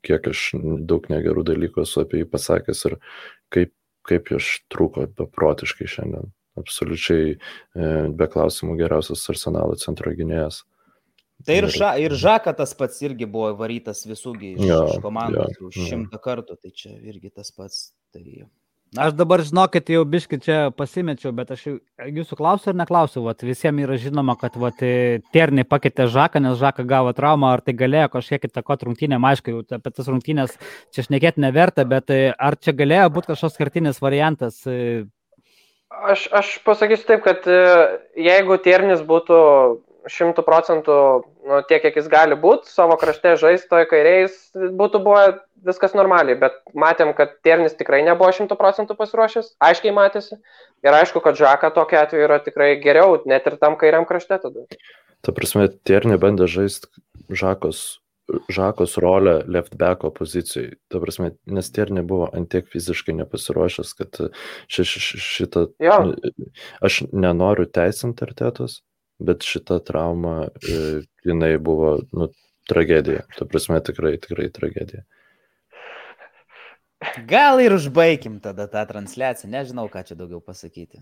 kiek 0.05 0.27
aš 0.29 0.51
daug 0.89 1.07
negerų 1.09 1.45
dalykų 1.49 1.85
esu 1.85 2.03
apie 2.03 2.21
jį 2.21 2.27
pasakęs 2.29 2.83
ir 2.89 2.97
kaip, 3.53 3.73
kaip 4.09 4.29
aš 4.37 4.51
trūko 4.73 5.07
beprotiškai 5.17 5.89
šiandien. 5.89 6.29
Absoliučiai 6.59 7.31
e, 7.31 7.37
be 8.11 8.27
klausimų 8.29 8.75
geriausias 8.81 9.23
arsenalo 9.31 9.77
centro 9.79 10.11
gynėjas. 10.13 10.61
Tai 11.45 11.57
ir, 11.57 11.67
ša, 11.73 11.95
ir 12.01 12.13
Žaka 12.17 12.53
tas 12.57 12.73
pats 12.77 12.99
irgi 13.01 13.25
buvo 13.29 13.49
varytas 13.57 14.03
visųgi 14.05 14.53
iš, 14.55 14.65
ja, 14.67 14.81
iš 14.91 15.01
komandos 15.01 15.55
ja, 15.55 15.65
už 15.65 15.79
šimtą 15.87 16.19
ja. 16.19 16.21
kartų, 16.21 16.57
tai 16.61 16.73
čia 16.75 16.93
irgi 16.99 17.31
tas 17.33 17.49
pats. 17.55 17.87
Tai... 18.11 18.49
Aš 18.99 19.13
dabar 19.15 19.39
žinokit, 19.39 19.87
jau 19.87 20.01
biški 20.03 20.35
čia 20.43 20.55
pasimečiau, 20.75 21.31
bet 21.31 21.53
aš 21.55 21.61
jūsų 22.11 22.35
klausiu 22.35 22.73
ar 22.73 22.75
neklausiu, 22.81 23.21
vat, 23.23 23.39
visiems 23.47 23.85
yra 23.85 23.95
žinoma, 23.95 24.35
kad 24.39 24.57
vat, 24.59 24.83
Terniai 25.31 25.63
pakeitė 25.63 26.09
Žaką, 26.11 26.41
nes 26.43 26.57
Žaką 26.59 26.83
gavo 26.89 27.13
traumą, 27.15 27.53
ar 27.55 27.63
tai 27.63 27.71
galėjo 27.79 28.09
kažkiek 28.17 28.49
įtakoti 28.49 28.89
rungtynėm, 28.89 29.27
aišku, 29.29 29.53
jau 29.53 29.63
apie 29.77 29.93
tas 29.95 30.09
rungtynės 30.11 30.57
čia 30.91 31.05
šnekėti 31.07 31.39
neverta, 31.39 31.87
bet 31.87 32.11
ar 32.11 32.59
čia 32.59 32.75
galėjo 32.75 33.07
būti 33.15 33.31
kažkoks 33.31 33.55
kartinis 33.61 34.03
variantas? 34.03 34.59
Aš, 36.11 36.27
aš 36.35 36.51
pasakysiu 36.67 37.07
taip, 37.13 37.23
kad 37.23 37.47
jeigu 38.19 38.59
Ternis 38.59 39.07
būtų 39.07 39.39
šimtų 40.09 40.43
procentų 40.45 40.95
nu, 41.47 41.59
tiek, 41.69 41.81
kiek 41.83 41.97
jis 41.99 42.09
gali 42.11 42.37
būti, 42.39 42.69
savo 42.71 42.97
krašte 43.01 43.35
žaistoje 43.39 43.87
kairiais 43.89 44.37
būtų 44.55 45.01
buvo 45.03 45.23
viskas 45.67 45.93
normaliai, 45.97 46.37
bet 46.41 46.57
matėm, 46.73 47.13
kad 47.17 47.35
Ternis 47.45 47.77
tikrai 47.77 48.01
nebuvo 48.05 48.31
šimtų 48.33 48.57
procentų 48.57 48.97
pasiruošęs, 48.97 49.53
aiškiai 49.61 49.93
matėsi. 49.93 50.39
Ir 50.81 50.97
aišku, 50.97 51.21
kad 51.21 51.37
Žaka 51.37 51.69
tokiu 51.75 52.01
atveju 52.01 52.25
yra 52.25 52.41
tikrai 52.41 52.73
geriau, 52.81 53.19
net 53.29 53.45
ir 53.45 53.59
tam 53.61 53.77
kairiam 53.77 54.07
krašte 54.09 54.41
tada. 54.41 54.65
Ta 55.21 55.33
prasme, 55.37 55.69
Terni 55.85 56.17
bandė 56.21 56.49
žaisti 56.49 56.89
Žakos 57.29 58.01
Žakos 58.49 58.97
rolę 58.97 59.43
left 59.47 59.75
backo 59.75 60.11
pozicijai. 60.11 60.75
Ta 60.87 60.99
prasme, 61.03 61.33
nes 61.45 61.71
Terni 61.71 62.03
buvo 62.05 62.29
antiek 62.33 62.67
fiziškai 62.71 63.15
nepasiruošęs, 63.17 63.91
kad 63.97 64.19
ši, 64.71 64.85
ši, 64.87 65.19
šitą... 65.25 65.65
Jo. 65.83 65.97
Aš 66.85 67.01
nenoriu 67.11 67.67
teisinti 67.67 68.23
artetos, 68.23 68.79
bet 69.21 69.45
šita 69.47 69.79
trauma, 69.85 70.49
e, 70.65 71.01
jinai 71.27 71.55
buvo, 71.61 71.97
nu, 72.11 72.29
tragedija. 72.69 73.25
Ta 73.37 73.47
prasme, 73.49 73.79
tikrai, 73.83 74.15
tikrai 74.21 74.49
tragedija. 74.53 75.03
Gal 77.27 77.61
ir 77.63 77.73
užbaigim 77.73 78.37
tada 78.43 78.67
tą 78.69 78.83
transliaciją, 78.89 79.49
nežinau, 79.51 79.87
ką 79.89 80.03
čia 80.05 80.17
daugiau 80.19 80.41
pasakyti. 80.45 81.01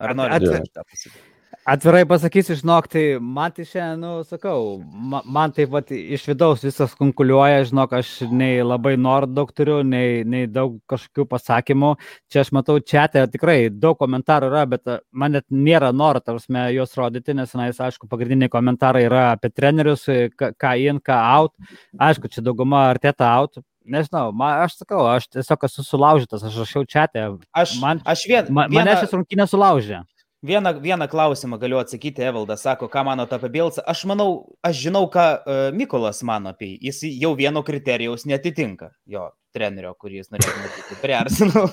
Ar 0.00 0.16
norite 0.18 0.50
kažką 0.50 0.82
pasakyti? 0.82 1.29
Atvirai 1.70 2.06
pasakysiu, 2.08 2.54
žinok, 2.56 2.86
tai 2.88 3.02
man 3.20 3.52
tai 3.52 3.66
šiandien, 3.68 4.00
nu, 4.00 4.10
sakau, 4.26 4.80
man, 5.28 5.52
taip 5.52 5.72
pat 5.74 5.90
iš 5.92 6.24
vidaus 6.30 6.62
visas 6.64 6.94
konkuliuoja, 6.98 7.66
žinok, 7.68 7.92
aš 7.98 8.12
nei 8.32 8.62
labai 8.64 8.94
noriu 8.96 9.28
daug 9.28 9.50
turiu, 9.52 9.80
nei, 9.86 10.22
nei 10.24 10.48
daug 10.50 10.78
kažkokių 10.90 11.26
pasakymų. 11.30 11.90
Čia 12.32 12.44
aš 12.44 12.52
matau 12.56 12.78
čia, 12.80 13.04
tai 13.12 13.26
tikrai 13.30 13.58
daug 13.70 13.98
komentarų 14.00 14.48
yra, 14.48 14.62
bet 14.70 14.94
man 15.12 15.36
net 15.36 15.46
nėra 15.52 15.90
noro, 15.92 16.22
tarsi, 16.24 16.54
juos 16.74 16.96
rodyti, 16.98 17.36
nes, 17.36 17.52
na, 17.58 17.68
jis, 17.68 17.82
aišku, 17.90 18.08
pagrindiniai 18.10 18.52
komentarai 18.52 19.04
yra 19.08 19.26
apie 19.34 19.50
trenerius, 19.52 20.06
ką 20.40 20.76
in, 20.80 21.02
ką 21.04 21.18
out. 21.34 21.54
Aišku, 21.98 22.30
čia 22.32 22.46
dauguma 22.46 22.86
arteta 22.88 23.28
out, 23.34 23.60
nežinau, 23.84 24.30
man, 24.32 24.62
aš 24.64 24.78
sakau, 24.80 25.02
aš 25.10 25.28
tiesiog 25.34 25.68
esu 25.68 25.84
sulaužytas, 25.84 26.46
aš 26.46 26.62
rašiau 26.64 26.86
čia, 26.88 27.04
Aš, 27.52 27.76
man, 27.82 28.00
aš 28.08 28.24
vien, 28.30 28.48
man, 28.48 28.70
vieną, 28.70 28.86
mane 28.86 28.96
šis 29.02 29.14
rungtynės 29.18 29.52
sulaužė. 29.52 30.00
Vieną, 30.42 30.72
vieną 30.80 31.08
klausimą 31.08 31.58
galiu 31.60 31.78
atsakyti, 31.80 32.22
Evaldas 32.24 32.62
sako, 32.64 32.88
ką 32.88 33.04
manote 33.04 33.36
apie 33.36 33.50
Bielsą. 33.52 33.82
Aš 33.86 34.04
manau, 34.10 34.30
aš 34.66 34.76
žinau, 34.86 35.04
ką 35.12 35.26
uh, 35.40 35.60
Mykolas 35.76 36.22
mano 36.26 36.54
apie 36.54 36.72
jį. 36.74 36.78
Jis 36.90 37.02
jau 37.20 37.34
vieno 37.38 37.62
kriterijaus 37.66 38.26
netitinka 38.28 38.92
jo 39.06 39.28
trenerio, 39.54 39.94
kurį 39.98 40.20
jis 40.22 40.30
norėtų 40.30 40.56
matyti 40.62 40.98
prie 41.02 41.16
Arsenal. 41.18 41.70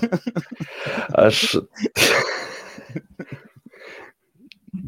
Aš. 1.28 1.44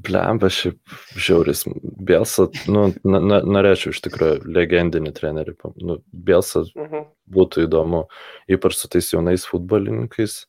Blemba, 0.10 0.50
šiaip 0.54 0.78
žiauris. 1.18 1.64
Bielsa, 2.06 2.50
nu, 2.70 2.90
na, 3.08 3.20
na, 3.24 3.40
norėčiau 3.48 3.94
iš 3.94 4.02
tikrųjų 4.06 4.44
legendinį 4.54 5.14
trenerį. 5.18 5.56
Nu, 5.82 6.00
Bielsa 6.14 6.66
Mhm. 6.76 7.08
būtų 7.32 7.66
įdomu, 7.68 8.04
ypač 8.52 8.76
su 8.78 8.88
tais 8.92 9.08
jaunais 9.14 9.46
futbolininkais. 9.50 10.46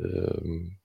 Ehm, 0.00 0.79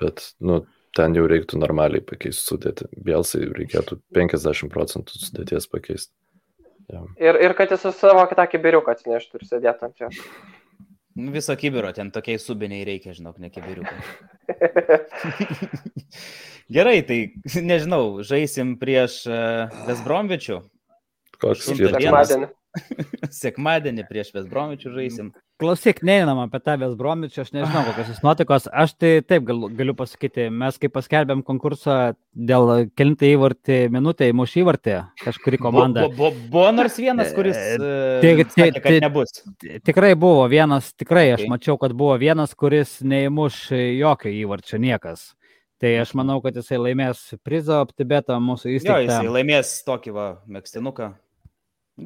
Bet, 0.00 0.24
nu, 0.40 0.62
ten 0.96 1.14
jau 1.16 1.26
reiktų 1.30 1.60
normaliai 1.60 2.02
pakeisti 2.04 2.46
sudėti. 2.52 2.88
Bielsai 3.06 3.44
reikėtų 3.52 4.00
50 4.16 4.72
procentų 4.72 5.20
sudėties 5.20 5.68
pakeisti. 5.70 6.14
Ja. 6.90 7.04
Ir, 7.22 7.38
ir 7.38 7.54
kad 7.58 7.70
jis 7.70 7.84
su 7.84 7.92
savo 7.94 8.24
kitą 8.30 8.48
kibiriuką 8.50 8.96
atsineštų 8.96 9.38
ir 9.38 9.46
sėdėtų 9.46 9.86
ant 9.86 10.02
jo. 10.02 10.08
Nu, 11.20 11.30
Viso 11.34 11.54
kibiro 11.58 11.90
ten 11.94 12.10
tokiai 12.14 12.38
subiniai 12.40 12.84
reikia, 12.86 13.14
žinok, 13.14 13.38
ne 13.42 13.50
kibiriukai. 13.52 13.98
Gerai, 16.74 17.00
tai 17.06 17.18
nežinau, 17.66 18.22
žaisim 18.26 18.76
prieš 18.80 19.22
Vesbromvičių. 19.88 20.60
Koks 21.40 21.66
Šimtas 21.66 21.94
skirtumas? 21.94 22.32
Sekmadienį. 22.32 22.50
Sekmadienį 23.42 24.06
prieš 24.10 24.34
Vesbromvičių 24.36 24.94
žaisim. 24.96 25.32
Klausyk, 25.60 25.98
neįnam 26.06 26.38
apie 26.40 26.58
tą 26.64 26.74
Vesbromičių, 26.80 27.42
aš 27.42 27.50
nežinau, 27.52 27.82
kokios 27.90 28.08
jis 28.14 28.22
nuotikos. 28.24 28.66
Aš 28.72 28.94
tai 28.96 29.10
taip 29.22 29.44
galiu, 29.48 29.68
galiu 29.76 29.94
pasakyti, 29.98 30.46
mes 30.50 30.78
kai 30.80 30.88
paskelbėm 30.92 31.42
konkursą 31.46 31.96
dėl 32.34 32.86
kilintą 32.96 33.28
įvartį 33.28 33.78
minutę 33.92 34.30
įmuš 34.32 34.54
įvartį 34.62 34.96
kažkuri 35.20 35.60
komanda. 35.60 36.06
Buvo, 36.08 36.30
buvo, 36.32 36.48
buvo 36.54 36.70
nors 36.78 36.96
vienas, 37.00 37.32
kuris 37.36 37.58
tai- 37.58 38.32
tai- 38.40 38.46
sakė, 38.56 38.84
kad 38.86 38.98
nebus. 39.04 39.36
Tikrai 39.84 40.14
buvo 40.18 40.46
vienas, 40.50 40.92
tikrai 40.96 41.26
aš 41.36 41.44
mačiau, 41.52 41.76
kad 41.80 41.92
buvo 41.92 42.16
vienas, 42.20 42.56
kuris 42.56 42.98
neįmuš 43.04 43.60
jokio 44.00 44.32
įvarčio 44.42 44.80
niekas. 44.80 45.30
Tai 45.80 45.94
aš 46.02 46.10
manau, 46.18 46.42
kad 46.44 46.52
jisai 46.58 46.76
laimės 46.76 47.20
prizą 47.40 47.78
optibetą 47.80 48.36
mūsų 48.44 48.68
Jo, 48.68 48.78
įsteigtą. 48.82 49.04
jisai 49.20 49.30
laimės 49.32 49.70
tokį 49.86 50.12
va, 50.12 50.26
mėgstinuką. 50.52 51.06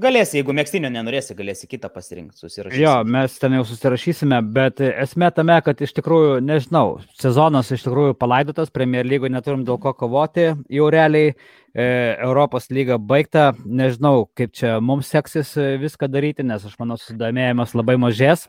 Galėsi, 0.01 0.39
jeigu 0.41 0.55
mėgstinio 0.57 0.89
nenorėsi, 0.91 1.35
galėsi 1.39 1.69
kitą 1.71 1.87
pasirinkti, 1.93 2.41
susirašyti. 2.41 2.81
Jo, 2.83 2.95
mes 3.07 3.35
ten 3.39 3.53
jau 3.55 3.63
susirašysime, 3.69 4.41
bet 4.55 4.81
esmė 4.83 5.29
tame, 5.37 5.55
kad 5.63 5.79
iš 5.85 5.93
tikrųjų, 5.95 6.41
nežinau, 6.43 6.97
sezonas 7.21 7.71
iš 7.75 7.85
tikrųjų 7.87 8.17
palaidotas, 8.19 8.73
Premier 8.75 9.07
lygoje 9.07 9.35
neturim 9.35 9.63
dėl 9.67 9.79
ko 9.83 9.93
kovoti, 9.99 10.49
jau 10.73 10.89
realiai 10.91 11.31
e, 11.31 11.37
Europos 11.85 12.67
lyga 12.75 12.99
baigta, 12.99 13.53
nežinau, 13.63 14.27
kaip 14.35 14.57
čia 14.59 14.81
mums 14.83 15.13
seksis 15.15 15.55
e, 15.61 15.75
viską 15.83 16.11
daryti, 16.11 16.47
nes 16.49 16.67
aš 16.67 16.75
manau, 16.81 16.99
susidomėjimas 16.99 17.77
labai 17.79 17.99
mažės. 18.01 18.49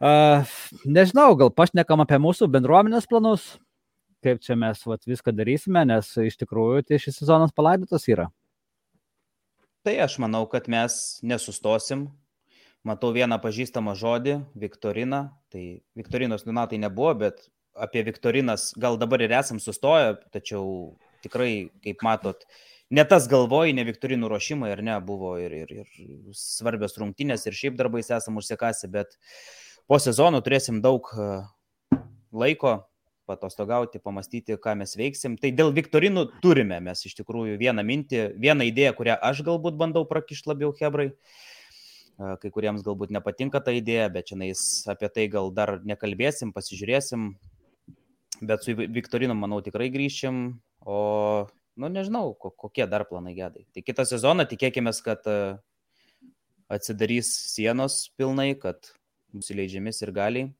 E, 0.00 0.16
nežinau, 0.88 1.32
gal 1.40 1.52
pašnekam 1.52 2.06
apie 2.06 2.22
mūsų 2.24 2.48
bendruomenės 2.56 3.10
planus, 3.10 3.50
kaip 4.24 4.40
čia 4.40 4.56
mes 4.56 4.80
vat, 4.88 5.04
viską 5.04 5.36
darysime, 5.36 5.84
nes 5.92 6.14
iš 6.24 6.40
tikrųjų 6.40 6.88
tai 6.88 7.02
šis 7.04 7.20
sezonas 7.20 7.52
palaidotas 7.52 8.08
yra. 8.08 8.30
Tai 9.88 9.94
aš 10.04 10.18
manau, 10.20 10.42
kad 10.44 10.66
mes 10.68 10.94
nesustosim. 11.24 12.02
Matau 12.84 13.08
vieną 13.16 13.38
pažįstamą 13.40 13.94
žodį- 13.96 14.34
Viktorina. 14.64 15.20
Tai 15.48 15.62
Viktorinos 15.96 16.44
Donatai 16.44 16.76
nebuvo, 16.76 17.14
bet 17.22 17.48
apie 17.72 18.02
Viktorinas 18.04 18.74
gal 18.76 18.98
dabar 19.00 19.22
ir 19.24 19.32
esam 19.32 19.56
sustoję, 19.56 20.18
tačiau 20.30 20.98
tikrai, 21.24 21.70
kaip 21.80 22.04
matot, 22.04 22.44
ne 22.90 23.04
tas 23.04 23.28
galvoj, 23.32 23.72
ne 23.72 23.86
Viktorinų 23.88 24.28
ruošimai, 24.28 24.72
ar 24.76 24.82
ne, 24.82 25.00
buvo 25.00 25.38
ir, 25.40 25.56
ir, 25.56 25.72
ir 25.72 26.36
svarbios 26.36 26.98
rungtynės, 27.00 27.46
ir 27.46 27.56
šiaip 27.56 27.80
darbais 27.80 28.10
esam 28.10 28.36
užsikasi, 28.36 28.92
bet 28.92 29.16
po 29.88 29.96
sezono 29.96 30.42
turėsim 30.44 30.82
daug 30.84 31.08
e, 31.16 31.30
laiko 32.32 32.84
patostogauti, 33.28 34.00
pamastyti, 34.02 34.56
ką 34.60 34.74
mes 34.80 34.96
veiksim. 34.98 35.36
Tai 35.40 35.50
dėl 35.54 35.74
Viktorinų 35.76 36.24
turime 36.44 36.80
mes 36.84 37.04
iš 37.06 37.18
tikrųjų 37.20 37.58
vieną 37.60 37.84
mintį, 37.86 38.24
vieną 38.40 38.66
idėją, 38.70 38.94
kurią 38.98 39.18
aš 39.30 39.44
galbūt 39.46 39.76
bandau 39.80 40.06
prakišti 40.08 40.50
labiau 40.50 40.72
Hebrai. 40.80 41.10
Kai 42.18 42.50
kuriems 42.50 42.82
galbūt 42.82 43.12
nepatinka 43.14 43.60
ta 43.62 43.70
idėja, 43.76 44.08
bet 44.10 44.32
čia 44.32 44.38
apie 44.90 45.10
tai 45.14 45.28
gal 45.30 45.52
dar 45.54 45.76
nekalbėsim, 45.86 46.50
pasižiūrėsim. 46.56 47.30
Bet 48.42 48.64
su 48.66 48.74
Viktorinu, 48.74 49.36
manau, 49.38 49.60
tikrai 49.62 49.86
grįšim. 49.94 50.58
O, 50.82 50.98
nu, 51.78 51.90
nežinau, 51.90 52.34
ko- 52.34 52.50
kokie 52.50 52.86
dar 52.90 53.06
planai 53.06 53.36
gedai. 53.38 53.66
Tai 53.74 53.82
kitą 53.86 54.06
sezoną 54.06 54.46
tikėkime, 54.50 54.90
kad 55.04 55.26
atsidarys 56.68 57.30
sienos 57.54 58.08
pilnai, 58.18 58.52
kad 58.58 58.90
bus 59.32 59.50
įleidžiamis 59.54 60.02
ir 60.02 60.12
galiai. 60.14 60.50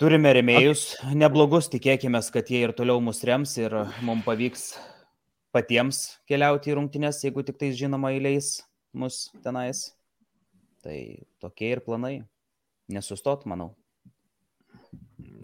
Turime 0.00 0.30
remėjus 0.32 0.94
neblogus, 1.12 1.66
tikėkime, 1.68 2.22
kad 2.32 2.48
jie 2.48 2.62
ir 2.64 2.70
toliau 2.72 3.02
mus 3.04 3.18
rems 3.28 3.50
ir 3.60 3.74
mums 4.00 4.24
pavyks 4.24 4.62
patiems 5.52 5.98
keliauti 6.30 6.70
į 6.72 6.76
rungtynes, 6.78 7.18
jeigu 7.20 7.42
tik 7.44 7.58
tai 7.60 7.68
žinoma 7.76 8.14
įleis 8.16 8.62
mus 8.96 9.26
tenais. 9.44 9.90
Tai 10.80 10.96
tokie 11.44 11.74
ir 11.74 11.82
planai. 11.84 12.14
Nesustot, 12.88 13.44
manau. 13.44 13.74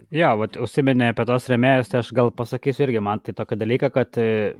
Jo, 0.09 0.31
vat, 0.39 0.57
užsiminė 0.57 1.11
apie 1.11 1.27
tos 1.29 1.45
remėjus, 1.51 1.91
tai 1.91 1.99
aš 2.01 2.09
gal 2.17 2.31
pasakysiu 2.33 2.87
irgi, 2.87 3.03
man 3.03 3.21
tai 3.21 3.35
tokį 3.37 3.59
dalyką, 3.61 3.91
kad 3.93 4.17
e, 4.17 4.55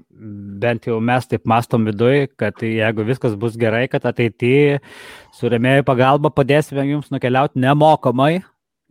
bent 0.61 0.85
jau 0.85 0.99
mes 1.01 1.25
taip 1.31 1.49
mastom 1.49 1.87
viduje, 1.89 2.27
kad 2.37 2.61
jeigu 2.61 3.07
viskas 3.07 3.33
bus 3.33 3.57
gerai, 3.57 3.87
kad 3.89 4.05
ateityje 4.05 4.77
su 5.33 5.49
remėjų 5.49 5.87
pagalba 5.89 6.29
padėsime 6.37 6.85
jums 6.85 7.09
nukeliauti 7.15 7.65
nemokamai 7.65 8.43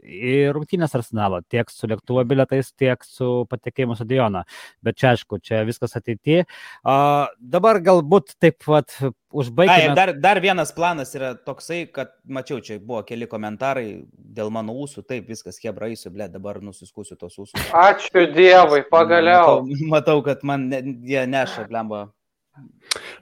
į 0.02 0.36
rungtynės 0.54 0.94
arsenalo, 0.98 1.40
tiek 1.50 1.70
su 1.72 1.88
lėktuvo 1.90 2.24
biletais, 2.28 2.72
tiek 2.76 3.02
su 3.06 3.46
patekėjimu 3.50 3.96
stadioną. 3.98 4.44
Bet 4.84 4.98
čia 5.00 5.12
aišku, 5.14 5.40
čia 5.44 5.62
viskas 5.68 5.96
ateityje. 5.98 6.46
Uh, 6.82 7.26
dabar 7.40 7.80
galbūt 7.84 8.36
taip 8.42 8.60
pat 8.66 8.94
ir 9.36 9.94
dar, 9.94 10.12
dar 10.20 10.40
vienas 10.40 10.72
planas 10.72 11.14
yra 11.18 11.34
toksai, 11.34 11.86
kad 11.92 12.14
mačiau, 12.24 12.60
čia 12.64 12.78
buvo 12.80 13.02
keli 13.06 13.28
komentarai 13.28 14.04
dėl 14.12 14.50
mano 14.54 14.76
ūsų, 14.84 15.04
taip 15.08 15.28
viskas 15.28 15.58
hebraisiu, 15.64 16.12
ble, 16.14 16.28
dabar 16.32 16.62
nusiskusiu 16.64 17.18
tos 17.20 17.36
ūsus. 17.42 17.70
Ačiū 17.74 18.28
Dievui, 18.32 18.84
pagaliau. 18.90 19.62
Matau, 19.66 19.88
matau 19.92 20.22
kad 20.24 20.44
man 20.46 20.68
ne, 20.70 20.82
jie 21.04 21.26
neša, 21.28 21.66
blemba. 21.68 22.06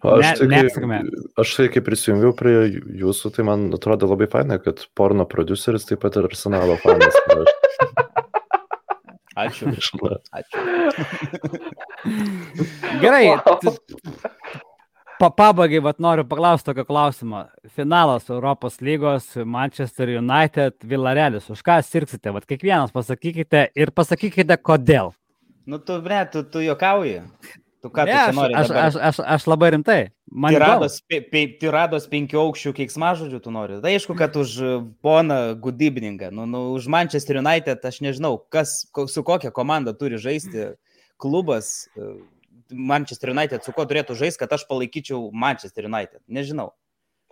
Aš, 0.05 0.41
Ne- 0.45 0.61
tai, 0.69 0.71
kai, 0.71 1.01
aš 1.41 1.55
tai, 1.57 1.69
kai 1.73 1.83
prisijungiau 1.83 2.35
prie 2.37 2.57
jūsų, 3.01 3.33
tai 3.35 3.47
man 3.49 3.67
atrodo 3.75 4.11
labai 4.11 4.29
faina, 4.31 4.59
kad 4.63 4.85
porno 4.95 5.25
produceris 5.27 5.89
taip 5.89 6.03
pat 6.05 6.21
ir 6.21 6.29
arsenalo 6.29 6.77
fanas. 6.85 7.17
Aš 9.35 9.65
Ačiū. 9.65 9.67
Ačiū. 10.31 10.59
Gerai. 13.03 13.35
Pa 15.19 15.31
pabaigai, 15.31 15.81
vat 15.83 15.99
noriu 16.03 16.25
paklausti 16.27 16.69
tokio 16.69 16.85
klausimo. 16.87 17.45
Finalas 17.75 18.31
Europos 18.31 18.81
lygos 18.81 19.33
Manchester 19.47 20.09
United 20.19 20.87
Villarelis. 20.87 21.51
Už 21.51 21.63
ką 21.67 21.81
sirksite? 21.83 22.31
Vat 22.35 22.47
kiekvienas 22.47 22.95
pasakykite 22.95 23.69
ir 23.75 23.91
pasakykite, 23.95 24.59
kodėl. 24.63 25.13
Nu, 25.67 25.79
tu, 25.79 25.99
bre, 26.05 26.23
tu, 26.31 26.43
tu 26.47 26.63
juokauji. 26.63 27.23
Tu 27.85 27.91
ką 27.93 28.07
Ne, 28.09 28.13
tu 28.13 28.17
čia 28.17 28.29
aš, 28.31 28.37
nori? 28.37 28.55
aš, 28.57 28.71
aš, 28.71 28.95
aš, 28.97 29.17
aš 29.29 29.43
labai 29.45 29.69
rimtai. 29.75 30.01
Man. 30.33 30.55
Tirados, 30.55 30.95
pe, 31.05 31.19
pe, 31.21 31.43
tirados 31.61 32.07
penkių 32.09 32.39
aukščių 32.41 32.71
keiksmažodžių 32.79 33.41
tu 33.45 33.53
nori. 33.53 33.77
Tai 33.85 33.93
aišku, 33.93 34.17
kad 34.17 34.39
už 34.41 34.55
e, 34.57 34.71
poną 35.05 35.37
Gudybininką, 35.61 36.31
nu, 36.33 36.47
nu, 36.49 36.63
už 36.79 36.89
Manchester 36.89 37.43
United 37.43 37.85
aš 37.85 38.01
nežinau, 38.07 38.39
kas, 38.49 38.73
su 38.89 39.25
kokia 39.27 39.53
komanda 39.53 39.93
turi 39.93 40.17
žaisti 40.17 40.71
klubas 41.21 41.91
e, 41.93 42.09
Manchester 42.73 43.35
United, 43.37 43.69
su 43.69 43.77
kuo 43.77 43.85
turėtų 43.85 44.17
žaisti, 44.17 44.41
kad 44.41 44.57
aš 44.57 44.65
palaikyčiau 44.71 45.29
Manchester 45.29 45.85
United. 45.85 46.23
Nežinau. 46.25 46.71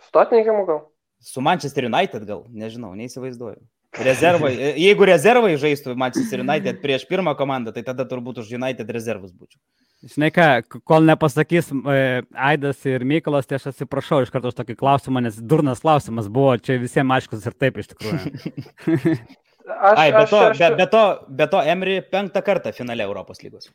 Stotininkimų 0.05 0.67
gal? 0.69 0.83
Su 1.17 1.41
Manchester 1.41 1.89
United 1.89 2.29
gal, 2.29 2.45
nežinau, 2.53 2.93
neįsivaizduoju. 2.99 3.57
Rezervai, 4.05 4.53
e, 4.53 4.69
jeigu 4.85 5.09
rezervai 5.09 5.57
žaistų 5.57 5.97
Manchester 5.97 6.45
United 6.45 6.77
prieš 6.85 7.09
pirmą 7.09 7.33
komandą, 7.41 7.73
tai 7.73 7.81
tada 7.89 8.05
turbūt 8.05 8.45
už 8.45 8.53
United 8.61 8.93
rezervus 8.93 9.33
būčiau. 9.33 9.57
Žinai 10.03 10.29
ką, 10.35 10.47
kol 10.83 11.05
nepasakys 11.07 11.69
e, 11.71 11.99
Aidas 12.35 12.81
ir 12.89 13.05
Mykolas, 13.07 13.47
tai 13.47 13.55
aš 13.55 13.69
atsiprašau 13.71 14.25
iš 14.25 14.33
karto 14.33 14.51
už 14.51 14.57
tokį 14.57 14.75
klausimą, 14.79 15.21
nes 15.23 15.37
durnas 15.39 15.83
klausimas 15.85 16.27
buvo, 16.27 16.57
čia 16.59 16.75
visiems 16.81 17.15
aiškus 17.17 17.47
ir 17.47 17.55
taip 17.55 17.79
iš 17.79 17.93
tikrųjų. 17.93 19.15
Aš, 19.63 19.95
Ai, 19.95 20.09
be 20.11 20.17
aš, 20.25 20.29
to, 20.29 20.39
aš, 20.49 20.59
be, 20.59 20.67
be 20.75 20.85
to, 20.91 21.01
be 21.39 21.45
to 21.47 21.59
Emri 21.71 21.93
penktą 22.11 22.41
kartą 22.43 22.73
finale 22.75 23.05
Europos 23.05 23.39
lygos. 23.45 23.69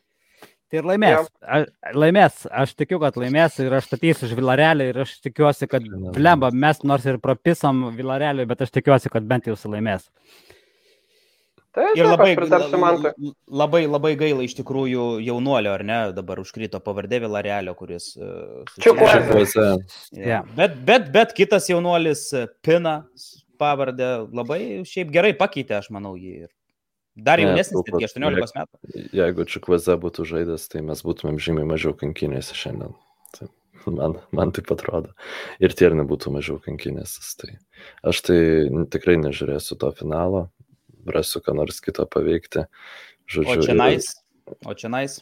Tai 0.69 0.83
ir 0.83 0.85
laimės. 0.85 1.29
A, 1.41 1.63
laimės. 1.97 2.43
Aš 2.53 2.75
tikiu, 2.77 2.99
kad 3.01 3.17
laimės 3.17 3.57
ir 3.63 3.73
aš 3.73 3.87
statysiu 3.89 4.27
už 4.27 4.35
Vilarelį 4.37 4.91
ir 4.91 4.99
aš 5.01 5.15
tikiuosi, 5.25 5.65
kad 5.71 5.87
blemba 6.13 6.51
mes 6.53 6.83
nors 6.85 7.07
ir 7.09 7.17
propisam 7.23 7.87
Vilarelį, 7.97 8.45
bet 8.51 8.61
aš 8.67 8.75
tikiuosi, 8.77 9.09
kad 9.09 9.25
bent 9.25 9.49
jau 9.49 9.57
laimės. 9.65 10.05
Tai 11.75 11.83
Ir 11.93 12.01
taip, 12.01 12.39
labai, 12.39 12.77
mantui. 12.81 13.31
labai, 13.61 13.81
labai 13.85 14.11
gaila 14.17 14.41
iš 14.47 14.55
tikrųjų 14.57 15.03
jaunuolio, 15.21 15.75
ar 15.77 15.83
ne, 15.85 15.97
dabar 16.17 16.39
užkrito 16.41 16.79
pavardė 16.81 17.19
Vilarelio, 17.21 17.75
kuris... 17.77 18.07
susijęs- 18.17 18.85
Čiukuose. 18.87 19.67
Ja. 20.17 20.39
Bet, 20.57 20.79
bet, 20.87 21.11
bet 21.13 21.35
kitas 21.37 21.69
jaunuolis 21.69 22.23
e, 22.33 22.47
Pina 22.65 22.95
pavardę 23.61 24.07
labai 24.33 24.59
šiaip 24.89 25.11
gerai 25.13 25.35
pakeitė, 25.37 25.77
aš 25.83 25.91
manau, 25.93 26.15
jį. 26.17 26.47
Ir 26.47 26.55
Dar 27.19 27.37
Ne, 27.41 27.49
jaunesnis, 27.51 27.81
netgi 27.83 28.07
18 28.07 28.55
metų. 28.55 29.05
Jeigu 29.19 29.45
Čikvaze 29.51 29.95
būtų 29.99 30.25
žaidęs, 30.29 30.69
tai 30.71 30.81
mes 30.87 31.01
būtumėm 31.03 31.37
žymiai 31.43 31.67
mažiau 31.67 31.91
kankinėsi 31.99 32.55
šiandien. 32.55 32.93
Tai 33.35 33.49
man, 33.91 34.15
man 34.33 34.53
taip 34.55 34.71
atrodo. 34.71 35.11
Ir 35.59 35.75
Tiernė 35.75 36.05
būtų 36.07 36.31
mažiau 36.37 36.57
kankinėsis. 36.63 37.33
Tai 37.41 37.57
aš 38.07 38.21
tai 38.29 38.39
tikrai 38.93 39.17
nežiūrėsiu 39.19 39.75
to 39.83 39.91
finalo, 39.99 40.45
rasiu 41.07 41.39
ką 41.41 41.55
nors 41.55 41.79
kitą 41.81 42.05
paveikti. 42.09 42.65
O 42.65 42.67
Žodžiu, 43.29 43.61
čia 43.63 43.71
ir- 43.71 43.77
nais. 43.77 44.05
O 44.65 44.73
čia 44.73 44.89
nais. 44.89 45.21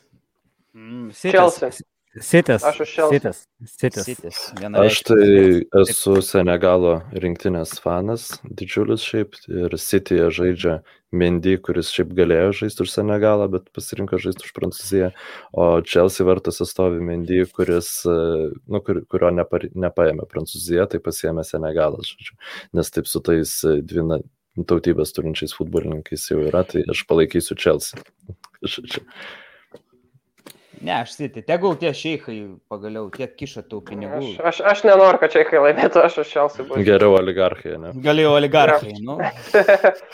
Mm, 0.73 1.11
Chelsea. 1.11 1.71
Sitis. 2.17 2.63
Aš 2.65 2.79
už 2.81 2.89
Chelsea. 2.95 3.19
Sitis. 3.19 3.37
Sitis. 3.67 4.05
Sitis. 4.05 4.37
Aš 4.73 5.03
tai 5.05 5.61
esu 5.83 6.15
Senegalo 6.25 7.03
rinktinės 7.13 7.75
fanas, 7.83 8.39
didžiulis 8.43 9.03
šiaip, 9.05 9.35
ir 9.47 9.69
Cityje 9.77 10.31
žaidžia 10.33 10.79
Mendy, 11.13 11.57
kuris 11.61 11.91
šiaip 11.93 12.15
galėjo 12.17 12.55
žaisti 12.63 12.81
už 12.83 12.89
Senegalą, 12.95 13.45
bet 13.51 13.69
pasirinko 13.75 14.17
žaisti 14.17 14.43
už 14.49 14.53
Prancūziją, 14.57 15.11
o 15.53 15.67
Chelsea 15.85 16.25
vartose 16.25 16.65
stovi 16.65 16.99
Mendy, 17.05 17.43
kuris, 17.53 18.01
e, 18.09 18.17
nu, 18.67 18.81
kur, 18.81 19.03
kurio 19.05 19.29
nepar, 19.31 19.67
nepaėmė 19.75 20.25
Prancūzija, 20.27 20.87
tai 20.89 20.97
pasiėmė 20.99 21.45
Senegalas, 21.45 22.09
žodžiu. 22.15 22.33
nes 22.73 22.89
taip 22.89 23.05
su 23.07 23.19
tais 23.21 23.63
e, 23.63 23.77
dvi 23.81 24.03
na- 24.07 24.19
tautybės 24.65 25.13
turinčiais 25.15 25.53
futbolininkais 25.57 26.29
jau 26.31 26.39
yra, 26.45 26.63
tai 26.67 26.85
aš 26.89 27.03
palaikysiu 27.09 27.57
Chelsea. 27.59 28.01
Ne, 30.77 30.93
aš 31.01 31.15
City. 31.17 31.41
Tegul 31.45 31.73
tie 31.81 31.89
šeikai 31.95 32.35
pagaliau 32.69 33.07
tiek 33.13 33.33
kiša 33.37 33.63
tų 33.69 33.81
pinigų. 33.87 34.35
Aš, 34.37 34.43
aš, 34.49 34.61
aš 34.71 34.83
nenoriu, 34.85 35.21
kad 35.21 35.33
čia 35.33 35.41
kai 35.47 35.61
laimėtų, 35.63 36.03
aš 36.05 36.19
už 36.21 36.33
Chelsea 36.35 36.65
būsiu. 36.67 36.85
Geriau 36.85 37.17
oligarchai, 37.17 37.79
ne? 37.81 37.93
Galėjo 38.05 38.35
oligarchai. 38.37 38.93
Nu. 39.01 39.17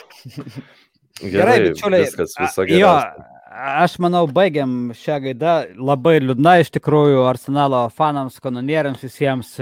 Gerai, 1.34 1.58
bičiuliai. 1.68 2.08
Viskas, 2.08 2.38
Jo, 2.39 2.66
geriausia. 2.66 3.33
Aš 3.54 3.97
manau, 4.01 4.24
baigiam 4.30 4.91
šią 4.97 5.20
gaidą. 5.28 5.54
Labai 5.78 6.18
liūdna 6.24 6.56
iš 6.64 6.72
tikrųjų 6.76 7.24
Arsenalo 7.30 7.84
fanams, 7.93 8.39
kanonieriams 8.43 9.04
visiems. 9.06 9.54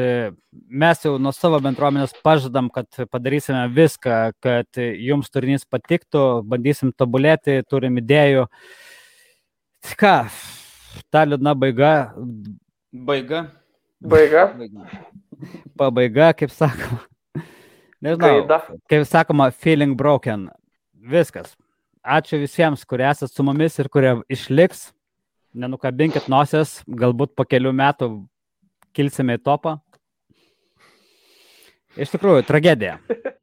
Mes 0.83 1.05
jau 1.05 1.17
nuo 1.21 1.33
savo 1.35 1.59
bendruomenės 1.63 2.15
pažadam, 2.25 2.71
kad 2.73 2.87
padarysime 3.11 3.67
viską, 3.75 4.21
kad 4.43 4.79
jums 4.79 5.31
turinys 5.33 5.67
patiktų, 5.67 6.25
bandysim 6.47 6.95
tobulėti, 6.95 7.61
turim 7.69 7.99
idėjų. 8.01 8.47
Ką, 9.97 10.17
ta 11.11 11.23
liūdna 11.25 11.55
baiga, 11.57 11.93
Baiga. 12.91 13.47
Baiga. 14.01 14.51
Baiga. 14.57 14.87
pabaiga, 15.77 16.33
kaip 16.33 16.51
sakoma. 16.51 16.99
Nežinau, 18.01 18.41
Gaida. 18.41 18.57
kaip 18.89 19.05
sakoma, 19.07 19.51
feeling 19.51 19.95
broken. 19.95 20.49
Viskas. 20.99 21.55
Ačiū 22.01 22.39
visiems, 22.41 22.81
kurie 22.89 23.05
esate 23.05 23.29
su 23.29 23.43
mumis 23.45 23.77
ir 23.77 23.89
kurie 23.93 24.15
išliks. 24.33 24.89
Nenukabinkit 25.53 26.29
nosies, 26.31 26.79
galbūt 26.87 27.35
po 27.35 27.45
kelių 27.45 27.73
metų 27.77 28.07
kilsime 28.95 29.35
į 29.37 29.43
topą. 29.43 29.75
Iš 31.99 32.13
tikrųjų, 32.15 32.47
tragedija. 32.47 32.97